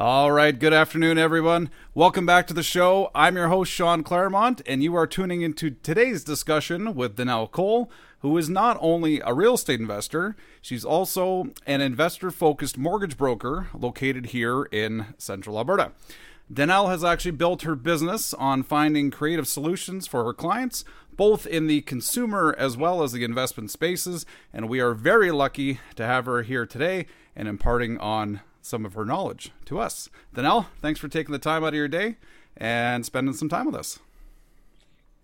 All 0.00 0.30
right, 0.30 0.56
good 0.56 0.72
afternoon, 0.72 1.18
everyone. 1.18 1.70
Welcome 1.92 2.24
back 2.24 2.46
to 2.46 2.54
the 2.54 2.62
show. 2.62 3.10
I'm 3.16 3.34
your 3.34 3.48
host, 3.48 3.72
Sean 3.72 4.04
Claremont, 4.04 4.62
and 4.64 4.80
you 4.80 4.94
are 4.94 5.08
tuning 5.08 5.42
into 5.42 5.70
today's 5.70 6.22
discussion 6.22 6.94
with 6.94 7.16
Danelle 7.16 7.50
Cole, 7.50 7.90
who 8.20 8.38
is 8.38 8.48
not 8.48 8.78
only 8.80 9.18
a 9.18 9.34
real 9.34 9.54
estate 9.54 9.80
investor, 9.80 10.36
she's 10.60 10.84
also 10.84 11.48
an 11.66 11.80
investor 11.80 12.30
focused 12.30 12.78
mortgage 12.78 13.16
broker 13.16 13.70
located 13.74 14.26
here 14.26 14.68
in 14.70 15.16
central 15.18 15.58
Alberta. 15.58 15.90
Danelle 16.48 16.90
has 16.90 17.02
actually 17.02 17.32
built 17.32 17.62
her 17.62 17.74
business 17.74 18.32
on 18.34 18.62
finding 18.62 19.10
creative 19.10 19.48
solutions 19.48 20.06
for 20.06 20.22
her 20.22 20.32
clients, 20.32 20.84
both 21.16 21.44
in 21.44 21.66
the 21.66 21.80
consumer 21.80 22.54
as 22.56 22.76
well 22.76 23.02
as 23.02 23.10
the 23.10 23.24
investment 23.24 23.72
spaces, 23.72 24.24
and 24.52 24.68
we 24.68 24.78
are 24.78 24.94
very 24.94 25.32
lucky 25.32 25.80
to 25.96 26.06
have 26.06 26.26
her 26.26 26.42
here 26.42 26.66
today 26.66 27.06
and 27.34 27.48
imparting 27.48 27.98
on 27.98 28.42
some 28.68 28.84
of 28.84 28.94
her 28.94 29.04
knowledge 29.04 29.50
to 29.64 29.78
us. 29.78 30.08
Danelle, 30.34 30.66
thanks 30.80 31.00
for 31.00 31.08
taking 31.08 31.32
the 31.32 31.38
time 31.38 31.64
out 31.64 31.68
of 31.68 31.74
your 31.74 31.88
day 31.88 32.16
and 32.56 33.04
spending 33.04 33.34
some 33.34 33.48
time 33.48 33.66
with 33.66 33.74
us. 33.74 33.98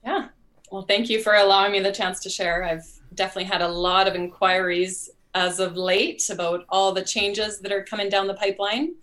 Yeah. 0.05 0.29
Well, 0.71 0.83
thank 0.83 1.09
you 1.09 1.23
for 1.23 1.35
allowing 1.35 1.73
me 1.73 1.81
the 1.81 1.93
chance 1.93 2.21
to 2.21 2.31
share. 2.31 2.65
I've 2.65 2.87
definitely 3.15 3.45
had 3.45 3.63
a 3.63 3.69
lot 3.69 4.09
of 4.09 4.15
inquiries 4.15 5.11
as 5.35 5.59
of 5.61 5.77
late 5.77 6.29
about 6.31 6.65
all 6.69 6.93
the 6.93 7.03
changes 7.03 7.61
that 7.61 7.73
are 7.73 7.83
coming 7.83 8.09
down 8.09 8.27
the 8.27 8.35
pipeline. 8.35 8.95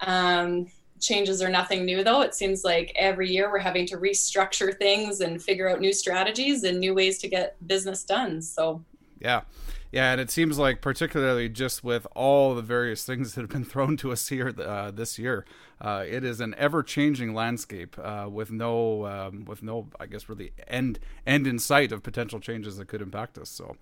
Um, 0.00 0.66
changes 1.00 1.42
are 1.42 1.48
nothing 1.48 1.84
new, 1.84 2.04
though. 2.04 2.20
It 2.22 2.34
seems 2.34 2.64
like 2.64 2.92
every 2.96 3.30
year 3.30 3.50
we're 3.50 3.58
having 3.58 3.86
to 3.86 3.96
restructure 3.96 4.76
things 4.76 5.20
and 5.20 5.42
figure 5.42 5.68
out 5.68 5.80
new 5.80 5.92
strategies 5.92 6.64
and 6.64 6.78
new 6.78 6.94
ways 6.94 7.18
to 7.18 7.28
get 7.28 7.56
business 7.66 8.04
done. 8.04 8.42
So, 8.42 8.84
yeah. 9.20 9.42
Yeah, 9.92 10.12
and 10.12 10.20
it 10.20 10.30
seems 10.30 10.56
like 10.56 10.80
particularly 10.80 11.48
just 11.48 11.82
with 11.82 12.06
all 12.14 12.54
the 12.54 12.62
various 12.62 13.04
things 13.04 13.34
that 13.34 13.40
have 13.40 13.50
been 13.50 13.64
thrown 13.64 13.96
to 13.98 14.12
us 14.12 14.28
here 14.28 14.54
uh, 14.56 14.92
this 14.92 15.18
year, 15.18 15.44
uh, 15.80 16.04
it 16.06 16.24
is 16.24 16.40
an 16.40 16.54
ever-changing 16.56 17.34
landscape 17.34 17.96
uh, 17.98 18.28
with 18.30 18.52
no, 18.52 19.06
um, 19.06 19.44
with 19.46 19.62
no, 19.62 19.88
I 19.98 20.06
guess, 20.06 20.28
really 20.28 20.52
end 20.68 21.00
end 21.26 21.46
in 21.46 21.58
sight 21.58 21.90
of 21.90 22.02
potential 22.04 22.38
changes 22.38 22.76
that 22.76 22.86
could 22.86 23.02
impact 23.02 23.36
us. 23.36 23.50
So, 23.50 23.76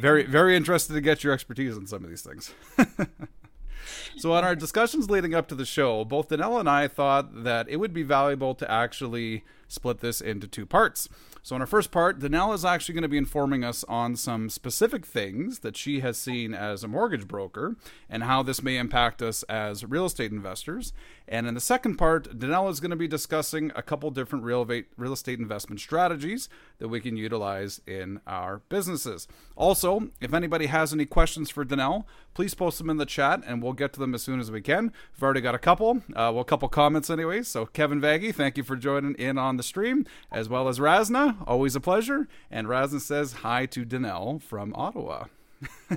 very 0.00 0.24
very 0.24 0.56
interested 0.56 0.94
to 0.94 1.00
get 1.00 1.22
your 1.22 1.32
expertise 1.32 1.76
on 1.76 1.86
some 1.86 2.02
of 2.02 2.10
these 2.10 2.22
things. 2.22 2.52
so, 4.16 4.32
on 4.32 4.42
our 4.42 4.56
discussions 4.56 5.08
leading 5.10 5.34
up 5.34 5.46
to 5.48 5.54
the 5.54 5.66
show, 5.66 6.04
both 6.04 6.28
Danelle 6.28 6.58
and 6.58 6.68
I 6.68 6.88
thought 6.88 7.44
that 7.44 7.68
it 7.68 7.76
would 7.76 7.92
be 7.92 8.02
valuable 8.02 8.56
to 8.56 8.68
actually 8.68 9.44
split 9.68 10.00
this 10.00 10.20
into 10.20 10.46
two 10.46 10.66
parts. 10.66 11.08
So, 11.42 11.54
in 11.54 11.62
our 11.62 11.66
first 11.66 11.92
part, 11.92 12.18
Danelle 12.18 12.54
is 12.54 12.64
actually 12.64 12.94
going 12.94 13.02
to 13.02 13.08
be 13.08 13.16
informing 13.16 13.62
us 13.62 13.84
on 13.84 14.16
some 14.16 14.50
specific 14.50 15.06
things 15.06 15.60
that 15.60 15.76
she 15.76 16.00
has 16.00 16.18
seen 16.18 16.54
as 16.54 16.82
a 16.82 16.88
mortgage 16.88 17.28
broker 17.28 17.76
and 18.10 18.24
how 18.24 18.42
this 18.42 18.64
may 18.64 18.76
impact 18.78 19.22
us 19.22 19.44
as 19.44 19.84
real 19.84 20.06
estate 20.06 20.32
investors. 20.32 20.92
And 21.28 21.46
in 21.46 21.54
the 21.54 21.60
second 21.60 21.96
part, 21.96 22.38
Danelle 22.38 22.70
is 22.70 22.80
going 22.80 22.90
to 22.90 22.96
be 22.96 23.08
discussing 23.08 23.70
a 23.74 23.82
couple 23.82 24.10
different 24.10 24.44
real, 24.44 24.68
estate 25.12 25.38
investment 25.38 25.80
strategies 25.80 26.48
that 26.78 26.88
we 26.88 27.00
can 27.00 27.16
utilize 27.16 27.80
in 27.86 28.20
our 28.26 28.62
businesses. 28.68 29.28
Also, 29.54 30.10
if 30.20 30.34
anybody 30.34 30.66
has 30.66 30.92
any 30.92 31.06
questions 31.06 31.50
for 31.50 31.64
Danelle, 31.64 32.04
please 32.34 32.54
post 32.54 32.78
them 32.78 32.90
in 32.90 32.96
the 32.96 33.06
chat 33.06 33.42
and 33.46 33.62
we'll 33.62 33.72
get 33.72 33.92
to 33.92 34.00
them 34.00 34.14
as 34.14 34.22
soon 34.22 34.40
as 34.40 34.50
we 34.50 34.60
can. 34.60 34.92
We've 35.14 35.22
already 35.22 35.40
got 35.40 35.54
a 35.54 35.58
couple, 35.58 36.02
uh, 36.10 36.30
well, 36.32 36.40
a 36.40 36.44
couple 36.44 36.68
comments 36.68 37.08
anyways. 37.08 37.48
So, 37.48 37.66
Kevin 37.66 38.00
Vaggy, 38.00 38.34
thank 38.34 38.56
you 38.56 38.62
for 38.62 38.76
joining 38.76 39.14
in 39.14 39.38
on 39.38 39.55
the 39.56 39.62
stream, 39.62 40.06
as 40.30 40.48
well 40.48 40.68
as 40.68 40.78
Razna. 40.78 41.36
Always 41.46 41.76
a 41.76 41.80
pleasure. 41.80 42.28
And 42.50 42.66
Razna 42.66 43.00
says 43.00 43.32
hi 43.34 43.66
to 43.66 43.84
Danelle 43.84 44.42
from 44.42 44.72
Ottawa. 44.74 45.24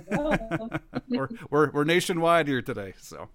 we're, 1.10 1.30
we're, 1.50 1.72
we're 1.72 1.84
nationwide 1.84 2.48
here 2.48 2.62
today. 2.62 2.94
So 2.98 3.30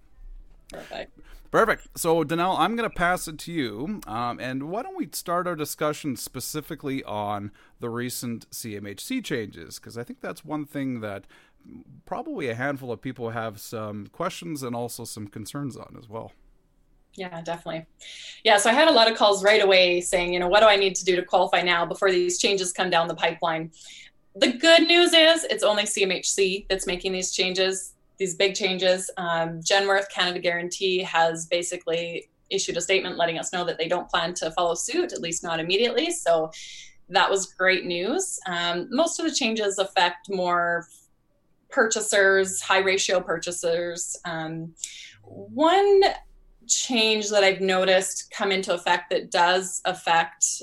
perfect. 0.71 1.19
Perfect. 1.51 1.97
So, 1.97 2.23
Danelle, 2.25 2.59
I'm 2.59 2.75
going 2.75 2.89
to 2.89 2.93
pass 2.93 3.29
it 3.29 3.37
to 3.39 3.51
you. 3.53 4.01
Um, 4.07 4.41
and 4.41 4.63
why 4.63 4.83
don't 4.83 4.97
we 4.97 5.07
start 5.13 5.47
our 5.47 5.55
discussion 5.55 6.17
specifically 6.17 7.01
on 7.05 7.51
the 7.79 7.89
recent 7.89 8.49
CMHC 8.51 9.23
changes? 9.23 9.79
Because 9.79 9.97
I 9.97 10.03
think 10.03 10.19
that's 10.19 10.43
one 10.43 10.65
thing 10.65 10.99
that 10.99 11.23
probably 12.05 12.49
a 12.49 12.55
handful 12.55 12.91
of 12.91 13.01
people 13.01 13.29
have 13.29 13.61
some 13.61 14.07
questions 14.07 14.63
and 14.63 14.75
also 14.75 15.05
some 15.05 15.27
concerns 15.27 15.77
on 15.77 15.95
as 15.97 16.09
well. 16.09 16.33
Yeah, 17.15 17.41
definitely. 17.41 17.85
Yeah, 18.43 18.57
so 18.57 18.69
I 18.69 18.73
had 18.73 18.87
a 18.87 18.91
lot 18.91 19.09
of 19.09 19.17
calls 19.17 19.43
right 19.43 19.63
away 19.63 20.01
saying, 20.01 20.33
you 20.33 20.39
know, 20.39 20.47
what 20.47 20.59
do 20.59 20.67
I 20.67 20.75
need 20.75 20.95
to 20.95 21.05
do 21.05 21.15
to 21.15 21.23
qualify 21.23 21.61
now 21.61 21.85
before 21.85 22.11
these 22.11 22.39
changes 22.39 22.73
come 22.73 22.89
down 22.89 23.07
the 23.07 23.15
pipeline? 23.15 23.71
The 24.35 24.51
good 24.51 24.83
news 24.83 25.13
is 25.13 25.45
it's 25.45 25.63
only 25.63 25.83
CMHC 25.83 26.67
that's 26.69 26.87
making 26.87 27.13
these 27.13 27.31
changes, 27.31 27.93
these 28.17 28.35
big 28.35 28.53
changes. 28.53 29.09
Um, 29.15 29.61
Genworth 29.61 30.09
Canada 30.09 30.39
Guaranty 30.39 31.01
has 31.03 31.45
basically 31.45 32.29
issued 32.49 32.75
a 32.77 32.81
statement 32.81 33.17
letting 33.17 33.39
us 33.39 33.53
know 33.53 33.63
that 33.63 33.77
they 33.77 33.87
don't 33.87 34.09
plan 34.09 34.33
to 34.35 34.51
follow 34.51 34.75
suit, 34.75 35.13
at 35.13 35.21
least 35.21 35.41
not 35.41 35.59
immediately. 35.59 36.11
So 36.11 36.51
that 37.09 37.29
was 37.29 37.53
great 37.53 37.85
news. 37.85 38.39
Um, 38.45 38.87
most 38.91 39.19
of 39.19 39.25
the 39.25 39.33
changes 39.33 39.77
affect 39.77 40.29
more 40.29 40.85
purchasers, 41.69 42.61
high 42.61 42.79
ratio 42.79 43.21
purchasers. 43.21 44.17
Um, 44.25 44.73
one 45.23 46.01
change 46.67 47.29
that 47.29 47.43
I've 47.43 47.61
noticed 47.61 48.31
come 48.31 48.51
into 48.51 48.73
effect 48.73 49.09
that 49.09 49.31
does 49.31 49.81
affect 49.85 50.61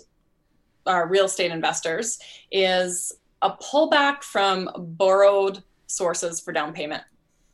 our 0.87 1.09
real 1.09 1.27
estate 1.27 1.51
investors 1.51 2.19
is 2.51 3.13
a 3.43 3.51
pullback 3.51 4.23
from 4.23 4.71
borrowed 4.77 5.63
sources 5.87 6.41
for 6.41 6.53
down 6.53 6.73
payment. 6.73 7.03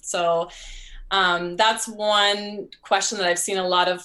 So 0.03 0.49
um, 1.11 1.57
that's 1.57 1.89
one 1.89 2.69
question 2.83 3.19
that 3.19 3.27
I've 3.27 3.39
seen 3.39 3.59
a 3.59 3.67
lot 3.67 3.89
of 3.89 4.03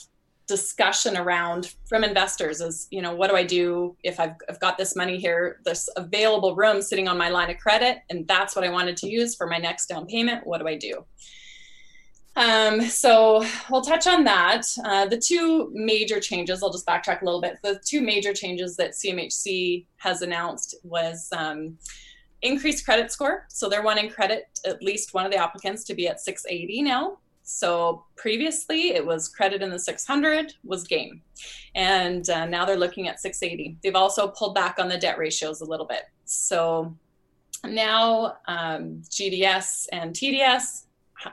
discussion 0.47 1.15
around 1.15 1.73
from 1.85 2.03
investors 2.03 2.59
is 2.59 2.87
you 2.91 3.01
know 3.01 3.15
what 3.15 3.29
do 3.29 3.35
i 3.35 3.43
do 3.43 3.95
if 4.03 4.19
I've, 4.19 4.33
I've 4.49 4.59
got 4.59 4.77
this 4.77 4.93
money 4.93 5.17
here 5.17 5.61
this 5.63 5.87
available 5.95 6.53
room 6.53 6.81
sitting 6.81 7.07
on 7.07 7.17
my 7.17 7.29
line 7.29 7.49
of 7.49 7.57
credit 7.57 7.99
and 8.09 8.27
that's 8.27 8.53
what 8.53 8.65
i 8.65 8.69
wanted 8.69 8.97
to 8.97 9.07
use 9.07 9.35
for 9.35 9.47
my 9.47 9.57
next 9.57 9.85
down 9.85 10.05
payment 10.05 10.45
what 10.45 10.59
do 10.59 10.67
i 10.67 10.75
do 10.75 11.05
um, 12.35 12.81
so 12.81 13.45
we'll 13.69 13.81
touch 13.81 14.07
on 14.07 14.23
that. 14.23 14.65
Uh, 14.83 15.05
the 15.05 15.17
two 15.17 15.69
major 15.73 16.19
changes, 16.19 16.63
I'll 16.63 16.71
just 16.71 16.85
backtrack 16.85 17.21
a 17.21 17.25
little 17.25 17.41
bit. 17.41 17.57
The 17.63 17.79
two 17.85 18.01
major 18.01 18.33
changes 18.33 18.75
that 18.77 18.91
CMHC 18.91 19.85
has 19.97 20.21
announced 20.21 20.75
was 20.83 21.29
um, 21.31 21.77
increased 22.41 22.85
credit 22.85 23.11
score. 23.11 23.45
So 23.49 23.69
they're 23.69 23.83
wanting 23.83 24.09
credit, 24.09 24.59
at 24.65 24.81
least 24.81 25.13
one 25.13 25.25
of 25.25 25.31
the 25.31 25.37
applicants, 25.37 25.83
to 25.85 25.93
be 25.93 26.07
at 26.07 26.19
680 26.19 26.81
now. 26.81 27.17
So 27.43 28.05
previously 28.15 28.93
it 28.93 29.05
was 29.05 29.27
credit 29.27 29.61
in 29.61 29.69
the 29.69 29.79
600 29.79 30.53
was 30.63 30.85
game. 30.85 31.21
And 31.75 32.29
uh, 32.29 32.45
now 32.45 32.65
they're 32.65 32.77
looking 32.77 33.07
at 33.07 33.19
680. 33.19 33.77
They've 33.83 33.95
also 33.95 34.29
pulled 34.29 34.55
back 34.55 34.77
on 34.79 34.87
the 34.87 34.97
debt 34.97 35.17
ratios 35.17 35.61
a 35.61 35.65
little 35.65 35.85
bit. 35.85 36.03
So 36.25 36.95
now 37.65 38.37
um, 38.47 39.01
GDS 39.09 39.87
and 39.91 40.13
TDS 40.13 40.85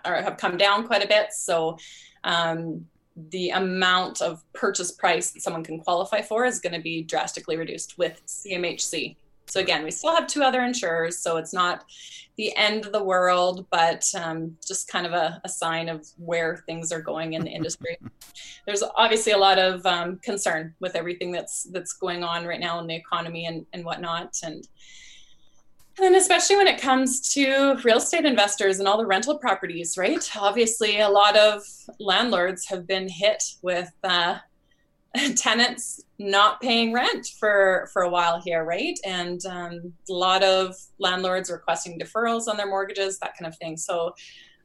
have 0.05 0.37
come 0.37 0.57
down 0.57 0.87
quite 0.87 1.05
a 1.05 1.09
bit. 1.09 1.33
So 1.33 1.79
um, 2.25 2.87
the 3.31 3.51
amount 3.51 4.23
of 4.23 4.43
purchase 4.53 4.93
price 4.93 5.31
that 5.33 5.43
someone 5.43 5.65
can 5.65 5.81
qualify 5.81 6.23
for 6.23 6.45
is 6.45 6.61
going 6.61 6.75
to 6.75 6.81
be 6.81 7.03
drastically 7.03 7.57
reduced 7.57 7.99
with 7.99 8.25
CMHC. 8.27 9.17
So 9.47 9.59
again, 9.59 9.83
we 9.83 9.91
still 9.91 10.15
have 10.15 10.29
two 10.29 10.45
other 10.45 10.63
insurers, 10.63 11.19
so 11.19 11.37
it's 11.37 11.53
not 11.53 11.85
the 12.37 12.57
end 12.57 12.87
of 12.87 12.93
the 12.93 13.03
world, 13.03 13.67
but 13.71 14.09
um, 14.15 14.57
just 14.65 14.87
kind 14.87 15.07
of 15.07 15.13
a, 15.13 15.41
a, 15.45 15.49
sign 15.49 15.89
of 15.89 16.07
where 16.19 16.63
things 16.67 16.93
are 16.93 17.03
going 17.03 17.33
in 17.33 17.43
the 17.43 17.51
industry. 17.51 17.99
There's 18.67 18.85
obviously 18.97 19.33
a 19.33 19.39
lot 19.39 19.59
of 19.59 19.85
um, 19.85 20.19
concern 20.23 20.75
with 20.79 20.95
everything 20.95 21.33
that's 21.33 21.65
that's 21.65 21.95
going 21.95 22.23
on 22.23 22.47
right 22.47 22.61
now 22.61 22.79
in 22.79 22.87
the 22.87 22.95
economy 22.95 23.47
and, 23.47 23.67
and 23.73 23.85
whatnot, 23.85 24.39
and 24.45 24.69
and 26.03 26.17
especially 26.17 26.57
when 26.57 26.67
it 26.67 26.81
comes 26.81 27.21
to 27.35 27.77
real 27.85 27.99
estate 27.99 28.25
investors 28.25 28.79
and 28.79 28.89
all 28.89 28.99
the 28.99 29.07
rental 29.07 29.39
properties, 29.39 29.97
right? 29.97 30.31
Obviously, 30.37 31.01
a 31.01 31.09
lot 31.09 31.37
of 31.37 31.63
landlords 31.99 32.67
have 32.67 32.87
been 32.87 33.09
hit 33.09 33.43
with 33.63 33.91
uh, 34.05 34.39
tenants 35.37 36.03
not 36.19 36.61
paying 36.61 36.93
rent 36.93 37.27
for 37.39 37.89
for 37.93 38.03
a 38.03 38.11
while 38.11 38.41
here, 38.41 38.65
right? 38.65 38.99
And 39.05 39.45
um, 39.47 39.93
a 40.09 40.13
lot 40.13 40.43
of 40.43 40.77
landlords 40.99 41.51
requesting 41.51 41.99
deferrals 41.99 42.49
on 42.49 42.57
their 42.57 42.69
mortgages, 42.69 43.19
that 43.19 43.37
kind 43.39 43.51
of 43.51 43.59
thing. 43.59 43.77
So 43.77 44.15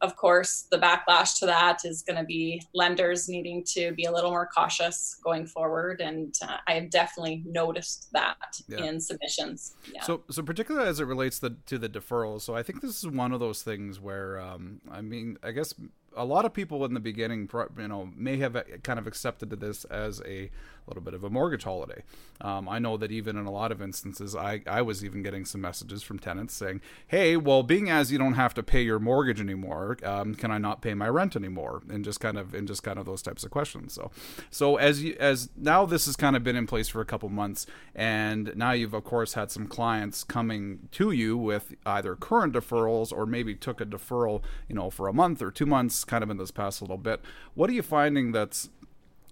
of 0.02 0.16
course, 0.16 0.68
the 0.72 0.78
backlash 0.78 1.40
to 1.40 1.46
that 1.46 1.86
is 1.86 2.02
going 2.02 2.18
to 2.18 2.26
be 2.26 2.62
lenders 2.74 3.30
needing 3.30 3.64
to 3.74 3.92
be 3.94 4.06
a 4.06 4.12
little 4.12 4.32
more 4.32 4.48
cautious 4.48 5.20
going 5.24 5.46
forward, 5.46 6.02
and 6.02 6.36
uh, 6.42 6.58
I 6.68 6.74
have 6.74 6.90
definitely 6.90 7.44
noticed 7.46 8.10
that 8.14 8.38
yeah. 8.68 8.84
in 8.84 9.00
submissions. 9.00 9.76
Yeah. 9.94 10.04
So, 10.04 10.24
so 10.30 10.44
particularly 10.44 10.88
as 10.88 11.00
it 11.00 11.06
relates 11.06 11.40
the, 11.40 11.56
to 11.66 11.78
the 11.78 11.90
deferrals, 11.90 12.42
so 12.42 12.56
I 12.56 12.64
think 12.64 12.82
this 12.82 12.98
is 13.04 13.08
one 13.08 13.32
of 13.32 13.40
those 13.40 13.64
things 13.64 14.00
where, 14.00 14.40
um, 14.40 14.82
I 14.92 15.02
mean, 15.02 15.38
I 15.44 15.52
guess 15.52 15.74
a 16.16 16.26
lot 16.26 16.46
of 16.46 16.54
people 16.54 16.84
in 16.86 16.94
the 16.94 17.00
beginning, 17.00 17.50
you 17.78 17.88
know, 17.88 18.10
may 18.16 18.38
have 18.38 18.62
kind 18.84 19.00
of 19.00 19.08
accepted 19.08 19.50
this 19.50 19.86
as 19.86 20.22
a 20.26 20.50
little 20.88 21.02
bit 21.02 21.14
of 21.14 21.24
a 21.24 21.30
mortgage 21.30 21.64
holiday. 21.64 22.04
Um, 22.42 22.70
I 22.70 22.80
know 22.80 22.98
that 22.98 23.12
even 23.12 23.38
in 23.38 23.46
a 23.46 23.52
lot 23.52 23.72
of 23.72 23.82
instances, 23.82 24.36
I, 24.36 24.62
I 24.68 24.82
was 24.82 25.04
even 25.04 25.24
getting 25.24 25.46
some 25.46 25.62
messages 25.62 26.04
from 26.04 26.20
tenants 26.20 26.54
saying, 26.54 26.82
"Hey, 27.08 27.38
well, 27.38 27.64
being 27.64 27.90
as 27.90 28.12
you 28.12 28.18
don't 28.18 28.34
have 28.34 28.54
to 28.56 28.64
pay 28.64 28.82
your 28.82 29.00
mortgage 29.00 29.40
anymore, 29.40 29.98
um, 30.04 30.36
can 30.36 30.52
I 30.52 30.58
not 30.58 30.82
pay 30.82 30.94
my 30.94 31.08
rent 31.08 31.36
anymore?" 31.36 31.82
And 31.90 32.04
just 32.04 32.20
kind 32.20 32.38
of 32.38 32.54
and 32.54 32.68
just 32.68 32.84
kind 32.84 33.00
of 33.00 33.06
those 33.06 33.22
types 33.22 33.44
of 33.44 33.52
questions. 33.52 33.94
So, 33.94 34.12
so 34.50 34.76
as 34.76 35.04
you 35.04 35.16
as 35.20 35.50
now 35.56 35.86
this 35.86 36.06
has 36.06 36.16
kind 36.16 36.36
of 36.36 36.44
been 36.44 36.56
in 36.56 36.68
place 36.68 36.90
for 36.90 37.02
a 37.02 37.06
couple 37.06 37.30
months, 37.30 37.66
and 37.96 38.56
now 38.56 38.72
you've 38.72 38.94
of 38.94 39.04
course 39.04 39.34
had 39.34 39.52
some 39.52 39.68
clients 39.68 40.24
coming 40.24 40.90
to 40.92 41.12
you 41.12 41.38
with 41.38 41.74
either 41.86 42.16
current 42.16 42.54
deferrals 42.54 43.12
or 43.12 43.26
maybe 43.26 43.56
took 43.56 43.82
a 43.82 43.86
deferral, 43.86 44.42
you 44.68 44.76
know, 44.76 44.90
for 44.90 45.08
a 45.08 45.14
month 45.14 45.42
or 45.42 45.52
two 45.52 45.66
months, 45.66 46.04
kind 46.06 46.24
of 46.24 46.30
in 46.30 46.38
this 46.38 46.52
past 46.52 46.82
little 46.82 46.98
bit. 46.98 47.22
What 47.54 47.70
are 47.70 47.74
you 47.74 47.82
finding 47.82 48.32
that's 48.32 48.70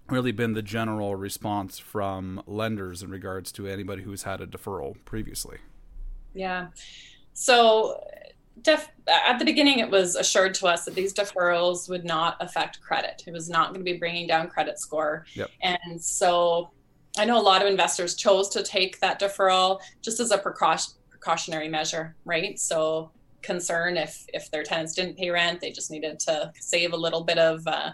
really 0.10 0.32
been 0.32 0.54
the 0.54 0.62
general 0.62 1.16
response 1.16 1.80
from 1.80 2.44
lenders 2.46 3.02
in 3.02 3.10
regards 3.10 3.52
to 3.54 3.68
anybody 3.68 4.04
who's 4.04 4.24
had 4.24 4.42
a 4.42 4.48
deferral 4.48 4.96
previously? 5.06 5.58
Yeah. 6.34 6.68
So, 7.34 8.04
def- 8.62 8.92
at 9.08 9.40
the 9.40 9.46
beginning, 9.46 9.80
it 9.80 9.90
was 9.90 10.16
assured 10.16 10.54
to 10.56 10.68
us 10.68 10.86
that 10.86 10.96
these 10.96 11.14
deferrals 11.14 11.90
would 11.90 12.06
not 12.06 12.38
affect 12.40 12.82
credit. 12.82 13.24
It 13.26 13.32
was 13.32 13.50
not 13.50 13.70
going 13.70 13.84
to 13.84 13.92
be 13.92 13.98
bringing 13.98 14.28
down 14.28 14.50
credit 14.50 14.80
score. 14.80 15.26
Yep. 15.34 15.50
And 15.62 16.02
so, 16.02 16.72
I 17.18 17.26
know 17.26 17.40
a 17.40 17.42
lot 17.42 17.62
of 17.62 17.68
investors 17.68 18.16
chose 18.16 18.50
to 18.50 18.64
take 18.64 19.00
that 19.00 19.20
deferral 19.20 19.80
just 20.02 20.20
as 20.20 20.32
a 20.32 20.38
precaution, 20.38 20.94
precautionary 21.10 21.70
measure, 21.70 22.16
right? 22.26 22.60
So, 22.60 23.12
concern 23.44 23.98
if 23.98 24.26
if 24.34 24.50
their 24.52 24.64
tenants 24.64 24.94
didn't 24.94 25.18
pay 25.18 25.30
rent, 25.30 25.62
they 25.62 25.72
just 25.72 25.92
needed 25.92 26.20
to 26.22 26.52
save 26.60 26.94
a 26.94 26.98
little 26.98 27.24
bit 27.24 27.38
of. 27.38 27.66
Uh, 27.68 27.92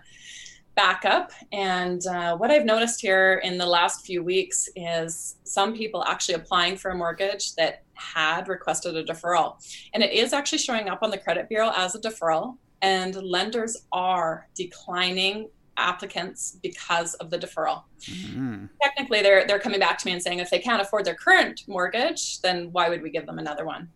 backup. 0.76 1.34
And 1.52 2.06
uh, 2.08 2.38
what 2.38 2.52
I've 2.52 2.64
noticed 2.64 3.02
here 3.02 3.42
in 3.44 3.58
the 3.58 3.66
last 3.66 4.06
few 4.06 4.24
weeks 4.24 4.70
is 4.78 5.36
some 5.44 5.76
people 5.76 6.06
actually 6.06 6.36
applying 6.36 6.78
for 6.78 6.92
a 6.92 6.96
mortgage 6.96 7.54
that 7.56 7.84
had 7.96 8.48
requested 8.48 8.96
a 8.96 9.04
deferral. 9.04 9.58
And 9.94 10.02
it 10.02 10.14
is 10.14 10.32
actually 10.32 10.60
showing 10.60 10.88
up 10.88 11.00
on 11.04 11.12
the 11.12 11.18
credit 11.18 11.50
bureau 11.50 11.74
as 11.76 11.96
a 11.96 12.00
deferral. 12.00 12.58
And 12.82 13.14
lenders 13.16 13.76
are 13.92 14.48
declining 14.56 15.50
applicants 15.76 16.58
because 16.64 17.14
of 17.16 17.30
the 17.30 17.38
deferral. 17.38 17.84
Mm-hmm. 18.02 18.66
Technically, 18.82 19.22
they're 19.22 19.46
they're 19.48 19.60
coming 19.60 19.80
back 19.82 19.98
to 19.98 20.06
me 20.06 20.14
and 20.14 20.22
saying 20.22 20.40
if 20.40 20.50
they 20.50 20.60
can't 20.60 20.82
afford 20.82 21.04
their 21.04 21.16
current 21.16 21.64
mortgage, 21.68 22.40
then 22.42 22.72
why 22.72 22.88
would 22.88 23.02
we 23.02 23.10
give 23.10 23.26
them 23.26 23.40
another 23.40 23.66
one? 23.66 23.90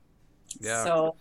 Yeah. 0.59 0.83
So, 0.83 1.15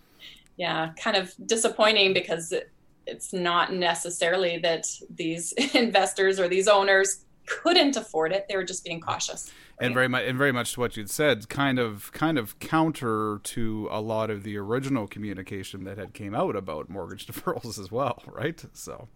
yeah, 0.57 0.91
kind 1.01 1.17
of 1.17 1.33
disappointing 1.45 2.13
because 2.13 2.51
it, 2.51 2.71
it's 3.05 3.33
not 3.33 3.73
necessarily 3.73 4.57
that 4.59 4.87
these 5.09 5.51
investors 5.73 6.39
or 6.39 6.47
these 6.47 6.67
owners 6.67 7.25
couldn't 7.45 7.97
afford 7.97 8.31
it. 8.31 8.45
They 8.47 8.55
were 8.55 8.63
just 8.63 8.83
being 8.83 9.01
cautious. 9.01 9.51
Right? 9.79 9.87
and 9.87 9.95
very 9.95 10.07
much 10.07 10.23
and 10.27 10.37
very 10.37 10.51
much 10.51 10.73
to 10.73 10.79
what 10.79 10.95
you'd 10.95 11.09
said 11.09 11.49
kind 11.49 11.79
of 11.79 12.11
kind 12.11 12.37
of 12.37 12.59
counter 12.59 13.39
to 13.43 13.87
a 13.89 13.99
lot 13.99 14.29
of 14.29 14.43
the 14.43 14.55
original 14.55 15.07
communication 15.07 15.83
that 15.85 15.97
had 15.97 16.13
came 16.13 16.35
out 16.35 16.55
about 16.55 16.89
mortgage 16.89 17.25
deferrals 17.27 17.79
as 17.79 17.91
well 17.91 18.21
right? 18.27 18.63
So. 18.73 19.07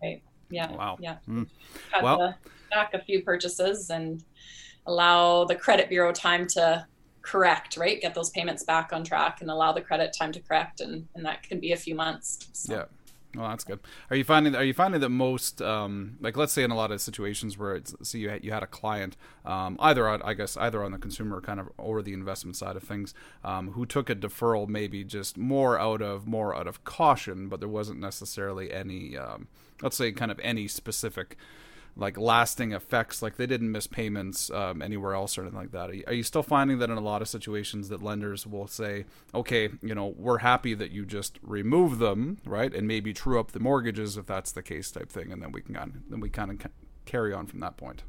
Right. 0.00 0.22
Yeah. 0.48 0.70
Wow. 0.72 0.96
Yeah. 1.00 1.16
Mm. 1.28 1.48
had 1.90 2.04
well, 2.04 2.18
to 2.18 2.36
back 2.70 2.94
a 2.94 3.00
few 3.00 3.22
purchases 3.22 3.90
and 3.90 4.22
allow 4.86 5.44
the 5.44 5.56
credit 5.56 5.88
bureau 5.88 6.12
time 6.12 6.46
to 6.46 6.86
correct 7.26 7.76
right 7.76 8.00
get 8.00 8.14
those 8.14 8.30
payments 8.30 8.62
back 8.62 8.92
on 8.92 9.02
track 9.02 9.40
and 9.40 9.50
allow 9.50 9.72
the 9.72 9.80
credit 9.80 10.14
time 10.16 10.30
to 10.30 10.40
correct 10.40 10.80
and 10.80 11.06
and 11.16 11.24
that 11.24 11.42
can 11.42 11.58
be 11.58 11.72
a 11.72 11.76
few 11.76 11.94
months 11.94 12.48
so. 12.52 12.72
yeah 12.72 12.84
well, 13.36 13.50
that's 13.50 13.64
good. 13.64 13.80
Are 14.08 14.16
you 14.16 14.24
finding 14.24 14.54
are 14.56 14.64
you 14.64 14.72
finding 14.72 15.00
that 15.02 15.10
most 15.10 15.60
um, 15.60 16.16
like 16.20 16.36
let's 16.36 16.54
say 16.54 16.62
in 16.62 16.70
a 16.70 16.74
lot 16.74 16.90
of 16.90 17.00
situations 17.02 17.58
where 17.58 17.74
it's 17.74 17.94
see 18.02 18.20
you 18.20 18.30
had, 18.30 18.44
you 18.44 18.50
had 18.50 18.62
a 18.62 18.66
client 18.66 19.16
um, 19.44 19.76
either 19.80 20.08
on 20.08 20.22
I 20.22 20.32
guess 20.32 20.56
either 20.56 20.82
on 20.82 20.92
the 20.92 20.98
consumer 20.98 21.40
kind 21.42 21.60
of 21.60 21.68
or 21.76 22.00
the 22.00 22.14
investment 22.14 22.56
side 22.56 22.76
of 22.76 22.82
things 22.82 23.12
um, 23.44 23.72
who 23.72 23.84
took 23.84 24.08
a 24.08 24.14
deferral 24.14 24.68
maybe 24.68 25.04
just 25.04 25.36
more 25.36 25.78
out 25.78 26.00
of 26.00 26.26
more 26.26 26.56
out 26.56 26.66
of 26.66 26.84
caution, 26.84 27.48
but 27.48 27.60
there 27.60 27.68
wasn't 27.68 28.00
necessarily 28.00 28.72
any 28.72 29.18
um, 29.18 29.48
let's 29.82 29.96
say 29.96 30.12
kind 30.12 30.30
of 30.30 30.40
any 30.42 30.66
specific 30.66 31.36
like 31.96 32.18
lasting 32.18 32.72
effects. 32.72 33.22
Like 33.22 33.36
they 33.36 33.46
didn't 33.46 33.72
miss 33.72 33.86
payments 33.86 34.50
um, 34.50 34.82
anywhere 34.82 35.14
else 35.14 35.36
or 35.36 35.42
anything 35.42 35.58
like 35.58 35.72
that. 35.72 35.90
Are 35.90 35.94
you, 35.94 36.04
are 36.06 36.12
you, 36.12 36.22
still 36.22 36.42
finding 36.42 36.78
that 36.78 36.90
in 36.90 36.98
a 36.98 37.00
lot 37.00 37.22
of 37.22 37.28
situations 37.28 37.88
that 37.88 38.02
lenders 38.02 38.46
will 38.46 38.66
say 38.66 39.04
okay 39.34 39.70
you 39.80 39.94
know 39.94 40.14
we're 40.16 40.38
happy 40.38 40.74
that 40.74 40.90
you 40.90 41.06
just 41.06 41.38
remove 41.42 41.98
them 41.98 42.38
right 42.44 42.74
and 42.74 42.86
maybe 42.86 43.12
true 43.12 43.38
up 43.38 43.52
the 43.52 43.60
mortgages 43.60 44.16
if 44.16 44.26
that's 44.26 44.52
the 44.52 44.62
case 44.62 44.90
type 44.90 45.10
thing 45.10 45.32
and 45.32 45.40
then 45.40 45.52
we 45.52 45.62
can 45.62 45.74
kind 45.74 45.94
of, 45.94 46.10
then 46.10 46.20
we 46.20 46.28
kind 46.28 46.50
of 46.50 46.70
carry 47.04 47.32
on 47.32 47.46
from 47.46 47.60
that 47.60 47.76
point? 47.76 48.02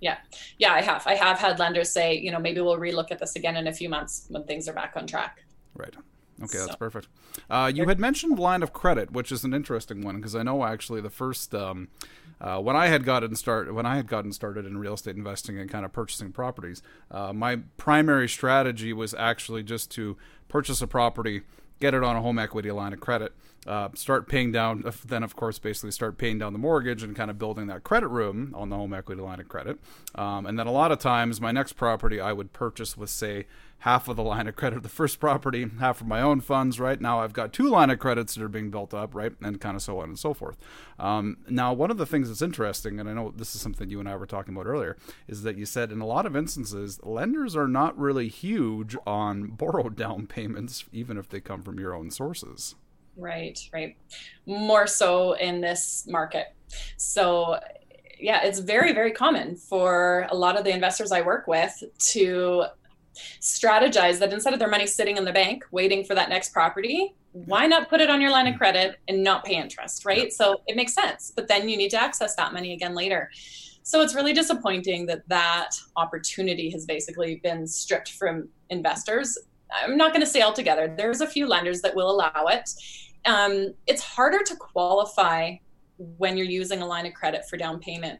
Yeah. 0.00 0.18
Yeah 0.58 0.74
i 0.74 0.82
have. 0.82 1.06
I 1.06 1.14
have 1.14 1.38
had 1.38 1.58
lenders 1.58 1.90
say 1.90 2.14
you 2.14 2.30
know 2.30 2.38
maybe 2.38 2.60
we'll 2.60 2.78
relook 2.78 3.10
at 3.10 3.18
this 3.18 3.34
again 3.36 3.56
in 3.56 3.66
a 3.66 3.72
few 3.72 3.88
months 3.88 4.26
when 4.28 4.44
things 4.44 4.68
are 4.68 4.74
back 4.74 4.92
on 4.96 5.06
track. 5.06 5.42
Right. 5.74 5.94
Okay, 6.42 6.58
that's 6.58 6.72
so. 6.72 6.76
perfect. 6.76 7.08
Uh, 7.48 7.70
you 7.72 7.86
had 7.86 8.00
mentioned 8.00 8.38
line 8.38 8.62
of 8.62 8.72
credit, 8.72 9.12
which 9.12 9.30
is 9.30 9.44
an 9.44 9.54
interesting 9.54 10.02
one 10.02 10.16
because 10.16 10.34
I 10.34 10.42
know 10.42 10.64
actually 10.64 11.00
the 11.00 11.10
first 11.10 11.54
um, 11.54 11.88
uh, 12.42 12.58
when 12.58 12.74
I 12.74 12.88
had 12.88 13.04
gotten 13.04 13.36
started, 13.36 13.72
when 13.72 13.86
I 13.86 13.94
had 13.94 14.08
gotten 14.08 14.32
started 14.32 14.66
in 14.66 14.76
real 14.76 14.94
estate 14.94 15.14
investing 15.14 15.58
and 15.58 15.70
kind 15.70 15.84
of 15.84 15.92
purchasing 15.92 16.32
properties, 16.32 16.82
uh, 17.08 17.32
my 17.32 17.60
primary 17.76 18.28
strategy 18.28 18.92
was 18.92 19.14
actually 19.14 19.62
just 19.62 19.92
to 19.92 20.16
purchase 20.48 20.82
a 20.82 20.88
property, 20.88 21.42
get 21.78 21.94
it 21.94 22.02
on 22.02 22.16
a 22.16 22.20
home 22.20 22.40
equity 22.40 22.72
line 22.72 22.92
of 22.92 22.98
credit, 22.98 23.32
uh, 23.66 23.88
start 23.94 24.28
paying 24.28 24.52
down, 24.52 24.84
then 25.04 25.22
of 25.22 25.36
course 25.36 25.58
basically 25.58 25.90
start 25.90 26.18
paying 26.18 26.38
down 26.38 26.52
the 26.52 26.58
mortgage 26.58 27.02
and 27.02 27.14
kind 27.14 27.30
of 27.30 27.38
building 27.38 27.66
that 27.68 27.84
credit 27.84 28.08
room 28.08 28.52
on 28.56 28.68
the 28.68 28.76
home 28.76 28.92
equity 28.92 29.20
line 29.20 29.40
of 29.40 29.48
credit. 29.48 29.78
Um, 30.14 30.46
and 30.46 30.58
then 30.58 30.66
a 30.66 30.72
lot 30.72 30.92
of 30.92 30.98
times 30.98 31.40
my 31.40 31.52
next 31.52 31.74
property 31.74 32.20
I 32.20 32.32
would 32.32 32.52
purchase 32.52 32.96
with 32.96 33.10
say 33.10 33.46
half 33.82 34.08
of 34.08 34.16
the 34.16 34.22
line 34.22 34.46
of 34.48 34.56
credit 34.56 34.76
of 34.76 34.82
the 34.82 34.88
first 34.88 35.20
property, 35.20 35.66
half 35.78 36.00
of 36.00 36.06
my 36.06 36.20
own 36.20 36.40
funds. 36.40 36.80
Right 36.80 37.00
now, 37.00 37.20
I've 37.20 37.32
got 37.32 37.52
two 37.52 37.68
line 37.68 37.90
of 37.90 37.98
credits 37.98 38.34
that 38.34 38.42
are 38.42 38.48
being 38.48 38.70
built 38.70 38.94
up, 38.94 39.14
right, 39.14 39.32
and 39.40 39.60
kind 39.60 39.76
of 39.76 39.82
so 39.82 40.00
on 40.00 40.08
and 40.08 40.18
so 40.18 40.34
forth. 40.34 40.56
Um, 40.98 41.38
now, 41.48 41.72
one 41.72 41.90
of 41.90 41.98
the 41.98 42.06
things 42.06 42.28
that's 42.28 42.42
interesting, 42.42 42.98
and 42.98 43.08
I 43.08 43.12
know 43.12 43.32
this 43.36 43.54
is 43.54 43.60
something 43.60 43.90
you 43.90 44.00
and 44.00 44.08
I 44.08 44.16
were 44.16 44.26
talking 44.26 44.54
about 44.54 44.66
earlier, 44.66 44.96
is 45.28 45.42
that 45.42 45.56
you 45.56 45.66
said 45.66 45.92
in 45.92 46.00
a 46.00 46.06
lot 46.06 46.26
of 46.26 46.36
instances, 46.36 47.00
lenders 47.02 47.56
are 47.56 47.68
not 47.68 47.98
really 47.98 48.28
huge 48.28 48.96
on 49.06 49.48
borrowed 49.48 49.96
down 49.96 50.26
payments, 50.28 50.84
even 50.92 51.16
if 51.16 51.28
they 51.28 51.40
come 51.40 51.62
from 51.62 51.78
your 51.78 51.94
own 51.94 52.10
sources. 52.10 52.74
Right, 53.16 53.58
right. 53.72 53.96
More 54.46 54.86
so 54.86 55.32
in 55.34 55.60
this 55.60 56.06
market. 56.08 56.54
So 56.96 57.58
yeah, 58.18 58.44
it's 58.44 58.60
very, 58.60 58.92
very 58.92 59.10
common 59.10 59.56
for 59.56 60.26
a 60.30 60.34
lot 60.34 60.56
of 60.56 60.64
the 60.64 60.70
investors 60.70 61.12
I 61.12 61.22
work 61.22 61.46
with 61.46 61.82
to 62.12 62.64
strategize 63.40 64.18
that 64.20 64.32
instead 64.32 64.52
of 64.52 64.58
their 64.58 64.68
money 64.70 64.86
sitting 64.86 65.16
in 65.16 65.24
the 65.24 65.32
bank 65.32 65.64
waiting 65.70 66.04
for 66.04 66.14
that 66.14 66.30
next 66.30 66.50
property 66.50 67.14
why 67.32 67.66
not 67.66 67.88
put 67.88 68.00
it 68.00 68.10
on 68.10 68.20
your 68.20 68.30
line 68.30 68.46
of 68.46 68.54
mm. 68.54 68.58
credit 68.58 68.98
and 69.08 69.22
not 69.22 69.44
pay 69.44 69.56
interest 69.56 70.04
right? 70.04 70.32
So 70.32 70.62
it 70.66 70.76
makes 70.76 70.94
sense 70.94 71.32
but 71.34 71.48
then 71.48 71.68
you 71.68 71.76
need 71.76 71.90
to 71.90 72.02
access 72.02 72.34
that 72.36 72.52
money 72.52 72.72
again 72.72 72.94
later. 72.94 73.30
So 73.82 74.00
it's 74.00 74.14
really 74.14 74.32
disappointing 74.32 75.06
that 75.06 75.28
that 75.28 75.70
opportunity 75.96 76.70
has 76.70 76.86
basically 76.86 77.40
been 77.42 77.66
stripped 77.66 78.12
from 78.12 78.48
investors 78.70 79.36
i'm 79.82 79.96
not 79.96 80.12
going 80.12 80.24
to 80.24 80.30
say 80.30 80.42
altogether 80.42 80.94
there's 80.96 81.20
a 81.20 81.26
few 81.26 81.46
lenders 81.46 81.80
that 81.80 81.94
will 81.94 82.10
allow 82.10 82.46
it 82.46 82.68
um, 83.24 83.74
it's 83.86 84.02
harder 84.02 84.42
to 84.44 84.56
qualify 84.56 85.54
when 86.18 86.36
you're 86.36 86.46
using 86.46 86.82
a 86.82 86.86
line 86.86 87.06
of 87.06 87.14
credit 87.14 87.44
for 87.48 87.56
down 87.56 87.78
payment 87.78 88.18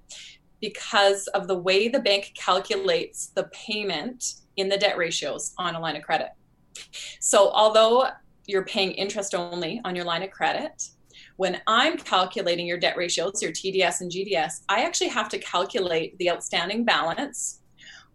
because 0.61 1.27
of 1.29 1.49
the 1.49 1.59
way 1.59 1.89
the 1.89 1.99
bank 2.01 2.33
calculates 2.35 3.29
the 3.35 3.45
payment 3.53 4.35
in 4.57 4.69
the 4.69 4.77
debt 4.77 4.97
ratios 4.97 5.53
on 5.59 5.75
a 5.75 5.81
line 5.81 5.97
of 5.97 6.03
credit. 6.03 6.29
So, 7.21 7.51
although 7.51 8.07
you're 8.47 8.65
paying 8.65 8.93
interest 8.93 9.35
only 9.35 9.81
on 9.85 9.97
your 9.97 10.05
line 10.05 10.23
of 10.23 10.31
credit, 10.31 10.89
when 11.37 11.61
I'm 11.67 11.97
calculating 11.97 12.67
your 12.67 12.79
debt 12.79 12.97
ratios, 12.97 13.43
your 13.43 13.53
TDS 13.53 14.01
and 14.01 14.11
GDS, 14.11 14.63
I 14.69 14.85
actually 14.85 15.09
have 15.09 15.29
to 15.31 15.39
calculate 15.39 16.17
the 16.19 16.31
outstanding 16.31 16.85
balance 16.85 17.62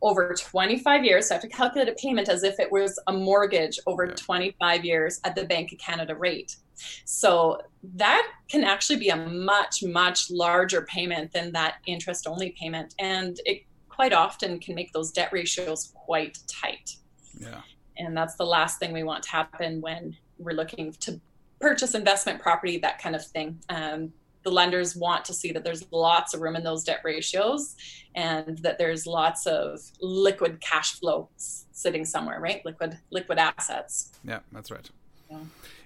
over 0.02 0.36
25 0.40 1.04
years. 1.04 1.28
So 1.28 1.34
I 1.34 1.36
have 1.36 1.42
to 1.42 1.50
calculate 1.50 1.90
a 1.90 1.94
payment 1.94 2.30
as 2.30 2.44
if 2.44 2.60
it 2.60 2.72
was 2.72 3.00
a 3.08 3.14
mortgage 3.14 3.80
over 3.88 4.08
25 4.08 4.86
years 4.86 5.20
at 5.24 5.36
the 5.36 5.46
Bank 5.46 5.72
of 5.72 5.80
Canada 5.80 6.16
rate. 6.16 6.58
So 7.06 7.60
that 7.96 8.28
can 8.50 8.64
actually 8.64 9.00
be 9.00 9.10
a 9.10 9.16
much, 9.16 9.84
much 9.84 10.30
larger 10.30 10.84
payment 10.84 11.32
than 11.34 11.52
that 11.54 11.76
interest 11.88 12.28
only 12.28 12.56
payment. 12.60 12.94
And 13.00 13.40
it 13.46 13.64
quite 13.90 14.14
often 14.14 14.60
can 14.60 14.76
make 14.76 14.94
those 14.94 15.12
debt 15.12 15.30
ratios 15.32 15.92
quite 15.96 16.38
tight. 16.48 16.96
Yeah. 17.40 17.62
And 17.98 18.16
that's 18.16 18.36
the 18.36 18.46
last 18.46 18.78
thing 18.78 18.94
we 18.94 19.04
want 19.04 19.24
to 19.24 19.32
happen 19.32 19.82
when 19.82 20.16
we're 20.38 20.54
looking 20.54 20.92
to 20.94 21.20
purchase 21.60 21.96
investment 21.96 22.40
property, 22.40 22.78
that 22.78 23.02
kind 23.02 23.16
of 23.16 23.26
thing. 23.26 23.60
Um, 23.70 24.14
the 24.44 24.52
lenders 24.52 24.96
want 24.96 25.26
to 25.26 25.34
see 25.34 25.52
that 25.52 25.64
there's 25.64 25.86
lots 25.92 26.34
of 26.34 26.42
room 26.42 26.56
in 26.56 26.64
those 26.64 26.84
debt 26.84 27.02
ratios 27.04 27.76
and 28.16 28.58
that 28.60 28.78
there's 28.78 29.06
lots 29.06 29.46
of 29.46 29.80
liquid 30.02 30.60
cash 30.62 31.00
flow 31.00 31.30
sitting 31.38 32.06
somewhere, 32.06 32.40
right? 32.40 32.66
Liquid 32.66 32.98
liquid 33.12 33.38
assets. 33.38 34.12
Yeah, 34.24 34.40
that's 34.52 34.72
right. 34.72 34.90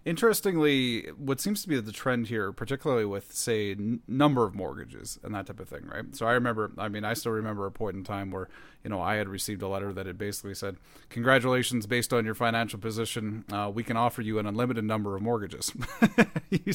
Interestingly, 0.04 1.10
what 1.12 1.40
seems 1.40 1.62
to 1.62 1.70
be 1.70 1.80
the 1.80 1.92
trend 1.92 2.28
here, 2.28 2.52
particularly 2.52 3.06
with 3.06 3.34
say 3.34 3.72
n- 3.72 4.00
number 4.08 4.46
of 4.46 4.56
mortgages 4.56 5.20
and 5.24 5.36
that 5.36 5.46
type 5.46 5.60
of 5.60 5.70
thing, 5.70 5.86
right? 5.86 6.16
So 6.16 6.26
I 6.26 6.32
remember, 6.32 6.72
I 6.78 6.88
mean, 6.88 7.06
I 7.06 7.14
still 7.14 7.34
remember 7.34 7.68
a 7.68 7.72
point 7.72 7.96
in 7.96 8.04
time 8.04 8.32
where 8.32 8.50
you 8.84 8.90
know 8.90 9.00
I 9.00 9.16
had 9.16 9.30
received 9.30 9.62
a 9.62 9.68
letter 9.68 9.94
that 9.94 10.08
had 10.08 10.18
basically 10.18 10.56
said, 10.56 10.78
"Congratulations, 11.10 11.86
based 11.86 12.14
on 12.14 12.26
your 12.26 12.34
financial 12.34 12.80
position, 12.80 13.46
uh, 13.52 13.72
we 13.72 13.84
can 13.84 13.96
offer 13.96 14.24
you 14.24 14.40
an 14.40 14.48
unlimited 14.48 14.86
number 14.86 15.16
of 15.16 15.22
mortgages." 15.22 15.72
you? 16.50 16.74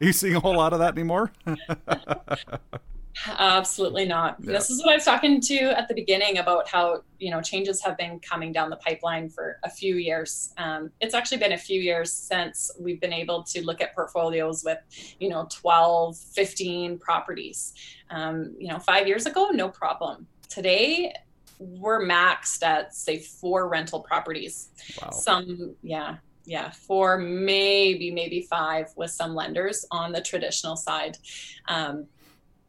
Are 0.00 0.04
you 0.04 0.12
seeing 0.12 0.36
a 0.36 0.40
whole 0.40 0.56
lot 0.56 0.74
of 0.74 0.78
that 0.80 0.92
anymore? 0.92 1.32
Absolutely 3.26 4.04
not. 4.04 4.36
Yeah. 4.40 4.52
This 4.52 4.70
is 4.70 4.84
what 4.84 4.92
I 4.92 4.96
was 4.96 5.04
talking 5.04 5.40
to 5.40 5.56
at 5.78 5.88
the 5.88 5.94
beginning 5.94 6.38
about 6.38 6.68
how 6.68 7.02
you 7.18 7.30
know 7.30 7.40
changes 7.40 7.82
have 7.82 7.96
been 7.96 8.20
coming 8.20 8.52
down 8.52 8.70
the 8.70 8.76
pipeline 8.76 9.28
for 9.28 9.58
a 9.64 9.70
few 9.70 9.96
years. 9.96 10.52
Um, 10.58 10.90
it's 11.00 11.14
actually 11.14 11.38
been 11.38 11.52
a 11.52 11.58
few 11.58 11.80
years 11.80 12.12
since 12.12 12.70
we've 12.78 13.00
been 13.00 13.12
able 13.12 13.42
to 13.44 13.64
look 13.64 13.80
at 13.80 13.94
portfolios 13.94 14.64
with 14.64 14.78
you 15.18 15.28
know 15.28 15.48
12, 15.50 16.16
15 16.16 16.98
properties. 16.98 17.72
Um, 18.10 18.54
you 18.58 18.68
know, 18.68 18.78
five 18.78 19.08
years 19.08 19.26
ago, 19.26 19.48
no 19.52 19.68
problem. 19.68 20.26
Today, 20.48 21.14
we're 21.58 22.04
maxed 22.04 22.62
at 22.62 22.94
say 22.94 23.18
four 23.18 23.68
rental 23.68 24.00
properties. 24.00 24.68
Wow. 25.02 25.10
Some, 25.10 25.74
yeah, 25.82 26.16
yeah, 26.44 26.70
four, 26.70 27.18
maybe, 27.18 28.10
maybe 28.10 28.42
five 28.42 28.92
with 28.96 29.10
some 29.10 29.34
lenders 29.34 29.84
on 29.90 30.12
the 30.12 30.20
traditional 30.20 30.76
side. 30.76 31.18
Um, 31.66 32.06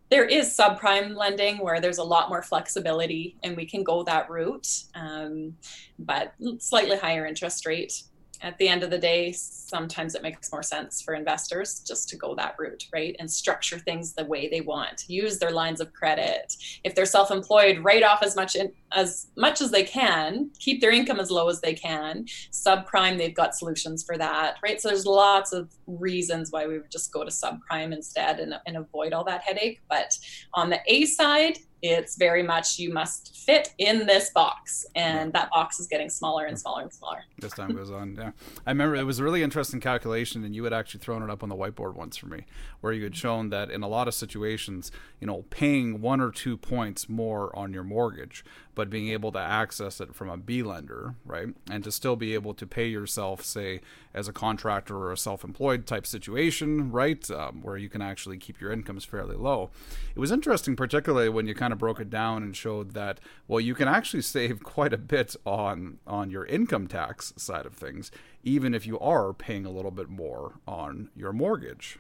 there 0.10 0.26
is 0.26 0.56
subprime 0.56 1.16
lending 1.16 1.58
where 1.58 1.82
there's 1.82 1.98
a 1.98 2.04
lot 2.04 2.30
more 2.30 2.42
flexibility 2.42 3.36
and 3.44 3.58
we 3.58 3.66
can 3.66 3.84
go 3.84 4.04
that 4.04 4.30
route, 4.30 4.84
um, 4.96 5.56
but 6.00 6.34
slightly 6.60 6.98
higher 6.98 7.26
interest 7.26 7.66
rate 7.66 8.04
at 8.42 8.58
the 8.58 8.68
end 8.68 8.84
of 8.84 8.90
the 8.90 8.98
day, 8.98 9.32
sometimes 9.32 10.16
it 10.16 10.22
makes 10.22 10.52
more 10.52 10.64
sense 10.64 11.02
for 11.02 11.14
investors 11.14 11.84
just 11.86 12.08
to 12.10 12.18
go 12.18 12.36
that 12.36 12.56
route, 12.58 12.86
right? 12.94 13.16
And 13.20 13.30
structure 13.30 13.80
things 13.80 14.14
the 14.14 14.26
way 14.26 14.48
they 14.48 14.62
want. 14.62 15.06
Use 15.08 15.40
their 15.40 15.52
lines 15.52 15.82
of 15.82 15.94
credit. 15.94 16.56
If 16.84 16.96
they're 16.96 17.06
self-employed, 17.06 17.80
write 17.84 18.04
off 18.04 18.24
as 18.24 18.36
much 18.36 18.56
in, 18.56 18.72
as 18.94 19.28
much 19.36 19.62
as 19.62 19.72
they 19.72 19.84
can. 19.84 20.52
Keep 20.60 20.82
their 20.82 20.92
income 20.92 21.20
as 21.20 21.32
low 21.32 21.50
as 21.50 21.62
they 21.62 21.74
can. 21.74 22.26
Subprime, 22.52 23.18
they've 23.18 23.36
got 23.36 23.56
solutions 23.56 24.04
for 24.04 24.18
that, 24.18 24.56
right? 24.64 24.80
So 24.80 24.90
there's 24.90 25.06
lots 25.06 25.54
of 25.54 25.70
reasons 25.88 26.52
why 26.52 26.68
we 26.68 26.80
would 26.80 26.92
just 26.92 27.12
go 27.12 27.24
to 27.24 27.32
subprime 27.32 27.94
instead 27.94 28.40
and, 28.40 28.54
and 28.66 28.78
avoid 28.78 29.14
all 29.14 29.24
that 29.26 29.42
headache. 29.42 29.82
But 29.90 30.18
on 30.54 30.70
the 30.70 30.80
A 30.88 31.06
side, 31.06 31.60
it's 31.82 32.16
very 32.16 32.44
much 32.44 32.80
you 32.80 32.92
must 32.92 33.36
fit 33.36 33.74
in 33.78 34.06
this 34.06 34.32
box 34.32 34.86
and 34.96 35.32
that 35.34 35.50
box 35.52 35.80
is 35.80 35.88
getting 35.88 36.10
smaller 36.10 36.46
and 36.46 36.60
smaller 36.60 36.82
and 36.82 36.94
smaller 36.94 37.24
as 37.44 37.54
time 37.54 37.76
goes 37.76 37.92
on 37.92 38.16
yeah 38.18 38.32
i 38.66 38.72
remember 38.72 38.96
it 38.96 39.04
was 39.04 39.20
a 39.20 39.24
really 39.24 39.44
interesting 39.44 39.80
calculation 39.80 40.44
and 40.44 40.56
you 40.56 40.64
had 40.64 40.74
actually 40.74 41.00
thrown 41.00 41.22
it 41.22 41.30
up 41.30 41.44
on 41.44 41.50
the 41.50 41.56
whiteboard 41.56 41.96
once 41.96 42.18
for 42.18 42.26
me 42.28 42.46
where 42.82 42.94
you 42.94 43.04
had 43.04 43.16
shown 43.16 43.50
that 43.50 43.70
in 43.70 43.84
a 43.84 43.88
lot 43.88 44.08
of 44.08 44.14
situations 44.14 44.92
you 45.20 45.28
know 45.28 45.44
paying 45.50 46.02
one 46.02 46.20
or 46.20 46.32
two 46.32 46.58
points 46.58 47.08
more 47.08 47.56
on 47.56 47.72
your 47.74 47.84
mortgage 47.84 48.44
but 48.78 48.92
being 48.92 49.08
able 49.10 49.32
to 49.32 49.40
access 49.40 50.00
it 50.00 50.14
from 50.14 50.30
a 50.30 50.38
B 50.38 50.62
lender, 50.62 51.16
right? 51.26 51.48
And 51.68 51.84
to 51.84 51.92
still 51.92 52.16
be 52.16 52.36
able 52.36 52.54
to 52.54 52.68
pay 52.68 52.86
yourself, 52.86 53.44
say, 53.44 53.82
as 54.18 54.28
a 54.28 54.34
contractor 54.34 54.98
or 54.98 55.12
a 55.12 55.18
self 55.18 55.44
employed 55.44 55.86
type 55.86 56.08
situation, 56.08 56.92
right? 56.92 57.30
Um, 57.30 57.62
where 57.62 57.78
you 57.78 57.88
can 57.88 58.02
actually 58.02 58.38
keep 58.38 58.60
your 58.60 58.72
incomes 58.72 59.06
fairly 59.06 59.36
low. 59.36 59.70
It 60.16 60.20
was 60.20 60.32
interesting, 60.32 60.76
particularly 60.76 61.30
when 61.30 61.46
you 61.46 61.54
kind 61.54 61.72
of 61.72 61.78
broke 61.78 62.00
it 62.00 62.10
down 62.10 62.42
and 62.42 62.56
showed 62.56 62.92
that, 62.92 63.20
well, 63.48 63.60
you 63.60 63.76
can 63.76 63.88
actually 63.88 64.22
save 64.38 64.64
quite 64.64 64.92
a 64.92 64.98
bit 64.98 65.36
on, 65.46 66.00
on 66.08 66.32
your 66.32 66.46
income 66.46 66.88
tax 66.88 67.34
side 67.38 67.66
of 67.66 67.76
things, 67.76 68.12
even 68.44 68.74
if 68.74 68.88
you 68.88 69.00
are 69.00 69.34
paying 69.34 69.66
a 69.66 69.72
little 69.72 69.92
bit 69.92 70.10
more 70.10 70.54
on 70.68 71.10
your 71.16 71.32
mortgage. 71.32 72.00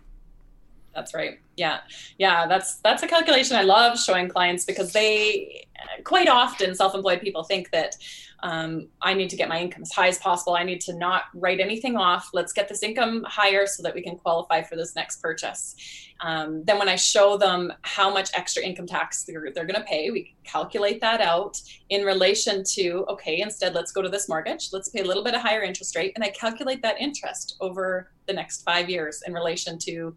That's 0.97 1.13
right. 1.13 1.39
Yeah. 1.57 1.81
Yeah. 2.17 2.47
That's, 2.47 2.77
that's 2.77 3.03
a 3.03 3.07
calculation 3.07 3.55
I 3.55 3.61
love 3.61 3.99
showing 3.99 4.29
clients 4.29 4.65
because 4.65 4.91
they 4.93 5.67
quite 6.03 6.27
often 6.27 6.73
self-employed 6.73 7.21
people 7.21 7.43
think 7.43 7.69
that 7.69 7.95
um, 8.41 8.87
I 9.01 9.13
need 9.13 9.29
to 9.29 9.35
get 9.35 9.47
my 9.47 9.59
income 9.59 9.83
as 9.83 9.91
high 9.91 10.07
as 10.07 10.17
possible. 10.17 10.55
I 10.55 10.63
need 10.63 10.81
to 10.81 10.95
not 10.95 11.23
write 11.35 11.59
anything 11.59 11.97
off. 11.97 12.29
Let's 12.33 12.51
get 12.51 12.67
this 12.67 12.81
income 12.81 13.23
higher 13.27 13.67
so 13.67 13.83
that 13.83 13.93
we 13.93 14.01
can 14.01 14.17
qualify 14.17 14.63
for 14.63 14.75
this 14.75 14.95
next 14.95 15.21
purchase. 15.21 15.75
Um, 16.21 16.63
then 16.63 16.79
when 16.79 16.89
I 16.89 16.95
show 16.95 17.37
them 17.37 17.73
how 17.83 18.11
much 18.11 18.31
extra 18.33 18.63
income 18.63 18.87
tax 18.87 19.23
they're, 19.23 19.51
they're 19.53 19.65
going 19.65 19.79
to 19.79 19.87
pay, 19.87 20.09
we 20.09 20.35
calculate 20.43 20.99
that 21.01 21.21
out 21.21 21.61
in 21.89 22.03
relation 22.05 22.63
to, 22.75 23.05
okay, 23.09 23.41
instead 23.41 23.75
let's 23.75 23.91
go 23.91 24.01
to 24.01 24.09
this 24.09 24.27
mortgage. 24.27 24.69
Let's 24.73 24.89
pay 24.89 25.01
a 25.01 25.05
little 25.05 25.23
bit 25.23 25.35
of 25.35 25.41
higher 25.41 25.61
interest 25.61 25.95
rate. 25.95 26.13
And 26.15 26.23
I 26.23 26.29
calculate 26.29 26.81
that 26.81 26.99
interest 26.99 27.55
over 27.59 28.11
the 28.25 28.33
next 28.33 28.63
five 28.63 28.89
years 28.89 29.23
in 29.25 29.33
relation 29.33 29.77
to 29.79 30.15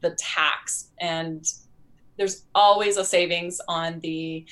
the 0.00 0.10
tax 0.18 0.90
and 1.00 1.44
there's 2.16 2.44
always 2.54 2.96
a 2.96 3.04
savings 3.04 3.60
on 3.68 4.00
the 4.00 4.44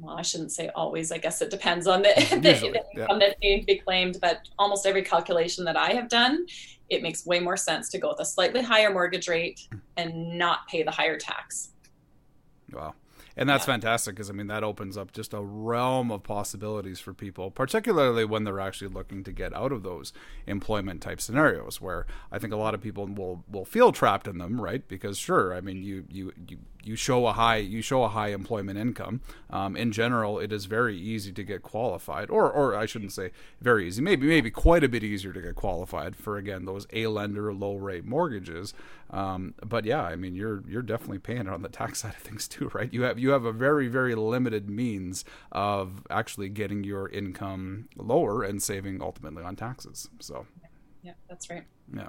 well, 0.00 0.16
I 0.16 0.22
shouldn't 0.22 0.52
say 0.52 0.70
always. 0.76 1.10
I 1.10 1.18
guess 1.18 1.42
it 1.42 1.50
depends 1.50 1.88
on 1.88 2.02
the, 2.02 2.10
Usually, 2.20 2.70
the 2.70 2.84
income 2.94 3.20
yeah. 3.20 3.26
that 3.26 3.36
may 3.42 3.64
be 3.66 3.78
claimed, 3.78 4.18
but 4.20 4.48
almost 4.56 4.86
every 4.86 5.02
calculation 5.02 5.64
that 5.64 5.76
I 5.76 5.88
have 5.88 6.08
done, 6.08 6.46
it 6.88 7.02
makes 7.02 7.26
way 7.26 7.40
more 7.40 7.56
sense 7.56 7.88
to 7.88 7.98
go 7.98 8.10
with 8.10 8.20
a 8.20 8.24
slightly 8.24 8.62
higher 8.62 8.92
mortgage 8.92 9.26
rate 9.26 9.66
and 9.96 10.38
not 10.38 10.68
pay 10.68 10.84
the 10.84 10.92
higher 10.92 11.18
tax. 11.18 11.70
Wow 12.72 12.94
and 13.38 13.48
that's 13.48 13.62
yeah. 13.62 13.74
fantastic 13.74 14.16
because 14.16 14.28
I 14.28 14.32
mean 14.32 14.48
that 14.48 14.64
opens 14.64 14.96
up 14.96 15.12
just 15.12 15.32
a 15.32 15.40
realm 15.40 16.10
of 16.10 16.24
possibilities 16.24 16.98
for 16.98 17.14
people, 17.14 17.50
particularly 17.50 18.24
when 18.24 18.42
they're 18.42 18.60
actually 18.60 18.88
looking 18.88 19.22
to 19.24 19.32
get 19.32 19.54
out 19.54 19.70
of 19.70 19.84
those 19.84 20.12
employment 20.46 21.00
type 21.00 21.20
scenarios 21.20 21.80
where 21.80 22.04
I 22.32 22.38
think 22.38 22.52
a 22.52 22.56
lot 22.56 22.74
of 22.74 22.82
people 22.82 23.06
will 23.06 23.44
will 23.50 23.64
feel 23.64 23.92
trapped 23.92 24.26
in 24.26 24.38
them, 24.38 24.60
right? 24.60 24.86
Because 24.86 25.16
sure, 25.16 25.54
I 25.54 25.60
mean 25.60 25.84
you 25.84 26.04
you 26.10 26.32
you 26.48 26.58
you 26.82 26.96
show 26.96 27.26
a 27.26 27.32
high 27.32 27.56
you 27.56 27.80
show 27.80 28.02
a 28.02 28.08
high 28.08 28.28
employment 28.28 28.78
income. 28.78 29.20
Um, 29.50 29.76
in 29.76 29.92
general, 29.92 30.40
it 30.40 30.52
is 30.52 30.64
very 30.64 30.96
easy 30.96 31.32
to 31.32 31.44
get 31.44 31.62
qualified, 31.62 32.30
or 32.30 32.50
or 32.50 32.74
I 32.74 32.86
shouldn't 32.86 33.12
say 33.12 33.30
very 33.60 33.86
easy, 33.86 34.02
maybe 34.02 34.26
maybe 34.26 34.50
quite 34.50 34.82
a 34.82 34.88
bit 34.88 35.04
easier 35.04 35.32
to 35.32 35.40
get 35.40 35.54
qualified 35.54 36.16
for 36.16 36.36
again 36.36 36.64
those 36.64 36.86
a 36.92 37.06
lender 37.06 37.52
low 37.52 37.76
rate 37.76 38.04
mortgages. 38.04 38.74
Um, 39.10 39.54
but 39.64 39.84
yeah, 39.84 40.02
I 40.02 40.16
mean 40.16 40.34
you're 40.34 40.64
you're 40.68 40.82
definitely 40.82 41.20
paying 41.20 41.42
it 41.42 41.48
on 41.48 41.62
the 41.62 41.68
tax 41.68 41.98
side 42.00 42.14
of 42.14 42.20
things 42.20 42.48
too, 42.48 42.70
right? 42.74 42.92
You 42.92 43.02
have 43.02 43.18
you 43.18 43.28
you 43.28 43.34
have 43.34 43.44
a 43.44 43.52
very 43.52 43.88
very 43.88 44.14
limited 44.14 44.70
means 44.70 45.22
of 45.52 46.02
actually 46.08 46.48
getting 46.48 46.82
your 46.82 47.10
income 47.10 47.90
lower 47.94 48.42
and 48.42 48.62
saving 48.62 49.02
ultimately 49.02 49.44
on 49.44 49.54
taxes. 49.54 50.08
So 50.18 50.46
yeah, 51.02 51.12
that's 51.28 51.50
right. 51.50 51.64
Yeah. 51.94 52.08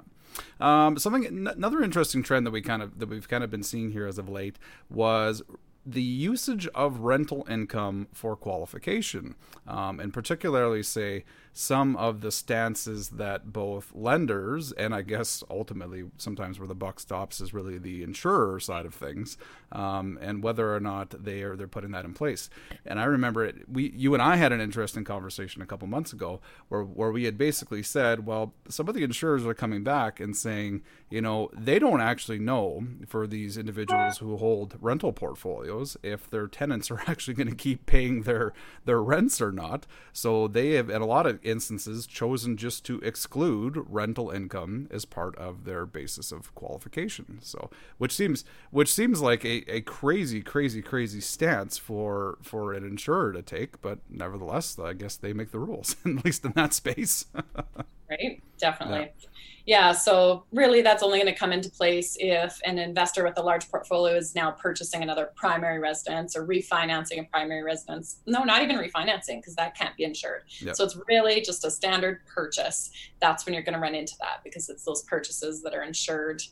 Um, 0.60 0.98
something 0.98 1.26
another 1.26 1.82
interesting 1.82 2.22
trend 2.22 2.46
that 2.46 2.52
we 2.52 2.62
kind 2.62 2.82
of 2.82 2.98
that 2.98 3.10
we've 3.10 3.28
kind 3.28 3.44
of 3.44 3.50
been 3.50 3.62
seeing 3.62 3.90
here 3.90 4.06
as 4.06 4.16
of 4.16 4.30
late 4.30 4.58
was 4.88 5.42
the 5.84 6.02
usage 6.02 6.66
of 6.68 7.00
rental 7.00 7.46
income 7.50 8.08
for 8.12 8.34
qualification, 8.36 9.34
um, 9.66 10.00
and 10.00 10.12
particularly 10.12 10.82
say 10.82 11.24
some 11.52 11.96
of 11.96 12.20
the 12.20 12.30
stances 12.30 13.10
that 13.10 13.52
both 13.52 13.92
lenders 13.94 14.72
and 14.72 14.94
I 14.94 15.02
guess 15.02 15.42
ultimately 15.50 16.04
sometimes 16.16 16.58
where 16.58 16.68
the 16.68 16.74
buck 16.74 17.00
stops 17.00 17.40
is 17.40 17.52
really 17.52 17.78
the 17.78 18.02
insurer 18.02 18.60
side 18.60 18.86
of 18.86 18.94
things, 18.94 19.36
um, 19.72 20.18
and 20.20 20.42
whether 20.42 20.74
or 20.74 20.80
not 20.80 21.24
they 21.24 21.42
are 21.42 21.56
they're 21.56 21.66
putting 21.68 21.90
that 21.90 22.04
in 22.04 22.14
place. 22.14 22.50
And 22.86 23.00
I 23.00 23.04
remember 23.04 23.44
it. 23.44 23.68
We 23.68 23.92
you 23.96 24.14
and 24.14 24.22
I 24.22 24.36
had 24.36 24.52
an 24.52 24.60
interesting 24.60 25.04
conversation 25.04 25.60
a 25.62 25.66
couple 25.66 25.88
months 25.88 26.12
ago 26.12 26.40
where 26.68 26.82
where 26.82 27.10
we 27.10 27.24
had 27.24 27.36
basically 27.36 27.82
said, 27.82 28.26
well, 28.26 28.54
some 28.68 28.88
of 28.88 28.94
the 28.94 29.02
insurers 29.02 29.44
are 29.44 29.54
coming 29.54 29.82
back 29.82 30.20
and 30.20 30.36
saying, 30.36 30.82
you 31.10 31.20
know, 31.20 31.50
they 31.52 31.78
don't 31.78 32.00
actually 32.00 32.38
know 32.38 32.84
for 33.08 33.26
these 33.26 33.56
individuals 33.58 34.18
who 34.18 34.36
hold 34.36 34.76
rental 34.80 35.12
portfolios 35.12 35.96
if 36.02 36.30
their 36.30 36.46
tenants 36.46 36.90
are 36.90 37.02
actually 37.06 37.34
going 37.34 37.48
to 37.48 37.56
keep 37.56 37.86
paying 37.86 38.22
their 38.22 38.52
their 38.84 39.02
rents 39.02 39.40
or 39.40 39.50
not. 39.50 39.86
So 40.12 40.48
they 40.48 40.72
have, 40.72 40.90
in 40.90 41.02
a 41.02 41.06
lot 41.06 41.26
of 41.26 41.39
instances 41.42 42.06
chosen 42.06 42.56
just 42.56 42.84
to 42.86 42.98
exclude 43.00 43.84
rental 43.88 44.30
income 44.30 44.88
as 44.90 45.04
part 45.04 45.36
of 45.36 45.64
their 45.64 45.86
basis 45.86 46.32
of 46.32 46.54
qualification. 46.54 47.38
So, 47.42 47.70
which 47.98 48.14
seems 48.14 48.44
which 48.70 48.92
seems 48.92 49.20
like 49.20 49.44
a, 49.44 49.70
a 49.70 49.80
crazy, 49.82 50.42
crazy, 50.42 50.82
crazy 50.82 51.20
stance 51.20 51.78
for 51.78 52.38
for 52.42 52.72
an 52.72 52.84
insurer 52.84 53.32
to 53.32 53.42
take, 53.42 53.80
but 53.80 53.98
nevertheless, 54.08 54.78
I 54.78 54.92
guess 54.92 55.16
they 55.16 55.32
make 55.32 55.50
the 55.50 55.58
rules, 55.58 55.96
at 56.04 56.24
least 56.24 56.44
in 56.44 56.52
that 56.52 56.74
space. 56.74 57.26
right? 58.10 58.42
Definitely. 58.58 59.10
Yeah. 59.20 59.28
Yeah, 59.66 59.92
so 59.92 60.46
really 60.52 60.82
that's 60.82 61.02
only 61.02 61.18
going 61.18 61.32
to 61.32 61.38
come 61.38 61.52
into 61.52 61.70
place 61.70 62.16
if 62.18 62.60
an 62.64 62.78
investor 62.78 63.22
with 63.22 63.38
a 63.38 63.42
large 63.42 63.70
portfolio 63.70 64.16
is 64.16 64.34
now 64.34 64.50
purchasing 64.50 65.02
another 65.02 65.30
primary 65.36 65.78
residence 65.78 66.34
or 66.34 66.46
refinancing 66.46 67.20
a 67.20 67.24
primary 67.24 67.62
residence. 67.62 68.20
No, 68.26 68.42
not 68.42 68.62
even 68.62 68.76
refinancing 68.76 69.38
because 69.38 69.54
that 69.56 69.76
can't 69.76 69.96
be 69.96 70.04
insured. 70.04 70.42
Yep. 70.60 70.76
So 70.76 70.84
it's 70.84 70.98
really 71.08 71.40
just 71.40 71.64
a 71.64 71.70
standard 71.70 72.20
purchase. 72.26 72.90
That's 73.20 73.44
when 73.46 73.54
you're 73.54 73.62
going 73.62 73.74
to 73.74 73.80
run 73.80 73.94
into 73.94 74.14
that 74.20 74.40
because 74.42 74.68
it's 74.68 74.84
those 74.84 75.02
purchases 75.04 75.62
that 75.62 75.74
are 75.74 75.82
insured. 75.82 76.42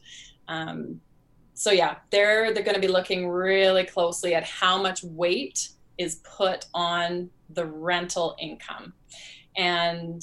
Um, 0.46 1.00
so 1.54 1.72
yeah, 1.72 1.96
they're 2.10 2.54
they're 2.54 2.62
going 2.62 2.76
to 2.76 2.80
be 2.80 2.86
looking 2.86 3.28
really 3.28 3.84
closely 3.84 4.34
at 4.34 4.44
how 4.44 4.80
much 4.80 5.02
weight 5.02 5.70
is 5.96 6.20
put 6.22 6.66
on 6.72 7.30
the 7.50 7.66
rental 7.66 8.36
income. 8.38 8.92
And 9.56 10.22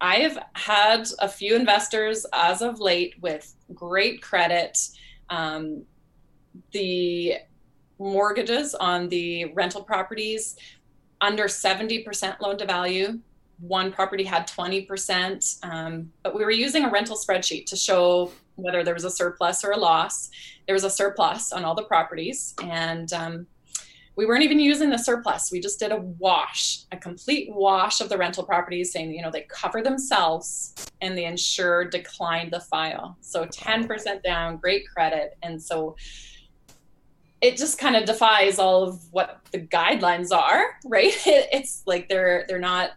I 0.00 0.16
have 0.16 0.38
had 0.54 1.08
a 1.18 1.28
few 1.28 1.54
investors 1.54 2.24
as 2.32 2.62
of 2.62 2.80
late 2.80 3.14
with 3.20 3.54
great 3.74 4.22
credit. 4.22 4.78
Um, 5.28 5.84
the 6.72 7.34
mortgages 7.98 8.74
on 8.74 9.08
the 9.08 9.52
rental 9.52 9.82
properties 9.82 10.56
under 11.20 11.44
70% 11.44 12.40
loan 12.40 12.56
to 12.58 12.66
value. 12.66 13.18
One 13.60 13.92
property 13.92 14.24
had 14.24 14.48
20%, 14.48 15.64
um, 15.64 16.10
but 16.22 16.34
we 16.34 16.44
were 16.44 16.50
using 16.50 16.84
a 16.84 16.90
rental 16.90 17.16
spreadsheet 17.16 17.66
to 17.66 17.76
show 17.76 18.32
whether 18.56 18.82
there 18.82 18.94
was 18.94 19.04
a 19.04 19.10
surplus 19.10 19.62
or 19.64 19.72
a 19.72 19.76
loss. 19.76 20.30
There 20.66 20.74
was 20.74 20.84
a 20.84 20.90
surplus 20.90 21.52
on 21.52 21.64
all 21.64 21.74
the 21.74 21.82
properties, 21.82 22.54
and 22.62 23.12
um, 23.12 23.46
we 24.20 24.26
weren't 24.26 24.42
even 24.42 24.60
using 24.60 24.90
the 24.90 24.98
surplus. 24.98 25.50
We 25.50 25.60
just 25.60 25.78
did 25.78 25.92
a 25.92 25.96
wash, 25.96 26.80
a 26.92 26.96
complete 26.98 27.48
wash 27.50 28.02
of 28.02 28.10
the 28.10 28.18
rental 28.18 28.44
properties, 28.44 28.92
saying, 28.92 29.14
you 29.14 29.22
know, 29.22 29.30
they 29.30 29.46
cover 29.48 29.80
themselves 29.80 30.74
and 31.00 31.16
the 31.16 31.24
insured 31.24 31.90
declined 31.90 32.52
the 32.52 32.60
file. 32.60 33.16
So 33.22 33.46
10% 33.46 34.22
down, 34.22 34.58
great 34.58 34.84
credit. 34.94 35.38
And 35.42 35.60
so 35.62 35.96
it 37.40 37.56
just 37.56 37.78
kind 37.78 37.96
of 37.96 38.04
defies 38.04 38.58
all 38.58 38.82
of 38.82 39.00
what 39.10 39.40
the 39.52 39.60
guidelines 39.60 40.36
are, 40.36 40.66
right? 40.84 41.14
It, 41.26 41.48
it's 41.50 41.82
like 41.86 42.10
they're 42.10 42.44
they're 42.46 42.58
not 42.58 42.90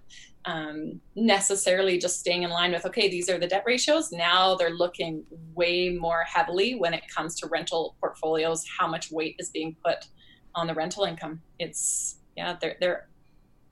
um, 0.43 0.99
necessarily 1.15 1.97
just 1.97 2.19
staying 2.19 2.43
in 2.43 2.49
line 2.49 2.73
with 2.73 2.85
okay, 2.85 3.09
these 3.09 3.29
are 3.29 3.39
the 3.39 3.47
debt 3.47 3.63
ratios. 3.65 4.11
Now 4.11 4.55
they're 4.55 4.71
looking 4.71 5.23
way 5.53 5.87
more 5.87 6.23
heavily 6.23 6.75
when 6.75 6.93
it 6.93 7.03
comes 7.07 7.39
to 7.39 7.47
rental 7.47 7.95
portfolios. 8.01 8.65
How 8.77 8.89
much 8.89 9.09
weight 9.09 9.37
is 9.39 9.51
being 9.51 9.77
put 9.85 10.07
on 10.55 10.67
the 10.67 10.73
rental 10.73 11.03
income? 11.03 11.41
It's 11.59 12.17
yeah, 12.35 12.57
they're 12.59 12.75
they're 12.79 13.07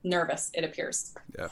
nervous. 0.04 0.50
It 0.54 0.64
appears. 0.64 1.14
Yeah. 1.38 1.48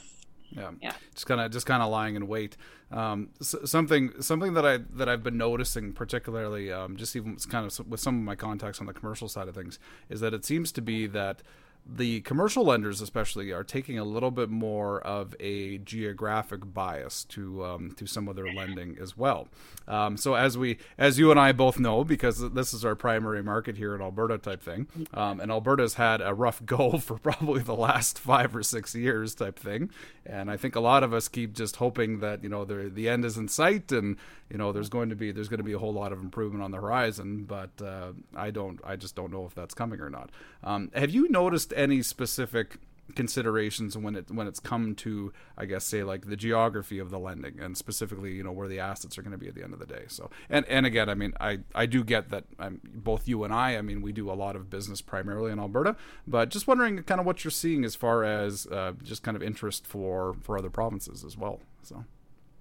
Yeah. 0.50 0.70
yeah. 0.82 0.92
Just 1.14 1.26
kind 1.26 1.40
of 1.40 1.52
just 1.52 1.66
kind 1.66 1.82
of 1.82 1.90
lying 1.90 2.16
in 2.16 2.26
wait. 2.26 2.56
Um, 2.90 3.30
something 3.40 4.10
something 4.20 4.54
that 4.54 4.66
I 4.66 4.78
that 4.94 5.08
I've 5.08 5.22
been 5.22 5.38
noticing, 5.38 5.92
particularly 5.92 6.72
um, 6.72 6.96
just 6.96 7.14
even 7.14 7.36
kind 7.36 7.66
of 7.66 7.88
with 7.88 8.00
some 8.00 8.16
of 8.16 8.24
my 8.24 8.34
contacts 8.34 8.80
on 8.80 8.86
the 8.86 8.92
commercial 8.92 9.28
side 9.28 9.46
of 9.48 9.54
things, 9.54 9.78
is 10.08 10.20
that 10.20 10.34
it 10.34 10.44
seems 10.44 10.72
to 10.72 10.82
be 10.82 11.06
that 11.06 11.42
the 11.86 12.20
commercial 12.20 12.64
lenders, 12.64 13.00
especially, 13.00 13.50
are 13.50 13.64
taking 13.64 13.98
a 13.98 14.04
little 14.04 14.30
bit 14.30 14.48
more 14.48 15.00
of 15.00 15.34
a 15.40 15.78
geographic 15.78 16.72
bias 16.72 17.24
to 17.24 17.64
um, 17.64 17.92
to 17.96 18.06
some 18.06 18.28
of 18.28 18.36
their 18.36 18.52
lending 18.52 18.96
as 19.00 19.16
well. 19.16 19.48
Um, 19.88 20.16
so 20.16 20.34
as 20.34 20.56
we, 20.56 20.78
as 20.96 21.18
you 21.18 21.30
and 21.30 21.40
I 21.40 21.52
both 21.52 21.80
know, 21.80 22.04
because 22.04 22.52
this 22.52 22.72
is 22.72 22.84
our 22.84 22.94
primary 22.94 23.42
market 23.42 23.76
here 23.76 23.94
in 23.94 24.00
Alberta, 24.00 24.38
type 24.38 24.62
thing, 24.62 24.86
um, 25.12 25.40
and 25.40 25.50
Alberta's 25.50 25.94
had 25.94 26.20
a 26.20 26.32
rough 26.32 26.64
go 26.66 26.98
for 26.98 27.18
probably 27.18 27.62
the 27.62 27.74
last 27.74 28.18
five 28.18 28.54
or 28.54 28.62
six 28.62 28.94
years, 28.94 29.34
type 29.34 29.58
thing. 29.58 29.90
And 30.24 30.50
I 30.50 30.56
think 30.56 30.76
a 30.76 30.80
lot 30.80 31.02
of 31.02 31.12
us 31.12 31.28
keep 31.28 31.54
just 31.54 31.76
hoping 31.76 32.20
that 32.20 32.42
you 32.42 32.48
know 32.48 32.64
the 32.64 32.90
the 32.92 33.08
end 33.08 33.24
is 33.24 33.36
in 33.36 33.48
sight, 33.48 33.90
and 33.90 34.16
you 34.48 34.58
know 34.58 34.70
there's 34.70 34.88
going 34.88 35.08
to 35.08 35.16
be 35.16 35.32
there's 35.32 35.48
going 35.48 35.58
to 35.58 35.64
be 35.64 35.72
a 35.72 35.78
whole 35.78 35.92
lot 35.92 36.12
of 36.12 36.20
improvement 36.20 36.62
on 36.62 36.70
the 36.70 36.78
horizon. 36.78 37.44
But 37.44 37.70
uh, 37.82 38.12
I 38.36 38.50
don't, 38.50 38.80
I 38.84 38.96
just 38.96 39.16
don't 39.16 39.32
know 39.32 39.44
if 39.46 39.54
that's 39.54 39.74
coming 39.74 40.00
or 40.00 40.10
not. 40.10 40.30
Um, 40.62 40.90
have 40.94 41.10
you 41.10 41.28
noticed 41.30 41.69
any 41.76 42.02
specific? 42.02 42.78
considerations 43.14 43.96
when 43.96 44.16
it 44.16 44.30
when 44.30 44.46
it's 44.46 44.60
come 44.60 44.94
to 44.94 45.32
I 45.56 45.64
guess 45.64 45.84
say 45.84 46.02
like 46.02 46.28
the 46.28 46.36
geography 46.36 46.98
of 46.98 47.10
the 47.10 47.18
lending 47.18 47.60
and 47.60 47.76
specifically 47.76 48.32
you 48.32 48.42
know 48.42 48.52
where 48.52 48.68
the 48.68 48.80
assets 48.80 49.18
are 49.18 49.22
going 49.22 49.32
to 49.32 49.38
be 49.38 49.48
at 49.48 49.54
the 49.54 49.62
end 49.62 49.72
of 49.72 49.78
the 49.78 49.86
day. 49.86 50.04
So 50.08 50.30
and 50.48 50.66
and 50.68 50.86
again 50.86 51.08
I 51.08 51.14
mean 51.14 51.34
I 51.40 51.60
I 51.74 51.86
do 51.86 52.04
get 52.04 52.30
that 52.30 52.44
I'm, 52.58 52.80
both 52.84 53.28
you 53.28 53.44
and 53.44 53.52
I 53.52 53.76
I 53.76 53.82
mean 53.82 54.02
we 54.02 54.12
do 54.12 54.30
a 54.30 54.34
lot 54.34 54.56
of 54.56 54.70
business 54.70 55.00
primarily 55.00 55.52
in 55.52 55.58
Alberta, 55.58 55.96
but 56.26 56.50
just 56.50 56.66
wondering 56.66 57.02
kind 57.02 57.20
of 57.20 57.26
what 57.26 57.44
you're 57.44 57.50
seeing 57.50 57.84
as 57.84 57.94
far 57.94 58.24
as 58.24 58.66
uh, 58.68 58.92
just 59.02 59.22
kind 59.22 59.36
of 59.36 59.42
interest 59.42 59.86
for 59.86 60.34
for 60.42 60.58
other 60.58 60.70
provinces 60.70 61.24
as 61.24 61.36
well. 61.36 61.60
So 61.82 62.04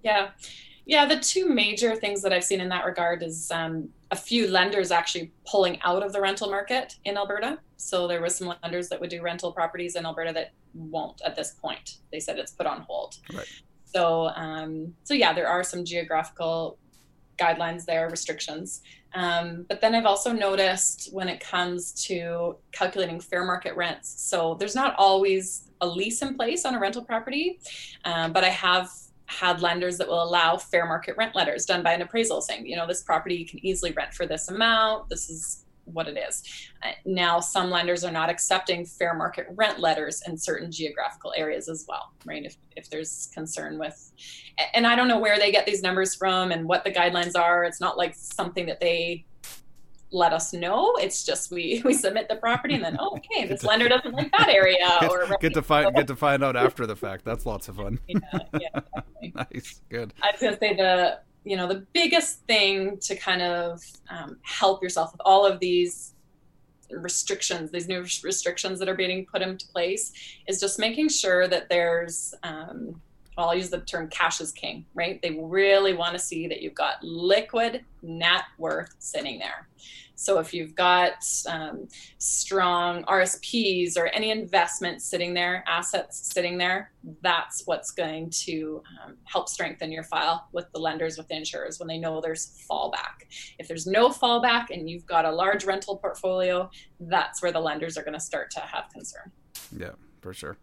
yeah. 0.04 0.30
Yeah, 0.90 1.06
the 1.06 1.20
two 1.20 1.48
major 1.48 1.96
things 1.96 2.24
that 2.24 2.34
I've 2.34 2.44
seen 2.44 2.60
in 2.60 2.70
that 2.70 2.84
regard 2.84 3.22
is 3.22 3.52
um, 3.52 3.90
a 4.10 4.16
few 4.16 4.48
lenders 4.48 4.90
actually 4.90 5.32
pulling 5.46 5.80
out 5.84 6.02
of 6.02 6.14
the 6.14 6.20
rental 6.20 6.50
market 6.50 6.96
in 7.06 7.16
Alberta. 7.16 7.60
So 7.78 8.08
there 8.08 8.24
was 8.24 8.36
some 8.36 8.52
lenders 8.64 8.90
that 8.90 9.00
would 9.00 9.12
do 9.12 9.22
rental 9.22 9.52
properties 9.52 9.96
in 9.96 10.08
Alberta 10.08 10.34
that 10.34 10.52
won't 10.74 11.22
at 11.24 11.36
this 11.36 11.52
point. 11.52 11.98
They 12.12 12.20
said 12.20 12.40
it's 12.40 12.54
put 12.54 12.66
on 12.66 12.82
hold. 12.82 13.18
Right. 13.32 13.46
So, 13.86 14.30
um, 14.30 14.96
so 15.04 15.14
yeah, 15.14 15.32
there 15.32 15.48
are 15.48 15.64
some 15.64 15.86
geographical 15.86 16.80
guidelines 17.38 17.86
there, 17.86 18.10
restrictions. 18.10 18.82
Um, 19.14 19.68
but 19.70 19.82
then 19.82 19.94
I've 19.94 20.08
also 20.08 20.32
noticed 20.32 21.14
when 21.14 21.30
it 21.30 21.40
comes 21.40 21.92
to 22.06 22.58
calculating 22.72 23.20
fair 23.20 23.46
market 23.46 23.76
rents. 23.76 24.10
So 24.18 24.56
there's 24.60 24.74
not 24.74 24.96
always 24.98 25.70
a 25.82 25.88
lease 25.88 26.24
in 26.24 26.34
place 26.34 26.66
on 26.66 26.74
a 26.74 26.80
rental 26.80 27.04
property, 27.04 27.60
um, 28.06 28.34
but 28.34 28.44
I 28.44 28.50
have 28.50 28.90
had 29.30 29.62
lenders 29.62 29.98
that 29.98 30.08
will 30.08 30.24
allow 30.24 30.58
fair 30.58 30.88
market 30.88 31.16
rent 31.16 31.36
letters 31.36 31.66
done 31.66 31.84
by 31.84 31.94
an 31.94 32.02
appraisal 32.02 32.42
saying, 32.42 32.66
you 32.66 32.76
know, 32.76 32.88
this 32.88 33.04
property 33.04 33.36
you 33.36 33.46
can 33.46 33.64
easily 33.64 33.92
rent 33.92 34.12
for 34.14 34.26
this 34.26 34.50
amount. 34.50 35.08
This 35.08 35.30
is 35.30 35.66
what 35.86 36.08
it 36.08 36.18
is. 36.18 36.44
Uh, 36.84 36.92
now, 37.06 37.40
some 37.40 37.70
lenders 37.70 38.04
are 38.04 38.12
not 38.12 38.30
accepting 38.30 38.86
fair 38.86 39.14
market 39.14 39.46
rent 39.52 39.80
letters 39.80 40.24
in 40.28 40.36
certain 40.36 40.72
geographical 40.72 41.32
areas 41.38 41.70
as 41.70 41.86
well, 41.88 42.12
right? 42.26 42.44
If, 42.44 42.58
if 42.76 42.90
there's 42.90 43.30
concern 43.34 43.78
with, 43.78 44.12
and 44.74 44.88
I 44.88 44.96
don't 44.96 45.08
know 45.08 45.20
where 45.20 45.38
they 45.38 45.52
get 45.52 45.66
these 45.66 45.84
numbers 45.84 46.16
from 46.16 46.52
and 46.52 46.68
what 46.68 46.84
the 46.84 46.92
guidelines 46.92 47.38
are. 47.38 47.64
It's 47.64 47.82
not 47.82 47.98
like 47.98 48.16
something 48.16 48.66
that 48.66 48.80
they 48.80 49.26
let 50.12 50.34
us 50.34 50.54
know. 50.54 50.96
It's 51.00 51.24
just 51.24 51.52
we 51.52 51.82
we 51.86 51.94
submit 51.94 52.28
the 52.30 52.36
property 52.36 52.76
and 52.76 52.84
then 52.84 52.98
oh, 53.00 53.18
okay, 53.18 53.48
this 53.48 53.64
lender 53.64 53.88
doesn't 53.88 54.14
like 54.14 54.32
that 54.38 54.50
area. 54.50 54.78
Get, 55.02 55.12
or 55.12 55.38
get 55.40 55.54
to 55.54 55.62
find 55.62 55.96
get 55.96 56.08
to 56.08 56.16
find 56.16 56.44
out 56.44 56.56
after 56.56 56.86
the 56.86 56.96
fact. 56.96 57.26
That's 57.26 57.46
lots 57.46 57.68
of 57.68 57.78
fun. 57.78 58.00
yeah, 58.08 58.20
yeah, 58.60 58.80
nice, 59.36 59.82
good. 59.90 60.14
I 60.22 60.32
was 60.32 60.42
gonna 60.42 60.58
say 60.58 60.76
the 60.76 61.20
you 61.44 61.56
know 61.56 61.68
the 61.68 61.86
biggest 61.94 62.46
thing 62.46 62.98
to 63.00 63.16
kind 63.16 63.42
of 63.42 63.82
um, 64.10 64.38
help 64.44 64.82
yourself 64.84 65.12
with 65.12 65.22
all 65.26 65.46
of 65.46 65.60
these 65.60 66.14
restrictions, 66.92 67.72
these 67.72 67.88
new 67.88 68.02
restrictions 68.24 68.80
that 68.80 68.90
are 68.90 68.96
being 68.96 69.26
put 69.26 69.42
into 69.42 69.68
place, 69.68 70.12
is 70.48 70.60
just 70.60 70.80
making 70.80 71.10
sure 71.10 71.48
that 71.48 71.70
there's 71.70 72.34
um, 72.44 73.00
well, 73.38 73.50
I'll 73.50 73.56
use 73.56 73.70
the 73.70 73.80
term 73.80 74.10
cash 74.10 74.42
is 74.42 74.52
king, 74.52 74.86
right? 74.94 75.22
They 75.22 75.40
really 75.42 75.94
want 75.94 76.14
to 76.14 76.20
see 76.20 76.48
that 76.48 76.62
you've 76.62 76.76
got 76.76 77.04
liquid 77.04 77.86
net 78.02 78.44
worth 78.58 78.94
sitting 79.00 79.40
there. 79.40 79.68
So 80.16 80.38
if 80.40 80.54
you've 80.54 80.76
got 80.76 81.26
um, 81.48 81.88
strong 82.18 83.06
RSPs 83.06 83.98
or 83.98 84.08
any 84.08 84.32
investments 84.32 85.06
sitting 85.06 85.34
there, 85.34 85.64
assets 85.66 86.34
sitting 86.34 86.58
there, 86.58 86.92
that's 87.22 87.66
what's 87.66 87.92
going 87.92 88.30
to 88.32 88.84
um, 89.06 89.16
help 89.24 89.48
strengthen 89.48 89.94
your 89.94 90.04
file 90.04 90.50
with 90.52 90.70
the 90.74 90.80
lenders, 90.80 91.18
with 91.18 91.30
the 91.30 91.36
insurers 91.36 91.80
when 91.80 91.88
they 91.88 91.98
know 91.98 92.20
there's 92.20 92.62
fallback. 92.70 93.30
If 93.60 93.70
there's 93.70 93.88
no 93.88 94.10
fallback 94.10 94.66
and 94.72 94.90
you've 94.90 95.06
got 95.06 95.24
a 95.24 95.32
large 95.32 95.64
rental 95.64 95.96
portfolio, 95.96 96.70
that's 97.00 97.42
where 97.42 97.54
the 97.54 97.62
lenders 97.62 97.98
are 97.98 98.04
going 98.04 98.14
to 98.14 98.20
start 98.20 98.52
to 98.52 98.60
have 98.60 98.90
concern. 98.92 99.32
Yeah 99.72 99.92
for 100.22 100.34
sure. 100.34 100.58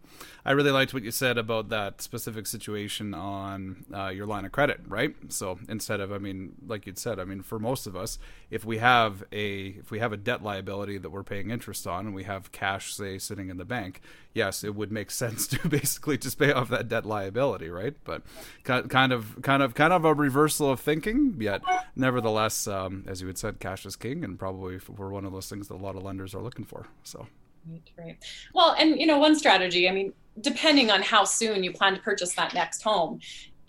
I 0.45 0.51
really 0.51 0.71
liked 0.71 0.93
what 0.93 1.03
you 1.03 1.11
said 1.11 1.37
about 1.37 1.69
that 1.69 2.01
specific 2.01 2.47
situation 2.47 3.13
on 3.13 3.85
uh, 3.93 4.07
your 4.07 4.25
line 4.25 4.45
of 4.45 4.51
credit, 4.51 4.81
right? 4.87 5.15
So 5.29 5.59
instead 5.67 5.99
of, 5.99 6.11
I 6.11 6.17
mean, 6.17 6.53
like 6.65 6.85
you'd 6.85 6.97
said, 6.97 7.19
I 7.19 7.25
mean, 7.25 7.41
for 7.41 7.59
most 7.59 7.87
of 7.87 7.95
us, 7.95 8.19
if 8.49 8.65
we 8.65 8.77
have 8.77 9.23
a 9.31 9.67
if 9.79 9.91
we 9.91 9.99
have 9.99 10.13
a 10.13 10.17
debt 10.17 10.43
liability 10.43 10.97
that 10.97 11.09
we're 11.09 11.23
paying 11.23 11.49
interest 11.49 11.85
on, 11.87 12.07
and 12.07 12.15
we 12.15 12.23
have 12.23 12.51
cash, 12.51 12.93
say, 12.93 13.17
sitting 13.17 13.49
in 13.49 13.57
the 13.57 13.65
bank, 13.65 14.01
yes, 14.33 14.63
it 14.63 14.75
would 14.75 14.91
make 14.91 15.11
sense 15.23 15.47
to 15.47 15.67
basically 15.67 16.17
just 16.17 16.39
pay 16.39 16.51
off 16.51 16.69
that 16.69 16.87
debt 16.87 17.05
liability, 17.05 17.69
right? 17.69 17.95
But 18.03 18.21
kind 18.63 19.11
of, 19.11 19.41
kind 19.41 19.61
of, 19.63 19.73
kind 19.73 19.93
of 19.93 20.05
a 20.05 20.13
reversal 20.13 20.71
of 20.71 20.79
thinking. 20.79 21.35
Yet, 21.39 21.61
nevertheless, 21.95 22.67
um, 22.67 23.03
as 23.07 23.21
you 23.21 23.27
had 23.27 23.37
said, 23.37 23.59
cash 23.59 23.85
is 23.85 23.95
king, 23.95 24.23
and 24.23 24.39
probably 24.39 24.79
we're 24.87 25.09
one 25.09 25.25
of 25.25 25.33
those 25.33 25.49
things 25.49 25.67
that 25.67 25.75
a 25.75 25.83
lot 25.83 25.95
of 25.95 26.03
lenders 26.03 26.33
are 26.33 26.41
looking 26.41 26.65
for. 26.65 26.87
So. 27.03 27.27
Right, 27.69 27.89
right. 27.97 28.17
Well, 28.53 28.75
and 28.77 28.99
you 28.99 29.05
know, 29.05 29.19
one 29.19 29.35
strategy, 29.35 29.89
I 29.89 29.91
mean, 29.91 30.13
depending 30.41 30.91
on 30.91 31.01
how 31.01 31.23
soon 31.23 31.63
you 31.63 31.71
plan 31.71 31.95
to 31.95 32.01
purchase 32.01 32.33
that 32.35 32.53
next 32.53 32.81
home, 32.81 33.19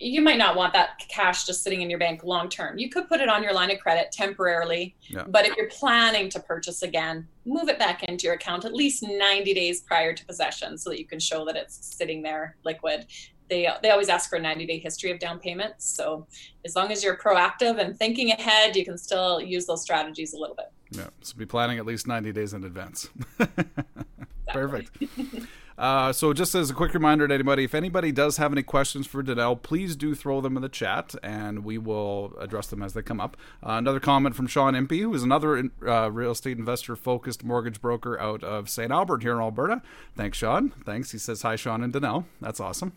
you 0.00 0.20
might 0.20 0.38
not 0.38 0.54
want 0.54 0.72
that 0.74 0.98
cash 1.08 1.44
just 1.44 1.62
sitting 1.64 1.82
in 1.82 1.90
your 1.90 1.98
bank 1.98 2.22
long 2.22 2.48
term. 2.48 2.78
You 2.78 2.88
could 2.88 3.08
put 3.08 3.20
it 3.20 3.28
on 3.28 3.42
your 3.42 3.52
line 3.52 3.70
of 3.70 3.80
credit 3.80 4.12
temporarily, 4.12 4.94
yeah. 5.08 5.24
but 5.26 5.44
if 5.44 5.56
you're 5.56 5.70
planning 5.70 6.28
to 6.30 6.40
purchase 6.40 6.82
again, 6.82 7.26
move 7.44 7.68
it 7.68 7.78
back 7.78 8.04
into 8.04 8.26
your 8.26 8.34
account 8.34 8.64
at 8.64 8.74
least 8.74 9.02
90 9.02 9.54
days 9.54 9.80
prior 9.80 10.12
to 10.12 10.24
possession 10.24 10.78
so 10.78 10.90
that 10.90 10.98
you 11.00 11.06
can 11.06 11.18
show 11.18 11.44
that 11.44 11.56
it's 11.56 11.94
sitting 11.96 12.22
there 12.22 12.56
liquid. 12.64 13.06
They, 13.48 13.68
they 13.82 13.90
always 13.90 14.08
ask 14.08 14.28
for 14.28 14.36
a 14.36 14.40
90 14.40 14.66
day 14.66 14.78
history 14.78 15.10
of 15.10 15.18
down 15.18 15.38
payments. 15.38 15.86
So, 15.86 16.26
as 16.64 16.76
long 16.76 16.92
as 16.92 17.02
you're 17.02 17.16
proactive 17.16 17.78
and 17.78 17.98
thinking 17.98 18.30
ahead, 18.32 18.76
you 18.76 18.84
can 18.84 18.98
still 18.98 19.40
use 19.40 19.66
those 19.66 19.82
strategies 19.82 20.34
a 20.34 20.38
little 20.38 20.56
bit. 20.56 20.66
Yeah. 20.90 21.08
So 21.20 21.36
be 21.36 21.46
planning 21.46 21.78
at 21.78 21.86
least 21.86 22.06
90 22.06 22.32
days 22.32 22.54
in 22.54 22.64
advance. 22.64 23.08
Perfect. 24.48 24.90
Uh, 25.78 26.12
so, 26.12 26.32
just 26.32 26.56
as 26.56 26.70
a 26.70 26.74
quick 26.74 26.92
reminder 26.92 27.28
to 27.28 27.32
anybody, 27.32 27.62
if 27.62 27.72
anybody 27.72 28.10
does 28.10 28.36
have 28.36 28.50
any 28.50 28.64
questions 28.64 29.06
for 29.06 29.22
Danelle, 29.22 29.62
please 29.62 29.94
do 29.94 30.12
throw 30.12 30.40
them 30.40 30.56
in 30.56 30.62
the 30.62 30.68
chat, 30.68 31.14
and 31.22 31.64
we 31.64 31.78
will 31.78 32.34
address 32.40 32.66
them 32.66 32.82
as 32.82 32.94
they 32.94 33.02
come 33.02 33.20
up. 33.20 33.36
Uh, 33.64 33.74
another 33.74 34.00
comment 34.00 34.34
from 34.34 34.48
Sean 34.48 34.74
Impey, 34.74 35.02
who 35.02 35.14
is 35.14 35.22
another 35.22 35.70
uh, 35.86 36.10
real 36.10 36.32
estate 36.32 36.58
investor 36.58 36.96
focused 36.96 37.44
mortgage 37.44 37.80
broker 37.80 38.18
out 38.18 38.42
of 38.42 38.68
St. 38.68 38.90
Albert 38.90 39.22
here 39.22 39.34
in 39.34 39.38
Alberta. 39.38 39.80
Thanks, 40.16 40.38
Sean. 40.38 40.70
Thanks. 40.84 41.12
He 41.12 41.18
says 41.18 41.42
hi, 41.42 41.54
Sean 41.54 41.84
and 41.84 41.92
Danelle. 41.92 42.24
That's 42.40 42.58
awesome. 42.58 42.94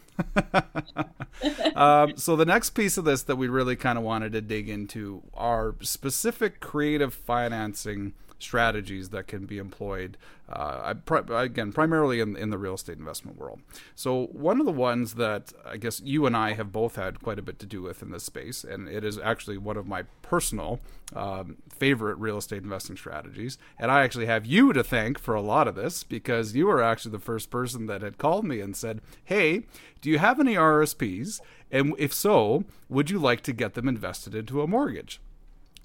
um, 1.76 2.18
so, 2.18 2.36
the 2.36 2.46
next 2.46 2.72
piece 2.72 2.98
of 2.98 3.06
this 3.06 3.22
that 3.24 3.36
we 3.36 3.48
really 3.48 3.76
kind 3.76 4.00
of 4.00 4.04
wanted 4.04 4.32
to 4.32 4.42
dig 4.42 4.68
into 4.68 5.22
are 5.36 5.76
specific 5.82 6.60
creative 6.60 7.14
financing 7.14 8.14
strategies 8.42 9.10
that 9.10 9.28
can 9.28 9.46
be 9.46 9.58
employed 9.58 10.18
uh, 10.52 10.94
again 11.30 11.72
primarily 11.72 12.20
in, 12.20 12.36
in 12.36 12.50
the 12.50 12.58
real 12.58 12.74
estate 12.74 12.98
investment 12.98 13.38
world. 13.38 13.62
So 13.96 14.28
one 14.28 14.60
of 14.60 14.66
the 14.66 14.72
ones 14.72 15.16
that 15.16 15.54
i 15.66 15.78
guess 15.78 16.02
you 16.02 16.26
and 16.26 16.36
i 16.36 16.54
have 16.54 16.72
both 16.72 16.96
had 16.96 17.22
quite 17.22 17.40
a 17.40 17.42
bit 17.42 17.60
to 17.60 17.66
do 17.66 17.82
with 17.82 18.02
in 18.02 18.12
this 18.12 18.24
space 18.24 18.64
and 18.64 18.88
it 18.88 19.04
is 19.04 19.18
actually 19.18 19.58
one 19.58 19.78
of 19.78 19.88
my 19.88 20.04
personal 20.22 20.80
um, 21.16 21.58
favorite 21.70 22.16
real 22.16 22.38
estate 22.38 22.64
investing 22.64 22.98
strategies. 22.98 23.58
And 23.80 23.92
i 23.92 24.04
actually 24.04 24.26
have 24.26 24.46
you 24.46 24.74
to 24.74 24.84
thank 24.84 25.20
for 25.20 25.36
a 25.36 25.42
lot 25.42 25.68
of 25.68 25.76
this 25.76 26.04
because 26.04 26.56
you 26.56 26.68
were 26.68 26.82
actually 26.82 27.12
the 27.12 27.20
first 27.20 27.50
person 27.50 27.86
that 27.88 28.02
had 28.02 28.18
called 28.18 28.46
me 28.46 28.60
and 28.60 28.76
said 28.76 29.02
hey 29.24 29.64
do 30.02 30.10
you 30.10 30.20
have 30.20 30.40
any 30.40 30.56
rsps 30.56 31.42
and 31.72 31.94
if 31.98 32.14
so 32.14 32.66
would 32.90 33.10
you 33.10 33.20
like 33.20 33.42
to 33.42 33.54
get 33.54 33.74
them 33.74 33.88
invested 33.88 34.36
into 34.36 34.62
a 34.62 34.68
mortgage 34.68 35.20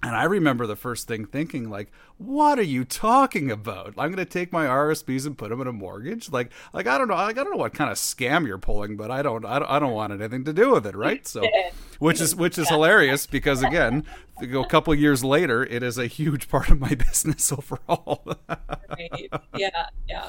and 0.02 0.14
I 0.14 0.24
remember 0.24 0.66
the 0.66 0.76
first 0.76 1.08
thing 1.08 1.24
thinking, 1.24 1.70
like, 1.70 1.90
what 2.18 2.58
are 2.58 2.62
you 2.62 2.84
talking 2.84 3.50
about? 3.50 3.94
I'm 3.98 4.10
going 4.10 4.16
to 4.16 4.24
take 4.24 4.52
my 4.52 4.66
RSPs 4.66 5.26
and 5.26 5.36
put 5.36 5.50
them 5.50 5.60
in 5.60 5.66
a 5.66 5.72
mortgage? 5.72 6.30
Like, 6.30 6.50
like 6.72 6.86
I 6.86 6.98
don't 6.98 7.08
know, 7.08 7.14
like 7.14 7.38
I 7.38 7.44
don't 7.44 7.52
know 7.52 7.58
what 7.58 7.74
kind 7.74 7.90
of 7.90 7.96
scam 7.96 8.46
you're 8.46 8.58
pulling, 8.58 8.96
but 8.96 9.10
I 9.10 9.22
don't, 9.22 9.44
I 9.44 9.58
don't, 9.58 9.70
I 9.70 9.78
don't 9.78 9.92
want 9.92 10.12
anything 10.12 10.44
to 10.44 10.52
do 10.52 10.72
with 10.72 10.86
it, 10.86 10.94
right? 10.94 11.26
So, 11.26 11.46
which 11.98 12.20
is 12.20 12.36
which 12.36 12.58
is 12.58 12.68
hilarious 12.68 13.26
because 13.26 13.62
again, 13.62 14.04
a 14.40 14.64
couple 14.66 14.94
years 14.94 15.24
later, 15.24 15.64
it 15.64 15.82
is 15.82 15.98
a 15.98 16.06
huge 16.06 16.48
part 16.48 16.70
of 16.70 16.78
my 16.78 16.94
business 16.94 17.50
overall. 17.50 18.22
right. 18.48 19.30
Yeah, 19.56 19.86
yeah. 20.08 20.28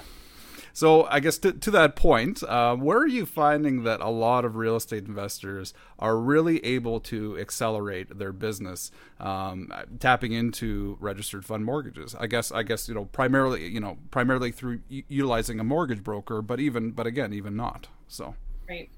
So 0.78 1.06
I 1.06 1.22
guess 1.22 1.40
to, 1.40 1.54
to 1.54 1.72
that 1.72 1.96
point, 1.96 2.44
uh, 2.44 2.76
where 2.76 3.00
are 3.00 3.08
you 3.08 3.26
finding 3.26 3.82
that 3.86 4.00
a 4.00 4.12
lot 4.12 4.46
of 4.46 4.58
real 4.58 4.76
estate 4.76 5.08
investors 5.08 5.74
are 5.98 6.20
really 6.20 6.64
able 6.64 7.00
to 7.00 7.36
accelerate 7.40 8.20
their 8.20 8.32
business, 8.32 8.92
um, 9.20 9.74
tapping 10.00 10.34
into 10.34 10.96
registered 11.00 11.46
fund 11.46 11.66
mortgages? 11.66 12.14
I 12.14 12.28
guess 12.28 12.52
I 12.52 12.62
guess 12.62 12.88
you 12.88 12.94
know 12.94 13.06
primarily 13.06 13.68
you 13.68 13.80
know 13.80 13.98
primarily 14.12 14.52
through 14.52 14.82
utilizing 14.88 15.60
a 15.60 15.64
mortgage 15.64 16.04
broker, 16.04 16.44
but 16.44 16.60
even 16.60 16.92
but 16.92 17.08
again 17.08 17.34
even 17.34 17.56
not. 17.56 17.88
So 18.08 18.36
right, 18.70 18.92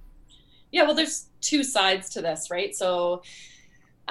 yeah. 0.74 0.84
Well, 0.84 0.96
there's 0.96 1.28
two 1.40 1.64
sides 1.64 2.10
to 2.10 2.22
this, 2.22 2.52
right? 2.52 2.76
So. 2.76 3.24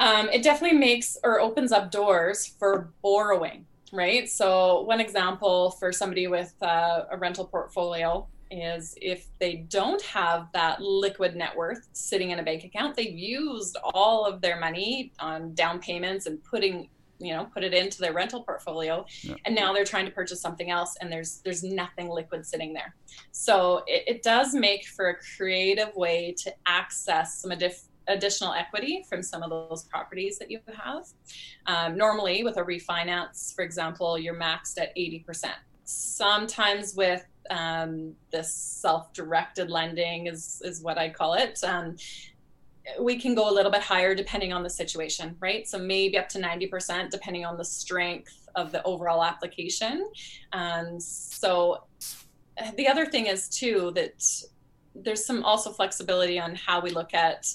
Um, 0.00 0.28
it 0.28 0.44
definitely 0.44 0.78
makes 0.78 1.18
or 1.24 1.40
opens 1.40 1.72
up 1.72 1.90
doors 1.90 2.46
for 2.46 2.92
borrowing 3.02 3.66
right? 3.92 4.28
So, 4.28 4.82
one 4.82 5.00
example 5.00 5.72
for 5.72 5.92
somebody 5.92 6.26
with 6.26 6.54
uh, 6.62 7.04
a 7.10 7.16
rental 7.16 7.46
portfolio 7.46 8.26
is 8.50 8.94
if 9.00 9.26
they 9.38 9.56
don't 9.68 10.00
have 10.02 10.48
that 10.54 10.80
liquid 10.80 11.36
net 11.36 11.56
worth 11.56 11.88
sitting 11.92 12.30
in 12.30 12.38
a 12.38 12.42
bank 12.42 12.64
account, 12.64 12.96
they've 12.96 13.16
used 13.16 13.76
all 13.82 14.24
of 14.24 14.40
their 14.40 14.58
money 14.58 15.12
on 15.18 15.54
down 15.54 15.78
payments 15.80 16.26
and 16.26 16.42
putting 16.44 16.88
you 17.20 17.34
know 17.34 17.46
put 17.52 17.64
it 17.64 17.74
into 17.74 18.00
their 18.00 18.12
rental 18.12 18.42
portfolio 18.42 19.04
yeah. 19.22 19.34
and 19.44 19.54
now 19.54 19.72
they're 19.72 19.84
trying 19.84 20.04
to 20.04 20.10
purchase 20.12 20.40
something 20.40 20.70
else 20.70 20.96
and 21.00 21.10
there's 21.10 21.40
there's 21.44 21.64
nothing 21.64 22.08
liquid 22.08 22.46
sitting 22.46 22.72
there 22.72 22.94
so 23.32 23.82
it, 23.86 24.04
it 24.06 24.22
does 24.22 24.54
make 24.54 24.86
for 24.86 25.08
a 25.08 25.16
creative 25.36 25.94
way 25.96 26.32
to 26.38 26.52
access 26.66 27.40
some 27.40 27.50
additional 27.50 27.87
additional 28.08 28.52
equity 28.52 29.04
from 29.08 29.22
some 29.22 29.42
of 29.42 29.50
those 29.50 29.84
properties 29.84 30.38
that 30.38 30.50
you 30.50 30.60
have. 30.74 31.04
Um, 31.66 31.96
normally, 31.96 32.42
with 32.42 32.56
a 32.56 32.62
refinance, 32.62 33.54
for 33.54 33.62
example, 33.62 34.18
you're 34.18 34.38
maxed 34.38 34.80
at 34.80 34.94
80%. 34.96 35.52
Sometimes 35.84 36.94
with 36.94 37.24
um, 37.50 38.14
this 38.30 38.52
self-directed 38.52 39.70
lending 39.70 40.26
is 40.26 40.60
is 40.64 40.82
what 40.82 40.98
I 40.98 41.08
call 41.08 41.34
it. 41.34 41.58
Um, 41.64 41.96
we 43.00 43.18
can 43.18 43.34
go 43.34 43.50
a 43.50 43.52
little 43.52 43.70
bit 43.70 43.82
higher 43.82 44.14
depending 44.14 44.52
on 44.52 44.62
the 44.62 44.70
situation, 44.70 45.36
right? 45.40 45.68
So 45.68 45.78
maybe 45.78 46.18
up 46.18 46.28
to 46.30 46.38
90% 46.38 47.10
depending 47.10 47.44
on 47.44 47.56
the 47.56 47.64
strength 47.64 48.48
of 48.54 48.72
the 48.72 48.82
overall 48.84 49.22
application. 49.22 50.08
Um, 50.52 50.98
so 50.98 51.84
the 52.76 52.88
other 52.88 53.06
thing 53.06 53.26
is 53.26 53.48
too 53.48 53.92
that 53.94 54.24
there's 54.94 55.24
some 55.24 55.44
also 55.44 55.70
flexibility 55.70 56.38
on 56.38 56.54
how 56.54 56.80
we 56.80 56.90
look 56.90 57.14
at 57.14 57.46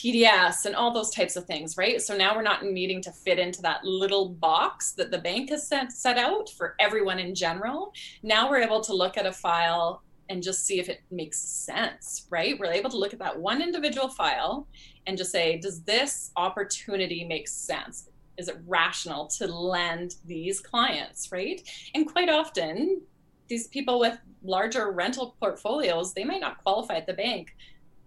TDS 0.00 0.64
and 0.64 0.74
all 0.74 0.92
those 0.92 1.10
types 1.10 1.36
of 1.36 1.44
things, 1.44 1.76
right? 1.76 2.00
So 2.00 2.16
now 2.16 2.34
we're 2.34 2.42
not 2.42 2.64
needing 2.64 3.02
to 3.02 3.12
fit 3.12 3.38
into 3.38 3.60
that 3.62 3.84
little 3.84 4.30
box 4.30 4.92
that 4.92 5.10
the 5.10 5.18
bank 5.18 5.50
has 5.50 5.68
set, 5.68 5.92
set 5.92 6.16
out 6.16 6.48
for 6.50 6.74
everyone 6.80 7.18
in 7.18 7.34
general. 7.34 7.92
Now 8.22 8.48
we're 8.48 8.62
able 8.62 8.80
to 8.80 8.94
look 8.94 9.18
at 9.18 9.26
a 9.26 9.32
file 9.32 10.02
and 10.30 10.42
just 10.42 10.64
see 10.64 10.80
if 10.80 10.88
it 10.88 11.02
makes 11.10 11.38
sense, 11.38 12.26
right? 12.30 12.58
We're 12.58 12.72
able 12.72 12.88
to 12.90 12.96
look 12.96 13.12
at 13.12 13.18
that 13.18 13.38
one 13.38 13.60
individual 13.60 14.08
file 14.08 14.66
and 15.06 15.18
just 15.18 15.32
say, 15.32 15.58
does 15.58 15.82
this 15.82 16.30
opportunity 16.36 17.24
make 17.24 17.46
sense? 17.46 18.08
Is 18.38 18.48
it 18.48 18.56
rational 18.66 19.26
to 19.38 19.46
lend 19.46 20.14
these 20.24 20.60
clients, 20.60 21.30
right? 21.30 21.60
And 21.94 22.10
quite 22.10 22.30
often, 22.30 23.02
these 23.48 23.66
people 23.68 23.98
with 23.98 24.18
larger 24.42 24.92
rental 24.92 25.36
portfolios, 25.40 26.14
they 26.14 26.24
might 26.24 26.40
not 26.40 26.62
qualify 26.62 26.94
at 26.94 27.06
the 27.06 27.12
bank, 27.12 27.54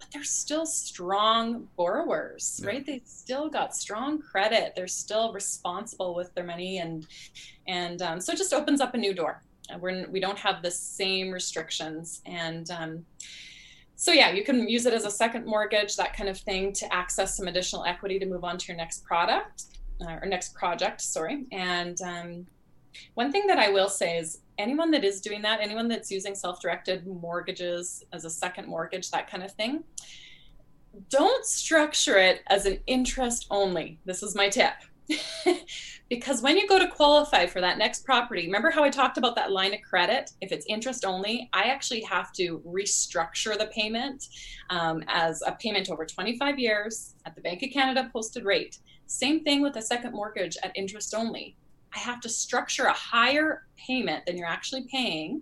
but 0.03 0.11
they're 0.11 0.23
still 0.23 0.65
strong 0.65 1.67
borrowers, 1.77 2.59
yeah. 2.61 2.67
right? 2.67 2.85
They 2.85 3.01
still 3.05 3.49
got 3.49 3.73
strong 3.73 4.21
credit. 4.21 4.73
They're 4.75 4.87
still 4.87 5.31
responsible 5.31 6.13
with 6.13 6.33
their 6.35 6.43
money, 6.43 6.79
and 6.79 7.07
and 7.67 8.01
um, 8.01 8.19
so 8.19 8.33
it 8.33 8.37
just 8.37 8.53
opens 8.53 8.81
up 8.81 8.93
a 8.93 8.97
new 8.97 9.13
door. 9.13 9.41
We're 9.79 10.09
we 10.09 10.19
don't 10.19 10.37
have 10.37 10.61
the 10.61 10.71
same 10.71 11.31
restrictions, 11.31 12.21
and 12.25 12.69
um, 12.71 13.05
so 13.95 14.11
yeah, 14.11 14.31
you 14.31 14.43
can 14.43 14.67
use 14.67 14.85
it 14.85 14.93
as 14.93 15.05
a 15.05 15.11
second 15.11 15.45
mortgage, 15.45 15.95
that 15.95 16.13
kind 16.15 16.27
of 16.27 16.37
thing, 16.37 16.73
to 16.73 16.93
access 16.93 17.37
some 17.37 17.47
additional 17.47 17.85
equity 17.85 18.19
to 18.19 18.25
move 18.25 18.43
on 18.43 18.57
to 18.57 18.67
your 18.67 18.75
next 18.75 19.05
product 19.05 19.63
uh, 20.01 20.17
or 20.21 20.25
next 20.25 20.53
project. 20.53 20.99
Sorry, 20.99 21.45
and 21.53 22.01
um, 22.01 22.45
one 23.13 23.31
thing 23.31 23.47
that 23.47 23.57
I 23.57 23.69
will 23.69 23.89
say 23.89 24.17
is 24.17 24.39
anyone 24.57 24.91
that 24.91 25.03
is 25.03 25.21
doing 25.21 25.41
that, 25.41 25.59
anyone 25.61 25.87
that's 25.87 26.11
using 26.11 26.35
self 26.35 26.61
directed 26.61 27.05
mortgages 27.05 28.03
as 28.13 28.25
a 28.25 28.29
second 28.29 28.67
mortgage, 28.67 29.11
that 29.11 29.29
kind 29.29 29.43
of 29.43 29.51
thing, 29.51 29.83
don't 31.09 31.45
structure 31.45 32.17
it 32.17 32.41
as 32.47 32.65
an 32.65 32.79
interest 32.87 33.47
only. 33.49 33.99
This 34.05 34.23
is 34.23 34.35
my 34.35 34.49
tip. 34.49 34.73
because 36.09 36.41
when 36.41 36.57
you 36.57 36.67
go 36.67 36.79
to 36.79 36.87
qualify 36.87 37.45
for 37.45 37.59
that 37.61 37.77
next 37.77 38.05
property, 38.05 38.45
remember 38.45 38.69
how 38.69 38.83
I 38.83 38.89
talked 38.89 39.17
about 39.17 39.35
that 39.35 39.51
line 39.51 39.73
of 39.73 39.81
credit? 39.81 40.31
If 40.41 40.51
it's 40.51 40.65
interest 40.67 41.05
only, 41.05 41.49
I 41.53 41.63
actually 41.63 42.01
have 42.01 42.31
to 42.33 42.61
restructure 42.65 43.57
the 43.57 43.67
payment 43.67 44.27
um, 44.69 45.03
as 45.07 45.41
a 45.45 45.53
payment 45.53 45.89
over 45.89 46.05
25 46.05 46.59
years 46.59 47.15
at 47.25 47.35
the 47.35 47.41
Bank 47.41 47.63
of 47.63 47.71
Canada 47.71 48.09
posted 48.13 48.45
rate. 48.45 48.79
Same 49.07 49.43
thing 49.43 49.61
with 49.61 49.75
a 49.75 49.81
second 49.81 50.13
mortgage 50.13 50.57
at 50.63 50.71
interest 50.75 51.13
only. 51.13 51.55
I 51.95 51.99
have 51.99 52.19
to 52.21 52.29
structure 52.29 52.85
a 52.85 52.93
higher 52.93 53.65
payment 53.75 54.25
than 54.25 54.37
you're 54.37 54.47
actually 54.47 54.87
paying 54.91 55.41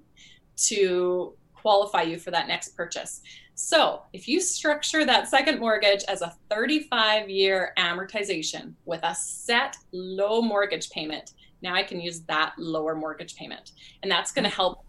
to 0.58 1.34
qualify 1.54 2.02
you 2.02 2.18
for 2.18 2.32
that 2.32 2.48
next 2.48 2.76
purchase. 2.76 3.22
So, 3.56 4.02
if 4.12 4.28
you 4.28 4.42
structure 4.42 5.06
that 5.06 5.28
second 5.28 5.60
mortgage 5.60 6.04
as 6.08 6.22
a 6.22 6.36
35 6.50 7.30
year 7.30 7.74
amortization 7.78 8.74
with 8.86 9.02
a 9.04 9.14
set 9.14 9.76
low 9.92 10.42
mortgage 10.42 10.90
payment, 10.90 11.34
now 11.62 11.76
I 11.76 11.84
can 11.84 12.02
use 12.02 12.22
that 12.22 12.54
lower 12.58 12.96
mortgage 12.96 13.36
payment. 13.36 13.74
And 14.02 14.12
that's 14.12 14.32
going 14.32 14.46
to 14.46 14.50
mm-hmm. 14.50 14.56
help 14.56 14.86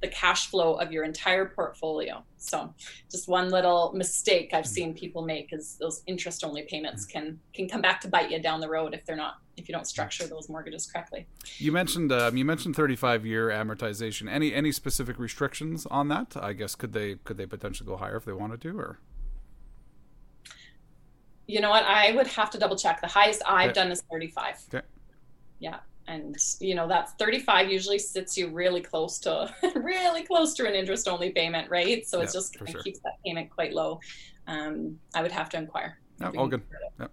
the 0.00 0.08
cash 0.08 0.50
flow 0.50 0.74
of 0.74 0.92
your 0.92 1.04
entire 1.04 1.46
portfolio. 1.46 2.22
So 2.36 2.74
just 3.10 3.28
one 3.28 3.50
little 3.50 3.92
mistake 3.94 4.50
I've 4.52 4.66
seen 4.66 4.94
people 4.94 5.22
make 5.22 5.52
is 5.52 5.76
those 5.80 6.02
interest 6.06 6.44
only 6.44 6.62
payments 6.62 7.06
can 7.06 7.38
can 7.54 7.68
come 7.68 7.80
back 7.80 8.00
to 8.02 8.08
bite 8.08 8.30
you 8.30 8.40
down 8.40 8.60
the 8.60 8.68
road 8.68 8.94
if 8.94 9.04
they're 9.06 9.16
not 9.16 9.36
if 9.56 9.68
you 9.68 9.74
don't 9.74 9.86
structure 9.86 10.26
those 10.26 10.48
mortgages 10.48 10.86
correctly. 10.86 11.26
You 11.56 11.72
mentioned 11.72 12.12
um, 12.12 12.36
you 12.36 12.44
mentioned 12.44 12.76
35 12.76 13.24
year 13.24 13.48
amortization. 13.48 14.30
Any 14.30 14.52
any 14.52 14.70
specific 14.70 15.18
restrictions 15.18 15.86
on 15.86 16.08
that? 16.08 16.36
I 16.36 16.52
guess 16.52 16.74
could 16.74 16.92
they 16.92 17.16
could 17.16 17.38
they 17.38 17.46
potentially 17.46 17.86
go 17.86 17.96
higher 17.96 18.16
if 18.16 18.24
they 18.24 18.32
wanted 18.32 18.60
to 18.62 18.78
or 18.78 18.98
you 21.48 21.60
know 21.60 21.70
what? 21.70 21.84
I 21.84 22.10
would 22.10 22.26
have 22.26 22.50
to 22.50 22.58
double 22.58 22.74
check. 22.76 23.00
The 23.00 23.06
highest 23.06 23.40
I've 23.46 23.70
okay. 23.70 23.74
done 23.74 23.92
is 23.92 24.02
35. 24.10 24.64
Okay. 24.74 24.86
Yeah 25.60 25.78
and 26.08 26.36
you 26.60 26.74
know 26.74 26.86
that 26.88 27.18
35 27.18 27.70
usually 27.70 27.98
sits 27.98 28.36
you 28.36 28.48
really 28.48 28.80
close 28.80 29.18
to 29.18 29.52
really 29.74 30.22
close 30.22 30.54
to 30.54 30.66
an 30.66 30.74
interest 30.74 31.08
only 31.08 31.30
payment 31.30 31.68
right 31.70 32.06
so 32.06 32.18
yeah, 32.18 32.24
it 32.24 32.32
just 32.32 32.56
sure. 32.56 32.82
keeps 32.82 33.00
that 33.00 33.14
payment 33.24 33.50
quite 33.50 33.72
low 33.72 34.00
um, 34.46 34.98
i 35.14 35.22
would 35.22 35.32
have 35.32 35.48
to 35.48 35.56
inquire 35.56 35.98
no, 36.18 36.32
all 36.36 36.48
good 36.48 36.62
yep. 36.98 37.10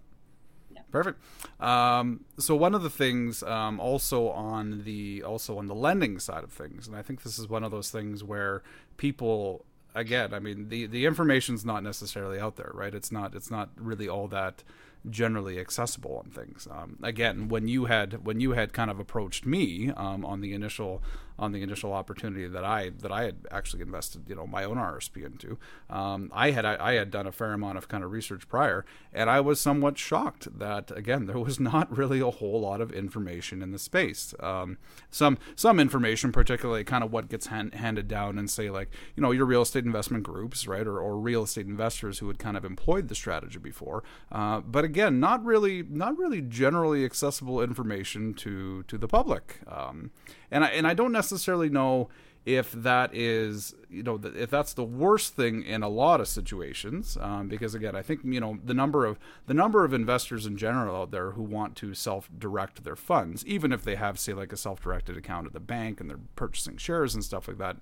Perfect. 0.94 1.20
Um, 1.60 2.24
so 2.38 2.54
one 2.54 2.72
of 2.72 2.84
the 2.84 2.88
things 2.88 3.42
um, 3.42 3.80
also 3.80 4.28
on 4.28 4.84
the 4.84 5.24
also 5.24 5.58
on 5.58 5.66
the 5.66 5.74
lending 5.74 6.20
side 6.20 6.44
of 6.44 6.52
things, 6.52 6.86
and 6.86 6.96
I 6.96 7.02
think 7.02 7.24
this 7.24 7.36
is 7.36 7.48
one 7.48 7.64
of 7.64 7.72
those 7.72 7.90
things 7.90 8.22
where 8.22 8.62
people 8.96 9.64
again, 9.92 10.32
I 10.32 10.38
mean 10.38 10.68
the 10.68 10.86
the 10.86 11.04
information's 11.04 11.64
not 11.64 11.82
necessarily 11.82 12.38
out 12.38 12.54
there, 12.54 12.70
right? 12.72 12.94
It's 12.94 13.10
not 13.10 13.34
it's 13.34 13.50
not 13.50 13.70
really 13.76 14.08
all 14.08 14.28
that 14.28 14.62
generally 15.08 15.58
accessible 15.58 16.16
on 16.24 16.30
things. 16.30 16.66
Um, 16.70 16.98
again, 17.02 17.48
when 17.48 17.68
you 17.68 17.86
had 17.86 18.24
when 18.24 18.40
you 18.40 18.52
had 18.52 18.72
kind 18.72 18.90
of 18.90 18.98
approached 18.98 19.44
me 19.46 19.90
um, 19.90 20.24
on 20.24 20.40
the 20.40 20.54
initial 20.54 21.02
on 21.38 21.52
the 21.52 21.62
initial 21.62 21.92
opportunity 21.92 22.46
that 22.46 22.64
I 22.64 22.90
that 23.00 23.10
I 23.10 23.24
had 23.24 23.36
actually 23.50 23.82
invested, 23.82 24.28
you 24.28 24.36
know, 24.36 24.46
my 24.46 24.64
own 24.64 24.76
RSP 24.76 25.24
into, 25.24 25.58
um, 25.90 26.30
I 26.32 26.52
had 26.52 26.64
I, 26.64 26.76
I, 26.78 26.92
had 26.94 27.10
done 27.10 27.26
a 27.26 27.32
fair 27.32 27.52
amount 27.52 27.76
of 27.76 27.88
kind 27.88 28.04
of 28.04 28.12
research 28.12 28.48
prior, 28.48 28.84
and 29.12 29.28
I 29.28 29.40
was 29.40 29.60
somewhat 29.60 29.98
shocked 29.98 30.58
that 30.58 30.96
again 30.96 31.26
there 31.26 31.38
was 31.38 31.58
not 31.60 31.96
really 31.96 32.20
a 32.20 32.30
whole 32.30 32.60
lot 32.60 32.80
of 32.80 32.92
information 32.92 33.62
in 33.62 33.72
the 33.72 33.78
space. 33.78 34.32
Um, 34.38 34.78
some 35.10 35.38
some 35.56 35.80
information, 35.80 36.30
particularly 36.30 36.84
kind 36.84 37.02
of 37.02 37.12
what 37.12 37.28
gets 37.28 37.48
hand, 37.48 37.74
handed 37.74 38.06
down 38.06 38.38
and 38.38 38.48
say 38.48 38.70
like 38.70 38.90
you 39.16 39.22
know 39.22 39.32
your 39.32 39.46
real 39.46 39.62
estate 39.62 39.84
investment 39.84 40.22
groups, 40.22 40.68
right, 40.68 40.86
or, 40.86 41.00
or 41.00 41.18
real 41.18 41.42
estate 41.42 41.66
investors 41.66 42.20
who 42.20 42.28
had 42.28 42.38
kind 42.38 42.56
of 42.56 42.64
employed 42.64 43.08
the 43.08 43.14
strategy 43.14 43.58
before, 43.58 44.04
uh, 44.30 44.60
but 44.60 44.84
again, 44.84 45.18
not 45.18 45.44
really 45.44 45.82
not 45.82 46.16
really 46.16 46.40
generally 46.40 47.04
accessible 47.04 47.60
information 47.60 48.34
to 48.34 48.84
to 48.84 48.96
the 48.96 49.08
public. 49.08 49.58
Um, 49.66 50.12
and 50.54 50.64
I 50.64 50.68
and 50.68 50.86
I 50.86 50.94
don't 50.94 51.12
necessarily 51.12 51.68
know 51.68 52.08
if 52.46 52.72
that 52.72 53.14
is 53.14 53.74
you 53.88 54.02
know 54.02 54.20
if 54.22 54.50
that's 54.50 54.74
the 54.74 54.84
worst 54.84 55.34
thing 55.34 55.62
in 55.62 55.82
a 55.82 55.88
lot 55.88 56.20
of 56.20 56.28
situations 56.28 57.16
um, 57.20 57.48
because 57.48 57.74
again 57.74 57.96
i 57.96 58.02
think 58.02 58.20
you 58.22 58.38
know 58.38 58.58
the 58.62 58.74
number 58.74 59.06
of 59.06 59.18
the 59.46 59.54
number 59.54 59.84
of 59.84 59.94
investors 59.94 60.44
in 60.44 60.56
general 60.56 60.94
out 60.94 61.10
there 61.10 61.30
who 61.30 61.42
want 61.42 61.74
to 61.74 61.94
self-direct 61.94 62.84
their 62.84 62.96
funds 62.96 63.46
even 63.46 63.72
if 63.72 63.82
they 63.82 63.94
have 63.94 64.18
say 64.18 64.34
like 64.34 64.52
a 64.52 64.58
self-directed 64.58 65.16
account 65.16 65.46
at 65.46 65.54
the 65.54 65.60
bank 65.60 66.00
and 66.00 66.10
they're 66.10 66.20
purchasing 66.36 66.76
shares 66.76 67.14
and 67.14 67.24
stuff 67.24 67.48
like 67.48 67.58
that 67.58 67.76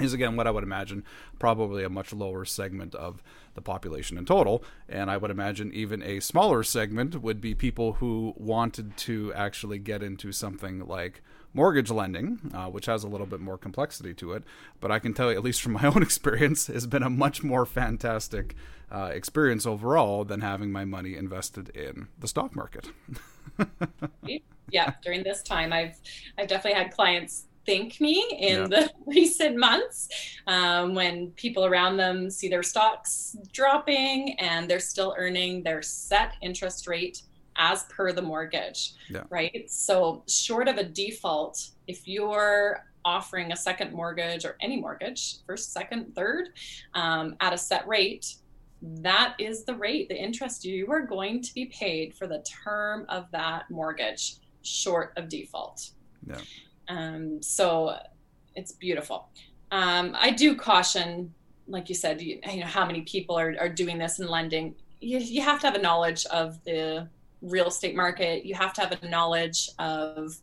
is 0.00 0.12
again 0.12 0.36
what 0.36 0.46
I 0.46 0.50
would 0.50 0.64
imagine 0.64 1.04
probably 1.38 1.84
a 1.84 1.88
much 1.88 2.12
lower 2.12 2.44
segment 2.44 2.94
of 2.94 3.22
the 3.54 3.62
population 3.62 4.18
in 4.18 4.24
total. 4.24 4.64
And 4.88 5.10
I 5.10 5.16
would 5.16 5.30
imagine 5.30 5.72
even 5.72 6.02
a 6.02 6.20
smaller 6.20 6.62
segment 6.62 7.22
would 7.22 7.40
be 7.40 7.54
people 7.54 7.94
who 7.94 8.34
wanted 8.36 8.96
to 8.98 9.32
actually 9.34 9.78
get 9.78 10.02
into 10.02 10.32
something 10.32 10.86
like 10.86 11.22
mortgage 11.52 11.90
lending, 11.90 12.50
uh, 12.52 12.66
which 12.66 12.86
has 12.86 13.04
a 13.04 13.08
little 13.08 13.26
bit 13.26 13.40
more 13.40 13.56
complexity 13.56 14.12
to 14.14 14.32
it. 14.32 14.42
But 14.80 14.90
I 14.90 14.98
can 14.98 15.14
tell 15.14 15.30
you, 15.30 15.38
at 15.38 15.44
least 15.44 15.62
from 15.62 15.72
my 15.72 15.84
own 15.94 16.02
experience, 16.02 16.66
has 16.66 16.86
been 16.86 17.04
a 17.04 17.10
much 17.10 17.42
more 17.42 17.64
fantastic 17.64 18.56
uh, 18.90 19.10
experience 19.12 19.64
overall 19.64 20.24
than 20.24 20.40
having 20.40 20.70
my 20.72 20.84
money 20.84 21.16
invested 21.16 21.68
in 21.70 22.08
the 22.18 22.28
stock 22.28 22.54
market. 22.54 22.88
yeah, 24.70 24.92
during 25.02 25.22
this 25.22 25.42
time, 25.42 25.72
I've 25.72 25.96
I've 26.36 26.48
definitely 26.48 26.80
had 26.82 26.92
clients 26.92 27.46
thank 27.66 28.00
me 28.00 28.24
in 28.38 28.62
yeah. 28.62 28.66
the 28.66 28.90
recent 29.06 29.56
months 29.56 30.08
um, 30.46 30.94
when 30.94 31.30
people 31.32 31.64
around 31.64 31.96
them 31.96 32.30
see 32.30 32.48
their 32.48 32.62
stocks 32.62 33.36
dropping 33.52 34.38
and 34.38 34.68
they're 34.68 34.80
still 34.80 35.14
earning 35.18 35.62
their 35.62 35.82
set 35.82 36.34
interest 36.42 36.86
rate 36.86 37.22
as 37.56 37.84
per 37.84 38.12
the 38.12 38.22
mortgage, 38.22 38.94
yeah. 39.08 39.22
right? 39.30 39.70
So, 39.70 40.24
short 40.28 40.68
of 40.68 40.76
a 40.76 40.84
default, 40.84 41.70
if 41.86 42.08
you're 42.08 42.84
offering 43.04 43.52
a 43.52 43.56
second 43.56 43.92
mortgage 43.92 44.44
or 44.44 44.56
any 44.60 44.80
mortgage, 44.80 45.36
first, 45.46 45.72
second, 45.72 46.14
third, 46.14 46.48
um, 46.94 47.36
at 47.40 47.52
a 47.52 47.58
set 47.58 47.86
rate, 47.86 48.36
that 48.82 49.34
is 49.38 49.64
the 49.64 49.74
rate, 49.74 50.08
the 50.08 50.16
interest 50.16 50.64
you 50.64 50.90
are 50.90 51.00
going 51.00 51.42
to 51.42 51.54
be 51.54 51.66
paid 51.66 52.14
for 52.14 52.26
the 52.26 52.44
term 52.64 53.06
of 53.08 53.30
that 53.30 53.70
mortgage, 53.70 54.36
short 54.62 55.12
of 55.16 55.28
default. 55.28 55.90
Yeah. 56.26 56.40
Um, 56.88 57.42
so, 57.42 57.96
it's 58.56 58.72
beautiful. 58.72 59.28
Um, 59.70 60.16
I 60.18 60.30
do 60.30 60.54
caution, 60.54 61.34
like 61.66 61.88
you 61.88 61.94
said, 61.94 62.20
you, 62.20 62.38
you 62.50 62.60
know, 62.60 62.66
how 62.66 62.86
many 62.86 63.02
people 63.02 63.38
are, 63.38 63.54
are 63.58 63.68
doing 63.68 63.98
this 63.98 64.18
and 64.18 64.28
lending. 64.28 64.74
You, 65.00 65.18
you 65.18 65.42
have 65.42 65.60
to 65.60 65.66
have 65.66 65.76
a 65.76 65.82
knowledge 65.82 66.24
of 66.26 66.62
the 66.64 67.08
real 67.42 67.66
estate 67.66 67.94
market, 67.94 68.46
you 68.46 68.54
have 68.54 68.72
to 68.74 68.80
have 68.80 69.02
a 69.02 69.08
knowledge 69.08 69.68
of 69.78 70.36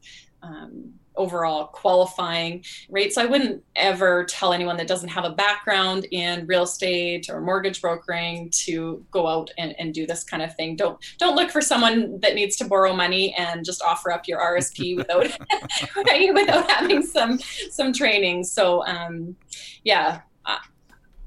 um, 0.43 0.93
overall 1.15 1.67
qualifying 1.67 2.63
rates. 2.89 3.15
So 3.15 3.21
I 3.21 3.25
wouldn't 3.25 3.63
ever 3.75 4.25
tell 4.25 4.53
anyone 4.53 4.77
that 4.77 4.87
doesn't 4.87 5.09
have 5.09 5.25
a 5.25 5.29
background 5.29 6.05
in 6.11 6.45
real 6.47 6.63
estate 6.63 7.29
or 7.29 7.41
mortgage 7.41 7.81
brokering 7.81 8.49
to 8.51 9.05
go 9.11 9.27
out 9.27 9.51
and, 9.57 9.75
and 9.79 9.93
do 9.93 10.07
this 10.07 10.23
kind 10.23 10.41
of 10.41 10.55
thing. 10.55 10.75
Don't 10.75 10.97
don't 11.17 11.35
look 11.35 11.51
for 11.51 11.61
someone 11.61 12.19
that 12.21 12.35
needs 12.35 12.55
to 12.57 12.65
borrow 12.65 12.93
money 12.93 13.33
and 13.35 13.65
just 13.65 13.81
offer 13.81 14.11
up 14.11 14.27
your 14.27 14.39
RSP 14.39 14.95
without 14.97 15.23
without 16.33 16.69
having 16.69 17.03
some 17.03 17.39
some 17.69 17.93
training. 17.93 18.43
So 18.43 18.85
um, 18.85 19.35
yeah. 19.83 20.21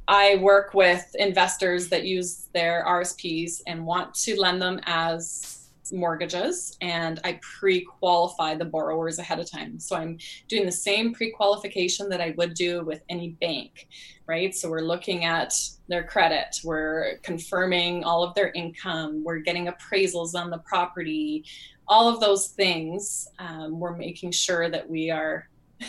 I 0.06 0.36
work 0.36 0.74
with 0.74 1.16
investors 1.18 1.88
that 1.88 2.04
use 2.04 2.48
their 2.52 2.84
RSPs 2.86 3.62
and 3.66 3.86
want 3.86 4.12
to 4.16 4.38
lend 4.38 4.60
them 4.60 4.78
as 4.84 5.53
mortgages 5.92 6.76
and 6.80 7.20
I 7.24 7.38
pre 7.42 7.82
qualify 7.82 8.54
the 8.54 8.64
borrowers 8.64 9.18
ahead 9.18 9.40
of 9.40 9.50
time. 9.50 9.78
So 9.78 9.96
I'm 9.96 10.18
doing 10.48 10.66
the 10.66 10.72
same 10.72 11.14
pre 11.14 11.30
qualification 11.30 12.08
that 12.08 12.20
I 12.20 12.34
would 12.36 12.54
do 12.54 12.84
with 12.84 13.02
any 13.08 13.30
bank, 13.40 13.88
right? 14.26 14.54
So 14.54 14.70
we're 14.70 14.80
looking 14.80 15.24
at 15.24 15.54
their 15.88 16.04
credit, 16.04 16.60
we're 16.64 17.18
confirming 17.22 18.04
all 18.04 18.22
of 18.22 18.34
their 18.34 18.50
income, 18.52 19.22
we're 19.24 19.38
getting 19.38 19.66
appraisals 19.66 20.34
on 20.34 20.50
the 20.50 20.58
property, 20.58 21.44
all 21.86 22.08
of 22.08 22.20
those 22.20 22.48
things. 22.48 23.28
Um, 23.38 23.78
we're 23.78 23.96
making 23.96 24.32
sure 24.32 24.70
that 24.70 24.88
we 24.88 25.10
are 25.10 25.48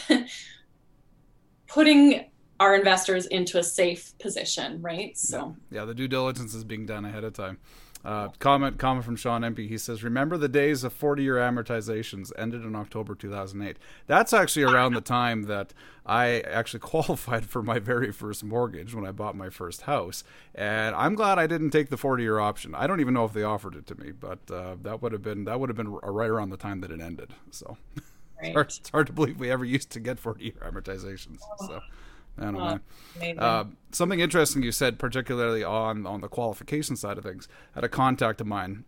putting 1.67 2.25
our 2.59 2.75
investors 2.75 3.25
into 3.27 3.57
a 3.57 3.63
safe 3.63 4.17
position, 4.17 4.81
right? 4.81 5.17
So, 5.17 5.55
yeah, 5.69 5.81
yeah 5.81 5.85
the 5.85 5.93
due 5.93 6.07
diligence 6.07 6.53
is 6.53 6.63
being 6.63 6.85
done 6.85 7.05
ahead 7.05 7.23
of 7.23 7.33
time. 7.33 7.57
Uh, 8.05 8.27
comment 8.37 8.77
comment 8.77 9.03
from 9.03 9.15
Sean 9.15 9.43
Impey. 9.43 9.67
He 9.67 9.79
says, 9.79 10.03
"Remember 10.03 10.37
the 10.37 10.47
days 10.47 10.83
of 10.83 10.97
40-year 10.97 11.37
amortizations 11.37 12.31
ended 12.37 12.63
in 12.63 12.75
October 12.75 13.15
2008." 13.15 13.77
That's 14.05 14.31
actually 14.31 14.61
around 14.61 14.93
the 14.93 15.01
time 15.01 15.43
that 15.43 15.73
I 16.05 16.41
actually 16.41 16.79
qualified 16.91 17.47
for 17.47 17.63
my 17.63 17.79
very 17.79 18.11
first 18.11 18.43
mortgage 18.43 18.93
when 18.93 19.07
I 19.07 19.11
bought 19.11 19.35
my 19.35 19.49
first 19.49 19.81
house, 19.81 20.23
and 20.53 20.95
I'm 20.95 21.15
glad 21.15 21.39
I 21.39 21.47
didn't 21.47 21.71
take 21.71 21.89
the 21.89 21.95
40-year 21.95 22.37
option. 22.37 22.75
I 22.75 22.85
don't 22.85 23.01
even 23.01 23.15
know 23.15 23.25
if 23.25 23.33
they 23.33 23.43
offered 23.43 23.75
it 23.75 23.87
to 23.87 23.95
me, 23.95 24.11
but 24.11 24.39
uh, 24.51 24.75
that 24.83 25.01
would 25.01 25.11
have 25.11 25.23
been 25.23 25.45
that 25.45 25.59
would 25.59 25.69
have 25.69 25.77
been 25.77 25.91
right 25.91 26.29
around 26.29 26.51
the 26.51 26.57
time 26.57 26.81
that 26.81 26.91
it 26.91 27.01
ended. 27.01 27.33
So 27.49 27.77
right. 27.95 28.03
it's, 28.43 28.53
hard, 28.53 28.67
it's, 28.67 28.89
hard, 28.89 29.07
to 29.07 29.13
believe 29.13 29.39
we 29.39 29.49
ever 29.49 29.65
used 29.65 29.89
to 29.91 29.99
get 29.99 30.21
40-year 30.21 30.53
amortizations. 30.61 31.39
So. 31.57 31.81
I 32.37 32.43
don't 32.45 32.55
oh, 32.55 32.79
know. 33.25 33.41
Uh, 33.41 33.65
something 33.91 34.19
interesting 34.19 34.61
you 34.61 34.71
said, 34.71 34.99
particularly 34.99 35.63
on 35.63 36.05
on 36.05 36.21
the 36.21 36.27
qualification 36.27 36.95
side 36.95 37.17
of 37.17 37.23
things, 37.23 37.47
had 37.73 37.83
a 37.83 37.89
contact 37.89 38.41
of 38.41 38.47
mine 38.47 38.83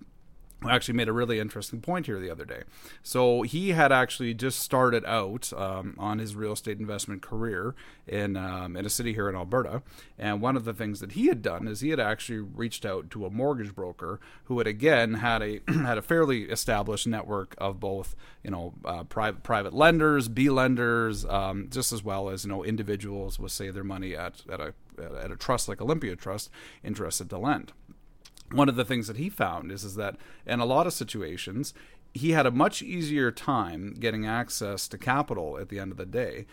actually 0.68 0.96
made 0.96 1.08
a 1.08 1.14
really 1.14 1.40
interesting 1.40 1.82
point 1.82 2.08
here 2.08 2.20
the 2.20 2.30
other 2.30 2.46
day. 2.46 2.64
So 3.04 3.44
he 3.44 3.70
had 3.70 3.92
actually 3.92 4.34
just 4.34 4.60
started 4.60 5.06
out 5.06 5.52
um, 5.54 5.96
on 5.98 6.20
his 6.20 6.36
real 6.36 6.54
estate 6.54 6.80
investment 6.80 7.22
career 7.22 7.76
in 8.08 8.36
um, 8.36 8.76
in 8.76 8.86
a 8.86 8.90
city 8.90 9.14
here 9.14 9.30
in 9.30 9.36
Alberta, 9.36 9.84
and 10.18 10.42
one 10.42 10.56
of 10.56 10.66
the 10.66 10.74
things 10.74 11.00
that 11.00 11.12
he 11.12 11.28
had 11.28 11.42
done 11.42 11.68
is 11.68 11.82
he 11.82 11.90
had 11.90 12.00
actually 12.00 12.40
reached 12.40 12.86
out 12.86 13.10
to 13.12 13.26
a 13.26 13.30
mortgage 13.30 13.76
broker 13.76 14.20
who 14.46 14.58
had 14.58 14.68
again 14.68 15.16
had 15.16 15.42
a 15.42 15.62
had 15.68 15.98
a 15.98 16.02
fairly 16.02 16.44
established 16.44 17.06
network 17.06 17.56
of 17.58 17.80
both 17.80 18.16
you 18.44 18.50
know 18.52 18.74
uh, 18.86 19.04
private 19.04 19.44
private 19.44 19.74
lenders, 19.74 20.28
B 20.28 20.50
lenders, 20.50 21.26
um, 21.26 21.68
just 21.70 21.92
as 21.92 22.04
well 22.04 22.30
as 22.30 22.46
you 22.46 22.50
know 22.50 22.64
individuals 22.64 23.38
with 23.38 23.52
say 23.52 23.70
their 23.70 23.84
money 23.84 24.16
at 24.16 24.42
at 24.50 24.60
a 24.60 24.74
at 25.00 25.32
a 25.32 25.36
trust 25.36 25.68
like 25.68 25.82
Olympia 25.82 26.16
Trust 26.16 26.50
interested 26.84 27.30
to 27.30 27.38
lend 27.38 27.74
one 28.52 28.70
of 28.70 28.76
the 28.76 28.86
things 28.86 29.08
that 29.08 29.18
he 29.18 29.30
found 29.30 29.72
is, 29.72 29.84
is 29.84 29.96
that 29.96 30.16
in 30.46 30.60
a 30.60 30.66
lot 30.66 30.88
of 30.88 30.94
situations, 30.94 31.74
he 32.14 32.32
had 32.32 32.46
a 32.46 32.52
much 32.52 32.82
easier 32.82 33.32
time 33.32 33.94
getting 34.00 34.26
access 34.26 34.88
to 34.88 34.98
capital 34.98 35.58
at 35.58 35.70
the 35.70 35.80
end 35.80 35.92
of 35.92 35.98
the 35.98 36.06
day 36.06 36.46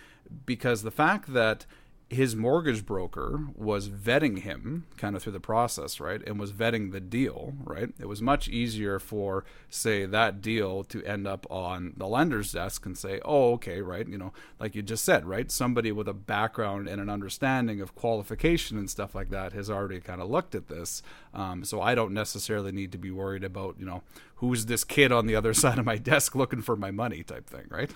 because 0.46 0.82
the 0.82 0.90
fact 0.90 1.32
that 1.32 1.66
his 2.10 2.36
mortgage 2.36 2.84
broker 2.84 3.46
was 3.54 3.88
vetting 3.88 4.40
him 4.40 4.86
kind 4.96 5.16
of 5.16 5.22
through 5.22 5.32
the 5.32 5.40
process, 5.40 5.98
right? 6.00 6.22
And 6.26 6.38
was 6.38 6.52
vetting 6.52 6.92
the 6.92 7.00
deal, 7.00 7.54
right? 7.64 7.90
It 7.98 8.06
was 8.06 8.20
much 8.20 8.46
easier 8.46 8.98
for, 8.98 9.44
say, 9.70 10.04
that 10.04 10.40
deal 10.40 10.84
to 10.84 11.02
end 11.04 11.26
up 11.26 11.46
on 11.50 11.94
the 11.96 12.06
lender's 12.06 12.52
desk 12.52 12.84
and 12.84 12.96
say, 12.96 13.20
oh, 13.24 13.54
okay, 13.54 13.80
right? 13.80 14.06
You 14.06 14.18
know, 14.18 14.32
like 14.60 14.74
you 14.74 14.82
just 14.82 15.04
said, 15.04 15.24
right? 15.24 15.50
Somebody 15.50 15.92
with 15.92 16.06
a 16.06 16.14
background 16.14 16.88
and 16.88 17.00
an 17.00 17.08
understanding 17.08 17.80
of 17.80 17.94
qualification 17.94 18.76
and 18.76 18.90
stuff 18.90 19.14
like 19.14 19.30
that 19.30 19.52
has 19.52 19.70
already 19.70 20.00
kind 20.00 20.20
of 20.20 20.30
looked 20.30 20.54
at 20.54 20.68
this. 20.68 21.02
Um, 21.32 21.64
so 21.64 21.80
I 21.80 21.94
don't 21.94 22.12
necessarily 22.12 22.70
need 22.70 22.92
to 22.92 22.98
be 22.98 23.10
worried 23.10 23.44
about, 23.44 23.76
you 23.78 23.86
know, 23.86 24.02
who's 24.36 24.66
this 24.66 24.84
kid 24.84 25.10
on 25.10 25.26
the 25.26 25.36
other 25.36 25.54
side 25.54 25.78
of 25.78 25.86
my 25.86 25.96
desk 25.96 26.34
looking 26.34 26.62
for 26.62 26.76
my 26.76 26.90
money 26.90 27.22
type 27.22 27.48
thing, 27.48 27.66
right? 27.70 27.90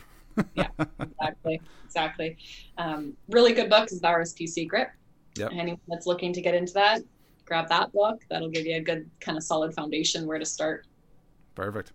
Yeah, 0.54 0.68
exactly, 1.00 1.60
exactly. 1.84 2.36
Um, 2.76 3.16
really 3.28 3.52
good 3.52 3.70
book 3.70 3.90
is 3.90 4.00
the 4.00 4.08
RSP 4.08 4.48
Secret. 4.48 4.88
Yep. 5.36 5.52
Anyone 5.52 5.80
that's 5.88 6.06
looking 6.06 6.32
to 6.32 6.40
get 6.40 6.54
into 6.54 6.72
that, 6.74 7.02
grab 7.44 7.68
that 7.68 7.92
book. 7.92 8.22
That'll 8.30 8.50
give 8.50 8.66
you 8.66 8.76
a 8.76 8.80
good 8.80 9.08
kind 9.20 9.38
of 9.38 9.44
solid 9.44 9.74
foundation 9.74 10.26
where 10.26 10.38
to 10.38 10.46
start. 10.46 10.86
Perfect. 11.54 11.92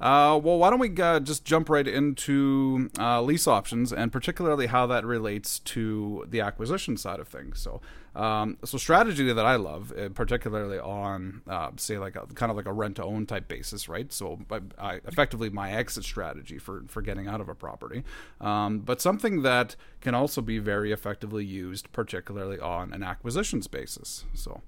Uh, 0.00 0.38
well, 0.42 0.58
why 0.58 0.70
don't 0.70 0.80
we 0.80 0.94
uh, 1.00 1.20
just 1.20 1.44
jump 1.44 1.68
right 1.68 1.86
into 1.86 2.90
uh, 2.98 3.22
lease 3.22 3.46
options 3.46 3.92
and 3.92 4.10
particularly 4.10 4.66
how 4.66 4.86
that 4.86 5.04
relates 5.04 5.60
to 5.60 6.26
the 6.28 6.40
acquisition 6.40 6.96
side 6.96 7.20
of 7.20 7.28
things. 7.28 7.60
So, 7.60 7.80
um, 8.16 8.58
so 8.64 8.76
strategy 8.76 9.32
that 9.32 9.46
I 9.46 9.56
love, 9.56 9.92
uh, 9.96 10.08
particularly 10.08 10.78
on 10.78 11.42
uh, 11.48 11.70
say 11.76 11.98
like 11.98 12.16
a, 12.16 12.26
kind 12.34 12.50
of 12.50 12.56
like 12.56 12.66
a 12.66 12.72
rent 12.72 12.96
to 12.96 13.04
own 13.04 13.26
type 13.26 13.48
basis, 13.48 13.88
right? 13.88 14.12
So, 14.12 14.40
I, 14.78 15.00
effectively 15.06 15.50
my 15.50 15.72
exit 15.72 16.04
strategy 16.04 16.58
for 16.58 16.84
for 16.88 17.00
getting 17.00 17.28
out 17.28 17.40
of 17.40 17.48
a 17.48 17.54
property, 17.54 18.04
um, 18.40 18.80
but 18.80 19.00
something 19.00 19.42
that 19.42 19.76
can 20.00 20.14
also 20.14 20.40
be 20.40 20.58
very 20.58 20.92
effectively 20.92 21.44
used, 21.44 21.92
particularly 21.92 22.58
on 22.58 22.92
an 22.92 23.02
acquisitions 23.02 23.68
basis. 23.68 24.24
So, 24.34 24.60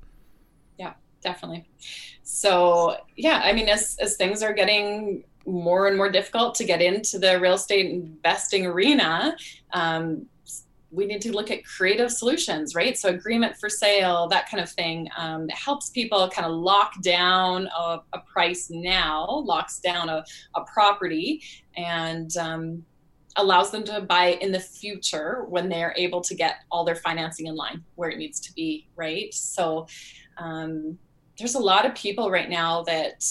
definitely. 1.26 1.68
So 2.22 2.96
yeah, 3.16 3.40
I 3.44 3.52
mean, 3.52 3.68
as 3.68 3.96
as 4.00 4.16
things 4.16 4.42
are 4.42 4.54
getting 4.54 5.24
more 5.44 5.88
and 5.88 5.96
more 5.96 6.10
difficult 6.10 6.54
to 6.56 6.64
get 6.64 6.80
into 6.80 7.18
the 7.18 7.38
real 7.40 7.54
estate 7.54 7.86
investing 7.90 8.64
arena, 8.66 9.36
um, 9.72 10.26
we 10.90 11.04
need 11.04 11.20
to 11.20 11.32
look 11.32 11.50
at 11.50 11.64
creative 11.64 12.10
solutions, 12.10 12.74
right? 12.74 12.96
So 12.96 13.08
agreement 13.08 13.56
for 13.56 13.68
sale, 13.68 14.28
that 14.28 14.48
kind 14.50 14.62
of 14.62 14.70
thing, 14.70 15.08
um, 15.16 15.48
helps 15.48 15.90
people 15.90 16.28
kind 16.30 16.46
of 16.46 16.52
lock 16.52 16.92
down 17.02 17.68
a, 17.76 18.00
a 18.12 18.20
price 18.32 18.70
now, 18.70 19.42
locks 19.44 19.78
down 19.80 20.08
a, 20.08 20.24
a 20.54 20.60
property, 20.62 21.42
and 21.76 22.34
um, 22.36 22.84
allows 23.36 23.70
them 23.70 23.84
to 23.84 24.00
buy 24.00 24.38
in 24.40 24.50
the 24.52 24.60
future 24.60 25.44
when 25.48 25.68
they're 25.68 25.94
able 25.96 26.20
to 26.22 26.34
get 26.34 26.54
all 26.70 26.84
their 26.84 26.96
financing 26.96 27.46
in 27.46 27.54
line 27.54 27.84
where 27.96 28.10
it 28.10 28.18
needs 28.18 28.40
to 28.40 28.52
be, 28.54 28.88
right? 28.96 29.32
So 29.34 29.86
um, 30.38 30.98
there's 31.38 31.54
a 31.54 31.60
lot 31.60 31.86
of 31.86 31.94
people 31.94 32.30
right 32.30 32.48
now 32.48 32.82
that 32.84 33.24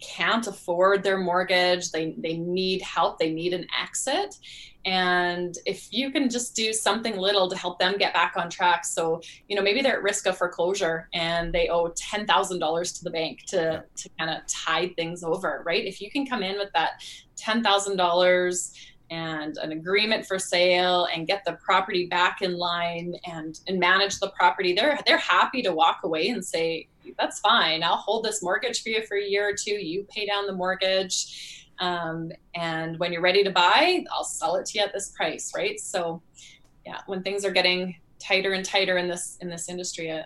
can't 0.00 0.46
afford 0.46 1.02
their 1.02 1.18
mortgage. 1.18 1.90
They 1.90 2.14
they 2.18 2.36
need 2.36 2.82
help. 2.82 3.18
They 3.18 3.32
need 3.32 3.52
an 3.52 3.66
exit. 3.80 4.36
And 4.84 5.58
if 5.66 5.92
you 5.92 6.10
can 6.10 6.30
just 6.30 6.54
do 6.54 6.72
something 6.72 7.16
little 7.16 7.48
to 7.50 7.56
help 7.56 7.78
them 7.78 7.98
get 7.98 8.14
back 8.14 8.34
on 8.36 8.48
track 8.48 8.84
so 8.84 9.20
you 9.48 9.56
know 9.56 9.62
maybe 9.62 9.82
they're 9.82 9.96
at 9.96 10.02
risk 10.02 10.26
of 10.26 10.38
foreclosure 10.38 11.08
and 11.12 11.52
they 11.52 11.68
owe 11.68 11.88
$10,000 11.90 12.98
to 12.98 13.04
the 13.04 13.10
bank 13.10 13.44
to 13.48 13.84
to 13.96 14.08
kind 14.18 14.30
of 14.30 14.46
tide 14.46 14.94
things 14.96 15.24
over 15.24 15.62
right? 15.66 15.84
If 15.84 16.00
you 16.00 16.10
can 16.10 16.26
come 16.26 16.42
in 16.42 16.56
with 16.58 16.70
that 16.74 17.02
$10,000 17.36 18.72
and 19.10 19.56
an 19.58 19.72
agreement 19.72 20.26
for 20.26 20.38
sale 20.38 21.08
and 21.14 21.26
get 21.26 21.42
the 21.44 21.52
property 21.54 22.06
back 22.06 22.42
in 22.42 22.56
line 22.56 23.14
and 23.26 23.60
and 23.66 23.78
manage 23.78 24.18
the 24.20 24.28
property 24.30 24.74
they're 24.74 24.98
they're 25.06 25.16
happy 25.16 25.62
to 25.62 25.72
walk 25.72 26.00
away 26.04 26.28
and 26.28 26.44
say 26.44 26.86
that's 27.18 27.40
fine. 27.40 27.82
I'll 27.82 27.96
hold 27.96 28.24
this 28.24 28.42
mortgage 28.42 28.82
for 28.82 28.90
you 28.90 29.06
for 29.06 29.16
a 29.16 29.24
year 29.24 29.48
or 29.48 29.54
two. 29.54 29.72
You 29.72 30.06
pay 30.10 30.26
down 30.26 30.46
the 30.46 30.52
mortgage. 30.52 31.66
Um, 31.80 32.32
and 32.56 32.98
when 32.98 33.12
you're 33.12 33.22
ready 33.22 33.44
to 33.44 33.50
buy 33.50 34.04
i'll 34.12 34.24
sell 34.24 34.56
it 34.56 34.66
to 34.66 34.78
you 34.78 34.84
at 34.84 34.92
this 34.92 35.10
price 35.10 35.52
right? 35.54 35.78
So 35.78 36.20
yeah 36.84 37.02
when 37.06 37.22
things 37.22 37.44
are 37.44 37.52
getting 37.52 37.94
tighter 38.18 38.54
and 38.54 38.64
tighter 38.64 38.98
in 38.98 39.06
this 39.06 39.38
in 39.42 39.48
this 39.48 39.68
industry 39.68 40.10
uh, 40.10 40.24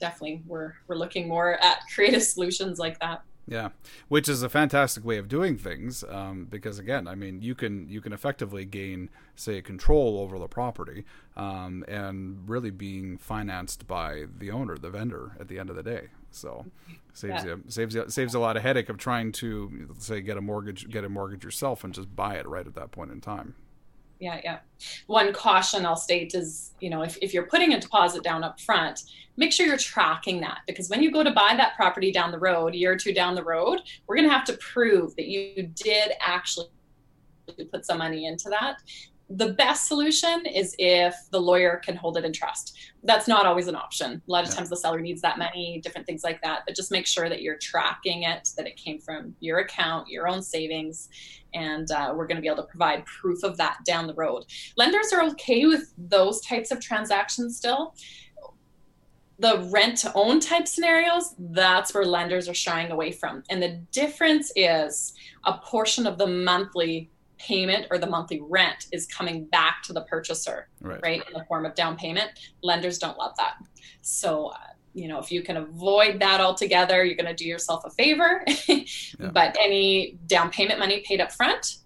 definitely 0.00 0.42
we're 0.46 0.74
we're 0.88 0.96
looking 0.96 1.28
more 1.28 1.54
at 1.64 1.78
creative 1.94 2.22
solutions 2.22 2.78
like 2.78 3.00
that 3.00 3.22
yeah, 3.46 3.70
which 4.08 4.28
is 4.28 4.42
a 4.42 4.48
fantastic 4.48 5.04
way 5.04 5.18
of 5.18 5.28
doing 5.28 5.58
things 5.58 6.04
um, 6.08 6.46
because 6.48 6.78
again, 6.78 7.08
I 7.08 7.14
mean, 7.14 7.42
you 7.42 7.54
can 7.54 7.88
you 7.88 8.00
can 8.00 8.12
effectively 8.12 8.64
gain, 8.64 9.10
say, 9.34 9.60
control 9.60 10.18
over 10.18 10.38
the 10.38 10.48
property 10.48 11.04
um, 11.36 11.84
and 11.88 12.48
really 12.48 12.70
being 12.70 13.18
financed 13.18 13.86
by 13.86 14.24
the 14.38 14.50
owner, 14.50 14.76
the 14.76 14.90
vendor, 14.90 15.32
at 15.40 15.48
the 15.48 15.58
end 15.58 15.70
of 15.70 15.76
the 15.76 15.82
day. 15.82 16.08
So 16.30 16.66
saves 17.12 17.44
yeah. 17.44 17.56
you 17.56 17.64
saves 17.68 17.94
you 17.94 18.04
saves 18.08 18.34
a 18.34 18.38
lot 18.38 18.56
of 18.56 18.62
headache 18.62 18.88
of 18.88 18.96
trying 18.96 19.32
to 19.32 19.88
say 19.98 20.20
get 20.20 20.36
a 20.36 20.40
mortgage 20.40 20.88
get 20.88 21.04
a 21.04 21.08
mortgage 21.08 21.44
yourself 21.44 21.84
and 21.84 21.92
just 21.92 22.14
buy 22.14 22.36
it 22.36 22.46
right 22.46 22.66
at 22.66 22.74
that 22.74 22.90
point 22.90 23.10
in 23.10 23.20
time 23.20 23.54
yeah, 24.22 24.40
yeah. 24.44 24.58
One 25.08 25.32
caution 25.32 25.84
I'll 25.84 25.96
state 25.96 26.32
is, 26.34 26.74
you 26.80 26.90
know, 26.90 27.02
if, 27.02 27.18
if 27.20 27.34
you're 27.34 27.46
putting 27.46 27.74
a 27.74 27.80
deposit 27.80 28.22
down 28.22 28.44
up 28.44 28.60
front, 28.60 29.02
make 29.36 29.52
sure 29.52 29.66
you're 29.66 29.76
tracking 29.76 30.40
that 30.42 30.58
because 30.68 30.88
when 30.88 31.02
you 31.02 31.10
go 31.10 31.24
to 31.24 31.32
buy 31.32 31.54
that 31.56 31.74
property 31.74 32.12
down 32.12 32.30
the 32.30 32.38
road, 32.38 32.72
a 32.72 32.76
year 32.76 32.92
or 32.92 32.96
two 32.96 33.12
down 33.12 33.34
the 33.34 33.42
road, 33.42 33.80
we're 34.06 34.14
going 34.14 34.28
to 34.28 34.32
have 34.32 34.44
to 34.44 34.52
prove 34.58 35.16
that 35.16 35.26
you 35.26 35.66
did 35.74 36.12
actually 36.20 36.68
put 37.72 37.84
some 37.84 37.98
money 37.98 38.26
into 38.26 38.48
that 38.48 38.76
the 39.36 39.54
best 39.54 39.88
solution 39.88 40.44
is 40.46 40.74
if 40.78 41.14
the 41.30 41.40
lawyer 41.40 41.80
can 41.84 41.96
hold 41.96 42.16
it 42.16 42.24
in 42.24 42.32
trust. 42.32 42.76
That's 43.02 43.26
not 43.26 43.46
always 43.46 43.66
an 43.66 43.74
option. 43.74 44.22
A 44.26 44.30
lot 44.30 44.44
of 44.44 44.50
yeah. 44.50 44.56
times 44.56 44.68
the 44.68 44.76
seller 44.76 45.00
needs 45.00 45.22
that 45.22 45.38
money, 45.38 45.80
different 45.82 46.06
things 46.06 46.22
like 46.22 46.42
that. 46.42 46.60
But 46.66 46.76
just 46.76 46.90
make 46.90 47.06
sure 47.06 47.28
that 47.28 47.40
you're 47.40 47.56
tracking 47.56 48.24
it, 48.24 48.50
that 48.56 48.66
it 48.66 48.76
came 48.76 49.00
from 49.00 49.34
your 49.40 49.60
account, 49.60 50.08
your 50.08 50.28
own 50.28 50.42
savings, 50.42 51.08
and 51.54 51.90
uh, 51.90 52.12
we're 52.14 52.26
going 52.26 52.36
to 52.36 52.42
be 52.42 52.48
able 52.48 52.62
to 52.62 52.68
provide 52.68 53.06
proof 53.06 53.42
of 53.42 53.56
that 53.56 53.78
down 53.86 54.06
the 54.06 54.14
road. 54.14 54.44
Lenders 54.76 55.12
are 55.12 55.22
okay 55.24 55.66
with 55.66 55.92
those 55.96 56.40
types 56.42 56.70
of 56.70 56.80
transactions 56.80 57.56
still. 57.56 57.94
The 59.38 59.68
rent 59.72 59.98
to 59.98 60.12
own 60.14 60.40
type 60.40 60.68
scenarios, 60.68 61.34
that's 61.38 61.94
where 61.94 62.04
lenders 62.04 62.48
are 62.48 62.54
shying 62.54 62.90
away 62.90 63.12
from. 63.12 63.42
And 63.50 63.62
the 63.62 63.80
difference 63.90 64.52
is 64.56 65.14
a 65.44 65.54
portion 65.58 66.06
of 66.06 66.18
the 66.18 66.26
monthly 66.26 67.10
payment 67.42 67.86
or 67.90 67.98
the 67.98 68.06
monthly 68.06 68.40
rent 68.48 68.86
is 68.92 69.06
coming 69.06 69.44
back 69.46 69.82
to 69.84 69.92
the 69.92 70.02
purchaser, 70.02 70.68
right, 70.80 71.00
right 71.02 71.22
in 71.26 71.32
the 71.32 71.44
form 71.44 71.66
of 71.66 71.74
down 71.74 71.96
payment. 71.96 72.30
Lenders 72.62 72.98
don't 72.98 73.18
love 73.18 73.32
that. 73.38 73.54
So, 74.00 74.48
uh, 74.48 74.56
you 74.94 75.08
know, 75.08 75.18
if 75.18 75.32
you 75.32 75.42
can 75.42 75.56
avoid 75.56 76.20
that 76.20 76.40
altogether, 76.40 77.04
you're 77.04 77.16
going 77.16 77.26
to 77.26 77.34
do 77.34 77.46
yourself 77.46 77.84
a 77.84 77.90
favor. 77.90 78.44
yeah. 78.68 78.84
But 79.32 79.56
any 79.60 80.18
down 80.26 80.50
payment 80.50 80.78
money 80.78 81.02
paid 81.06 81.20
up 81.20 81.32
front, 81.32 81.78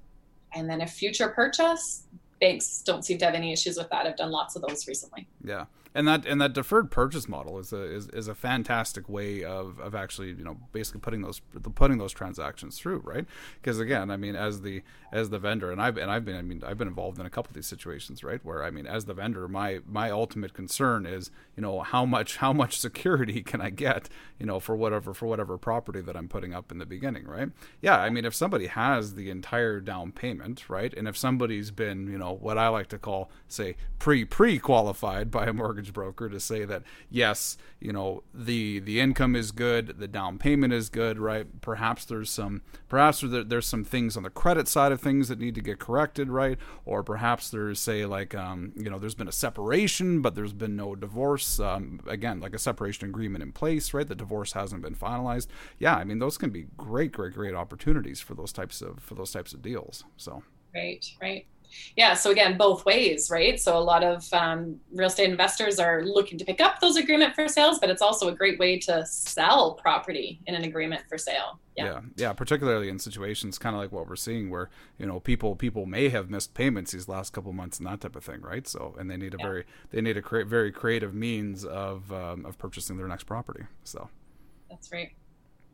and 0.54 0.68
then 0.68 0.80
a 0.80 0.86
future 0.86 1.28
purchase, 1.28 2.05
banks 2.40 2.82
don't 2.84 3.04
seem 3.04 3.18
to 3.18 3.24
have 3.24 3.34
any 3.34 3.52
issues 3.52 3.76
with 3.76 3.88
that. 3.90 4.06
I've 4.06 4.16
done 4.16 4.30
lots 4.30 4.56
of 4.56 4.62
those 4.62 4.86
recently. 4.86 5.26
Yeah. 5.44 5.66
And 5.96 6.06
that 6.08 6.26
and 6.26 6.38
that 6.42 6.52
deferred 6.52 6.90
purchase 6.90 7.26
model 7.26 7.58
is 7.58 7.72
a 7.72 7.82
is, 7.82 8.08
is 8.08 8.28
a 8.28 8.34
fantastic 8.34 9.08
way 9.08 9.42
of, 9.42 9.80
of 9.80 9.94
actually 9.94 10.28
you 10.28 10.44
know 10.44 10.58
basically 10.70 11.00
putting 11.00 11.22
those 11.22 11.40
putting 11.74 11.96
those 11.96 12.12
transactions 12.12 12.78
through 12.78 12.98
right? 12.98 13.24
Because 13.62 13.80
again 13.80 14.10
I 14.10 14.18
mean 14.18 14.36
as 14.36 14.60
the 14.60 14.82
as 15.10 15.30
the 15.30 15.38
vendor 15.38 15.72
and 15.72 15.80
I've 15.80 15.96
and 15.96 16.10
I've 16.10 16.22
been 16.22 16.36
I 16.36 16.42
mean 16.42 16.62
I've 16.66 16.76
been 16.76 16.88
involved 16.88 17.18
in 17.18 17.24
a 17.24 17.30
couple 17.30 17.48
of 17.48 17.54
these 17.54 17.66
situations 17.66 18.22
right? 18.22 18.44
Where 18.44 18.62
I 18.62 18.70
mean 18.70 18.86
as 18.86 19.06
the 19.06 19.14
vendor 19.14 19.48
my 19.48 19.78
my 19.86 20.10
ultimate 20.10 20.52
concern 20.52 21.06
is 21.06 21.30
you 21.56 21.62
know 21.62 21.80
how 21.80 22.04
much 22.04 22.36
how 22.36 22.52
much 22.52 22.78
security 22.78 23.42
can 23.50 23.62
I 23.62 23.70
get 23.70 24.10
you 24.38 24.44
know 24.44 24.60
for 24.60 24.76
whatever 24.76 25.14
for 25.14 25.24
whatever 25.24 25.56
property 25.56 26.02
that 26.02 26.14
I'm 26.14 26.28
putting 26.28 26.52
up 26.52 26.70
in 26.70 26.76
the 26.76 26.84
beginning 26.84 27.26
right? 27.26 27.48
Yeah 27.80 27.98
I 27.98 28.10
mean 28.10 28.26
if 28.26 28.34
somebody 28.34 28.66
has 28.66 29.14
the 29.14 29.30
entire 29.30 29.80
down 29.80 30.12
payment 30.12 30.68
right? 30.68 30.92
And 30.92 31.08
if 31.08 31.16
somebody's 31.16 31.70
been 31.70 32.06
you 32.06 32.18
know 32.18 32.25
what 32.32 32.58
I 32.58 32.68
like 32.68 32.88
to 32.88 32.98
call 32.98 33.30
say 33.48 33.76
pre 33.98 34.24
pre 34.24 34.58
qualified 34.58 35.30
by 35.30 35.46
a 35.46 35.52
mortgage 35.52 35.76
mortgage 35.76 35.92
broker 35.92 36.28
to 36.28 36.40
say 36.40 36.64
that 36.64 36.82
yes, 37.10 37.58
you 37.80 37.92
know 37.92 38.22
the 38.32 38.80
the 38.80 39.00
income 39.00 39.36
is 39.36 39.52
good, 39.52 39.98
the 39.98 40.08
down 40.08 40.38
payment 40.38 40.72
is 40.72 40.88
good, 40.88 41.18
right? 41.18 41.46
Perhaps 41.60 42.04
there's 42.06 42.30
some 42.30 42.62
perhaps 42.88 43.20
there, 43.20 43.44
there's 43.44 43.66
some 43.66 43.84
things 43.84 44.16
on 44.16 44.22
the 44.22 44.30
credit 44.30 44.68
side 44.68 44.92
of 44.92 45.00
things 45.00 45.28
that 45.28 45.38
need 45.38 45.54
to 45.54 45.60
get 45.60 45.78
corrected, 45.78 46.28
right? 46.28 46.58
Or 46.84 47.02
perhaps 47.02 47.50
there's 47.50 47.80
say 47.80 48.06
like 48.06 48.34
um, 48.34 48.72
you 48.76 48.90
know 48.90 48.98
there's 48.98 49.14
been 49.14 49.28
a 49.28 49.32
separation, 49.32 50.22
but 50.22 50.34
there's 50.34 50.52
been 50.54 50.76
no 50.76 50.94
divorce. 50.94 51.60
Um, 51.60 52.00
again, 52.06 52.40
like 52.40 52.54
a 52.54 52.58
separation 52.58 53.08
agreement 53.08 53.42
in 53.42 53.52
place, 53.52 53.92
right? 53.92 54.06
The 54.06 54.14
divorce 54.14 54.52
hasn't 54.52 54.82
been 54.82 54.94
finalized. 54.94 55.48
Yeah, 55.78 55.96
I 55.96 56.04
mean 56.04 56.18
those 56.18 56.38
can 56.38 56.50
be 56.50 56.66
great, 56.76 57.12
great, 57.12 57.34
great 57.34 57.54
opportunities 57.54 58.20
for 58.20 58.34
those 58.34 58.52
types 58.52 58.82
of 58.82 59.00
for 59.00 59.14
those 59.14 59.32
types 59.32 59.52
of 59.52 59.62
deals. 59.62 60.04
So. 60.16 60.42
Right, 60.74 61.06
right 61.22 61.46
yeah 61.96 62.14
so 62.14 62.30
again 62.30 62.56
both 62.56 62.84
ways 62.84 63.30
right? 63.30 63.60
So 63.60 63.76
a 63.76 63.80
lot 63.80 64.04
of 64.04 64.32
um, 64.32 64.80
real 64.92 65.08
estate 65.08 65.30
investors 65.30 65.78
are 65.78 66.02
looking 66.02 66.38
to 66.38 66.44
pick 66.44 66.60
up 66.60 66.80
those 66.80 66.96
agreement 66.96 67.34
for 67.34 67.48
sales 67.48 67.78
but 67.78 67.90
it's 67.90 68.02
also 68.02 68.28
a 68.28 68.34
great 68.34 68.58
way 68.58 68.78
to 68.80 69.04
sell 69.06 69.74
property 69.74 70.40
in 70.46 70.54
an 70.54 70.64
agreement 70.64 71.02
for 71.08 71.18
sale. 71.18 71.58
Yeah. 71.76 71.84
Yeah, 71.84 72.00
yeah 72.16 72.32
particularly 72.32 72.88
in 72.88 72.98
situations 72.98 73.58
kind 73.58 73.76
of 73.76 73.82
like 73.82 73.92
what 73.92 74.08
we're 74.08 74.16
seeing 74.16 74.50
where 74.50 74.70
you 74.98 75.06
know 75.06 75.20
people 75.20 75.56
people 75.56 75.86
may 75.86 76.08
have 76.08 76.30
missed 76.30 76.54
payments 76.54 76.92
these 76.92 77.08
last 77.08 77.32
couple 77.32 77.52
months 77.52 77.78
and 77.78 77.86
that 77.86 78.00
type 78.00 78.16
of 78.16 78.24
thing 78.24 78.40
right? 78.40 78.66
So 78.66 78.94
and 78.98 79.10
they 79.10 79.16
need 79.16 79.34
a 79.34 79.38
yeah. 79.38 79.46
very 79.46 79.64
they 79.90 80.00
need 80.00 80.16
a 80.16 80.22
cre- 80.22 80.44
very 80.44 80.72
creative 80.72 81.14
means 81.14 81.64
of 81.64 82.12
um, 82.12 82.46
of 82.46 82.58
purchasing 82.58 82.96
their 82.96 83.08
next 83.08 83.24
property 83.24 83.64
so. 83.84 84.08
That's 84.70 84.90
right 84.90 85.12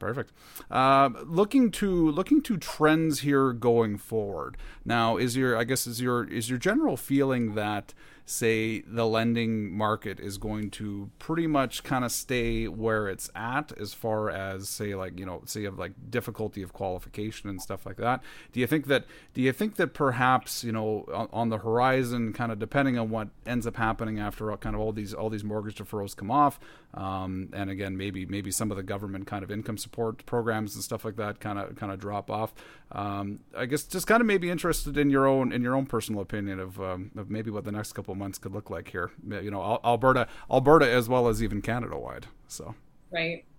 Perfect. 0.03 0.33
Uh, 0.69 1.11
looking 1.27 1.71
to 1.71 2.11
looking 2.11 2.43
to 2.43 2.57
trends 2.57 3.21
here 3.21 3.53
going 3.53 3.99
forward. 3.99 4.57
Now, 4.85 5.17
is 5.17 5.37
your 5.37 5.57
I 5.57 5.63
guess 5.63 5.87
is 5.87 6.01
your 6.01 6.25
is 6.25 6.51
your 6.51 6.59
general 6.59 6.97
feeling 6.97 7.55
that 7.55 7.95
say 8.33 8.81
the 8.81 9.07
lending 9.07 9.71
market 9.71 10.19
is 10.19 10.39
going 10.39 10.71
to 10.71 11.11
pretty 11.19 11.47
much 11.47 11.85
kind 11.85 12.05
of 12.05 12.11
stay 12.11 12.67
where 12.67 13.09
it's 13.09 13.31
at 13.35 13.73
as 13.79 13.95
far 13.95 14.31
as 14.31 14.69
say 14.69 14.95
like 14.95 15.19
you 15.19 15.27
know 15.27 15.43
say 15.45 15.65
have 15.65 15.79
like 15.79 15.93
difficulty 16.11 16.63
of 16.63 16.73
qualification 16.73 17.49
and 17.49 17.61
stuff 17.61 17.85
like 17.87 17.97
that. 17.99 18.23
Do 18.53 18.61
you 18.61 18.67
think 18.67 18.87
that 18.87 19.05
do 19.35 19.43
you 19.43 19.53
think 19.53 19.77
that 19.77 19.95
perhaps 19.95 20.65
you 20.65 20.73
know 20.73 21.07
on, 21.13 21.29
on 21.33 21.49
the 21.51 21.59
horizon 21.59 22.33
kind 22.33 22.51
of 22.51 22.59
depending 22.59 22.99
on 22.99 23.11
what 23.11 23.29
ends 23.47 23.67
up 23.67 23.77
happening 23.77 24.19
after 24.19 24.57
kind 24.57 24.75
of 24.75 24.81
all 24.81 24.93
these 24.93 25.13
all 25.13 25.31
these 25.31 25.45
mortgage 25.45 25.77
deferrals 25.77 26.17
come 26.17 26.31
off 26.31 26.59
um, 26.95 27.49
and 27.53 27.71
again 27.71 27.97
maybe 27.97 28.27
maybe 28.27 28.51
some 28.51 28.71
of 28.71 28.77
the 28.77 28.83
government 28.83 29.27
kind 29.27 29.45
of 29.45 29.51
income 29.51 29.77
support 29.77 30.25
programs 30.27 30.75
and 30.75 30.83
stuff 30.83 31.05
like 31.05 31.17
that 31.17 31.41
kind 31.41 31.59
of 31.59 31.77
kind 31.77 31.93
of 31.93 31.99
drop 32.01 32.31
off 32.31 32.55
um, 32.93 33.41
I 33.57 33.67
guess 33.67 33.85
just 33.85 34.07
kind 34.07 34.21
of 34.21 34.27
maybe 34.27 34.51
interested 34.51 34.99
in 34.99 35.09
your 35.09 35.27
own 35.27 35.53
in 35.53 35.63
your 35.63 35.75
own 35.75 35.87
personal 35.87 36.21
opinion 36.21 36.61
of, 36.61 36.81
um, 36.81 37.11
of 37.17 37.31
maybe 37.31 37.51
what 37.51 37.65
the 37.65 37.73
next 37.73 37.93
couple 37.95 38.15
months 38.23 38.39
could 38.39 38.53
look 38.53 38.71
like 38.71 38.89
here. 38.89 39.11
You 39.29 39.51
know, 39.51 39.81
Alberta, 39.85 40.29
Alberta 40.51 40.89
as 40.89 41.09
well 41.09 41.27
as 41.27 41.43
even 41.43 41.61
Canada 41.61 41.99
wide. 41.99 42.27
So 42.49 42.75
right. 43.13 43.45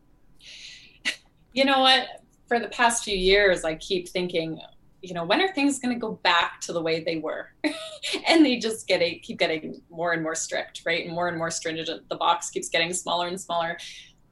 You 1.56 1.66
know 1.66 1.82
what? 1.82 2.08
For 2.48 2.60
the 2.60 2.70
past 2.70 3.04
few 3.04 3.16
years, 3.16 3.64
I 3.64 3.76
keep 3.76 4.10
thinking, 4.10 4.60
you 5.04 5.14
know, 5.14 5.24
when 5.24 5.40
are 5.40 5.54
things 5.54 5.78
going 5.78 5.94
to 5.94 6.00
go 6.00 6.14
back 6.24 6.60
to 6.62 6.74
the 6.74 6.82
way 6.82 7.04
they 7.04 7.18
were? 7.18 7.50
and 8.28 8.44
they 8.44 8.58
just 8.58 8.88
get 8.88 9.04
a, 9.04 9.20
keep 9.20 9.38
getting 9.38 9.80
more 9.92 10.14
and 10.14 10.24
more 10.24 10.34
strict, 10.34 10.82
right? 10.84 11.06
And 11.06 11.14
more 11.14 11.28
and 11.28 11.38
more 11.38 11.52
stringent. 11.52 12.10
The 12.10 12.16
box 12.16 12.50
keeps 12.50 12.70
getting 12.70 12.92
smaller 12.92 13.28
and 13.28 13.40
smaller. 13.40 13.78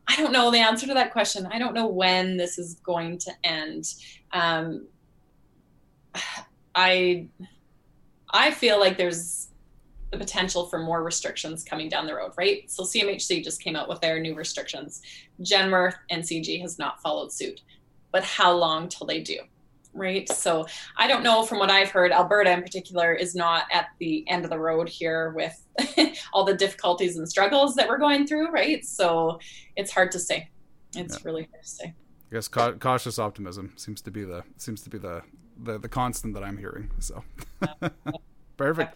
I 0.08 0.16
don't 0.16 0.32
know 0.32 0.50
the 0.50 0.58
answer 0.58 0.88
to 0.88 0.96
that 0.96 1.12
question. 1.12 1.48
I 1.52 1.60
don't 1.60 1.76
know 1.76 1.86
when 1.86 2.38
this 2.38 2.58
is 2.58 2.74
going 2.84 3.20
to 3.20 3.32
end. 3.44 3.94
Um, 4.34 4.88
I 6.74 7.28
I 8.34 8.52
feel 8.52 8.80
like 8.80 8.98
there's 8.98 9.51
the 10.12 10.18
potential 10.18 10.66
for 10.66 10.78
more 10.78 11.04
restrictions 11.04 11.64
coming 11.64 11.90
down 11.90 12.06
the 12.06 12.16
road, 12.16 12.34
right? 12.38 12.70
So 12.70 12.84
CMHC 12.84 13.44
just 13.44 13.62
came 13.62 13.76
out 13.76 13.88
with 13.88 14.02
their 14.02 14.20
new 14.20 14.36
restrictions. 14.36 15.02
Genworth 15.42 15.96
and 16.10 16.22
CG 16.22 16.62
has 16.62 16.78
not 16.78 17.02
followed 17.02 17.32
suit. 17.32 17.62
But 18.12 18.24
how 18.24 18.52
long 18.52 18.90
till 18.90 19.08
they 19.08 19.22
do? 19.22 19.40
Right. 19.94 20.28
So 20.30 20.66
I 20.98 21.08
don't 21.08 21.24
know 21.24 21.44
from 21.44 21.60
what 21.60 21.70
I've 21.70 21.90
heard, 21.90 22.12
Alberta 22.12 22.52
in 22.52 22.62
particular 22.62 23.14
is 23.14 23.36
not 23.36 23.66
at 23.72 23.88
the 24.00 24.28
end 24.30 24.46
of 24.46 24.52
the 24.52 24.60
road 24.60 24.88
here 24.88 25.32
with 25.32 25.66
all 26.34 26.46
the 26.46 26.56
difficulties 26.56 27.18
and 27.18 27.28
struggles 27.28 27.76
that 27.76 27.88
we're 27.88 27.98
going 27.98 28.26
through, 28.26 28.52
right? 28.52 28.86
So 28.86 29.40
it's 29.76 29.92
hard 29.92 30.12
to 30.12 30.20
say. 30.20 30.50
It's 30.96 31.16
yeah. 31.16 31.22
really 31.26 31.48
hard 31.52 31.64
to 31.64 31.70
say. 31.70 31.86
I 32.32 32.36
guess 32.36 32.48
ca- 32.48 32.74
cautious 32.74 33.20
optimism 33.20 33.74
seems 33.76 34.02
to 34.04 34.12
be 34.12 34.24
the 34.24 34.44
seems 34.58 34.82
to 34.84 34.90
be 34.90 34.98
the 34.98 35.24
the, 35.62 35.78
the 35.78 35.90
constant 35.90 36.34
that 36.34 36.44
I'm 36.44 36.58
hearing. 36.58 36.90
So 37.00 37.24
perfect. 38.58 38.96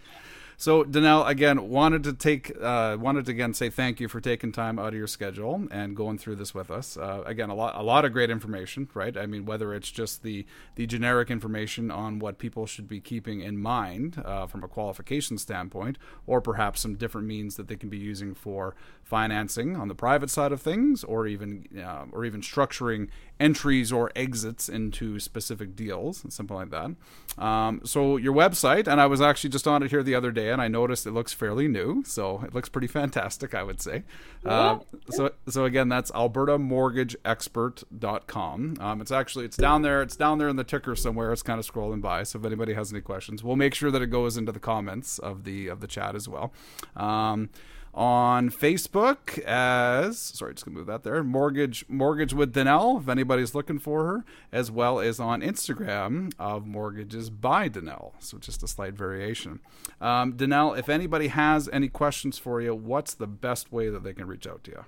So 0.58 0.84
Danelle, 0.84 1.28
again, 1.28 1.70
wanted 1.70 2.04
to 2.04 2.14
take 2.14 2.52
uh, 2.62 2.98
wanted 3.00 3.26
to 3.26 3.32
again 3.32 3.54
say 3.54 3.70
thank 3.70 4.00
you 4.00 4.08
for 4.08 4.22
taking 4.22 4.52
time 4.52 4.80
out 4.80 4.90
of 4.90 4.96
your 4.96 5.08
schedule 5.08 5.68
and 5.72 5.96
going 5.96 6.18
through 6.18 6.36
this 6.38 6.54
with 6.54 6.72
us. 6.72 6.98
Uh, 6.98 7.24
again, 7.26 7.50
a 7.50 7.56
lot 7.56 7.76
a 7.76 7.84
lot 7.84 8.06
of 8.06 8.14
great 8.14 8.30
information, 8.30 8.90
right? 8.94 9.18
I 9.18 9.26
mean, 9.26 9.46
whether 9.46 9.74
it's 9.74 9.92
just 9.92 10.24
the 10.24 10.46
the 10.76 10.86
generic 10.88 11.30
information 11.30 11.92
on 11.92 12.20
what 12.20 12.38
people 12.38 12.66
should 12.66 12.88
be 12.88 13.00
keeping 13.00 13.42
in 13.42 13.58
mind 13.58 14.22
uh, 14.24 14.48
from 14.48 14.64
a 14.64 14.68
qualification 14.68 15.38
standpoint, 15.38 15.98
or 16.26 16.42
perhaps 16.42 16.82
some 16.82 16.96
different 16.96 17.28
means 17.28 17.56
that 17.56 17.68
they 17.68 17.76
can 17.76 17.90
be 17.90 17.98
using 17.98 18.34
for 18.34 18.76
financing 19.04 19.76
on 19.76 19.88
the 19.88 19.96
private 19.96 20.30
side 20.30 20.52
of 20.52 20.62
things, 20.62 21.04
or 21.04 21.28
even 21.28 21.68
uh, 21.78 22.06
or 22.12 22.24
even 22.24 22.42
structuring 22.42 23.10
entries 23.40 23.92
or 23.92 24.12
exits 24.16 24.70
into 24.70 25.20
specific 25.20 25.76
deals 25.76 26.24
and 26.24 26.32
something 26.32 26.56
like 26.56 26.70
that. 26.70 26.96
Um, 27.44 27.82
so 27.84 28.16
your 28.16 28.34
website, 28.34 28.88
and 28.88 29.02
I 29.02 29.08
was 29.08 29.20
actually 29.20 29.50
just 29.50 29.68
on 29.68 29.84
it 29.84 29.92
here 29.92 30.04
the 30.04 30.16
other 30.16 30.32
day, 30.32 30.45
and 30.50 30.62
I 30.62 30.68
noticed 30.68 31.08
it 31.08 31.12
looks 31.12 31.34
fairly 31.34 31.68
new, 31.68 32.04
so 32.06 32.42
it 32.44 32.54
looks 32.54 32.70
pretty 32.70 32.88
fantastic, 32.88 33.54
I 33.54 33.64
would 33.64 33.82
say. 33.82 34.04
Uh, 34.46 34.80
so 35.10 35.32
so 35.48 35.66
again, 35.66 35.90
that's 35.90 36.12
AlbertaMortgageExpert.com. 36.12 38.78
Um, 38.80 39.02
it's 39.02 39.12
actually 39.12 39.46
it's 39.46 39.58
down 39.58 39.82
there. 39.82 40.02
It's 40.02 40.16
down 40.16 40.38
there 40.38 40.50
in 40.50 40.56
the 40.56 40.64
ticker 40.64 40.96
somewhere. 40.96 41.34
It's 41.34 41.44
kind 41.44 41.60
of 41.60 41.68
scrolling 41.68 42.02
by. 42.02 42.24
So 42.24 42.40
if 42.40 42.46
anybody 42.46 42.74
has 42.74 42.92
any 42.92 43.02
questions, 43.02 43.44
we'll 43.44 43.56
make 43.56 43.74
sure 43.74 43.92
that 43.92 44.02
it 44.02 44.08
goes 44.08 44.38
into 44.38 44.52
the 44.52 44.60
comments 44.60 45.20
of 45.20 45.44
the 45.44 45.68
of 45.68 45.82
the 45.82 45.88
chat 45.88 46.16
as 46.16 46.30
well. 46.30 46.54
Um, 46.96 47.50
on 47.96 48.50
Facebook 48.50 49.40
as 49.46 50.20
sorry, 50.20 50.54
just 50.54 50.66
gonna 50.66 50.78
move 50.78 50.88
that 50.88 51.04
there. 51.04 51.24
Mortgage 51.24 51.86
Mortgage 51.88 52.34
with 52.34 52.54
Danelle, 52.54 53.02
if 53.02 53.08
anybody's 53.08 53.56
looking 53.56 53.80
for 53.80 54.06
her, 54.06 54.26
as 54.52 54.70
well 54.70 55.00
as 55.00 55.20
on 55.20 55.42
Instagram 55.42 56.34
of 56.38 56.68
Mortgages 56.68 57.30
by 57.30 57.70
Danelle. 57.70 58.12
So 58.20 58.38
just 58.38 58.62
a 58.62 58.68
slight 58.68 58.94
variation. 58.94 59.62
Um, 60.02 60.34
Danelle, 60.34 60.78
if 60.78 60.90
anybody 60.90 61.30
has 61.30 61.70
any 61.72 61.88
questions 61.88 62.38
for 62.38 62.62
you, 62.62 62.76
what's 62.76 63.14
the 63.14 63.28
best 63.28 63.72
way 63.72 63.90
that 63.90 64.04
they 64.04 64.14
can 64.14 64.28
reach 64.28 64.46
out 64.46 64.64
to 64.66 64.72
you? 64.72 64.86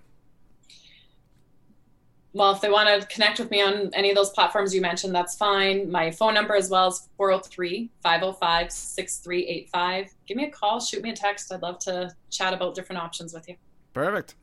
Well, 2.38 2.52
if 2.52 2.62
they 2.62 2.70
want 2.70 3.02
to 3.02 3.08
connect 3.08 3.40
with 3.40 3.50
me 3.50 3.62
on 3.62 3.90
any 3.94 4.10
of 4.10 4.16
those 4.16 4.30
platforms 4.30 4.74
you 4.74 4.82
mentioned, 4.82 5.14
that's 5.14 5.36
fine. 5.36 5.90
My 5.92 6.12
phone 6.12 6.34
number 6.34 6.56
as 6.56 6.70
well 6.70 6.90
is 6.90 7.10
403 7.18 7.90
505 8.04 8.72
6385. 8.72 10.14
Give 10.28 10.38
me 10.38 10.46
a 10.46 10.52
call, 10.52 10.80
shoot 10.80 11.02
me 11.02 11.10
a 11.10 11.16
text. 11.16 11.52
I'd 11.52 11.62
love 11.62 11.80
to 11.80 12.14
chat 12.30 12.54
about 12.54 12.76
different 12.76 13.02
options 13.02 13.34
with 13.34 13.50
you. 13.50 13.56
Perfect. 13.94 14.36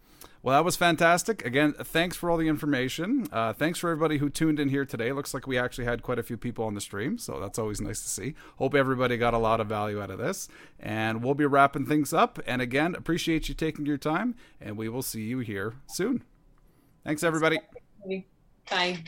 Well, 0.42 0.58
that 0.58 0.64
was 0.64 0.76
fantastic. 0.76 1.42
Again, 1.46 1.72
thanks 1.72 2.16
for 2.16 2.30
all 2.30 2.36
the 2.36 2.48
information. 2.48 3.28
Uh, 3.32 3.54
thanks 3.54 3.78
for 3.78 3.88
everybody 3.88 4.18
who 4.18 4.28
tuned 4.28 4.60
in 4.60 4.68
here 4.68 4.84
today. 4.84 5.10
Looks 5.10 5.32
like 5.32 5.46
we 5.46 5.56
actually 5.56 5.86
had 5.86 6.02
quite 6.02 6.18
a 6.18 6.22
few 6.22 6.36
people 6.36 6.66
on 6.66 6.74
the 6.74 6.82
stream, 6.82 7.16
so 7.16 7.40
that's 7.40 7.58
always 7.58 7.80
nice 7.80 8.02
to 8.02 8.08
see. 8.08 8.34
Hope 8.58 8.74
everybody 8.74 9.16
got 9.16 9.32
a 9.32 9.38
lot 9.38 9.58
of 9.58 9.68
value 9.68 10.02
out 10.02 10.10
of 10.10 10.18
this. 10.18 10.48
And 10.78 11.24
we'll 11.24 11.32
be 11.32 11.46
wrapping 11.46 11.86
things 11.86 12.12
up. 12.12 12.38
And 12.46 12.60
again, 12.60 12.94
appreciate 12.94 13.48
you 13.48 13.54
taking 13.54 13.86
your 13.86 13.96
time, 13.96 14.34
and 14.60 14.76
we 14.76 14.90
will 14.90 15.00
see 15.00 15.22
you 15.22 15.38
here 15.38 15.76
soon. 15.86 16.22
Thanks, 17.04 17.22
everybody. 17.22 17.58
Bye. 18.70 19.04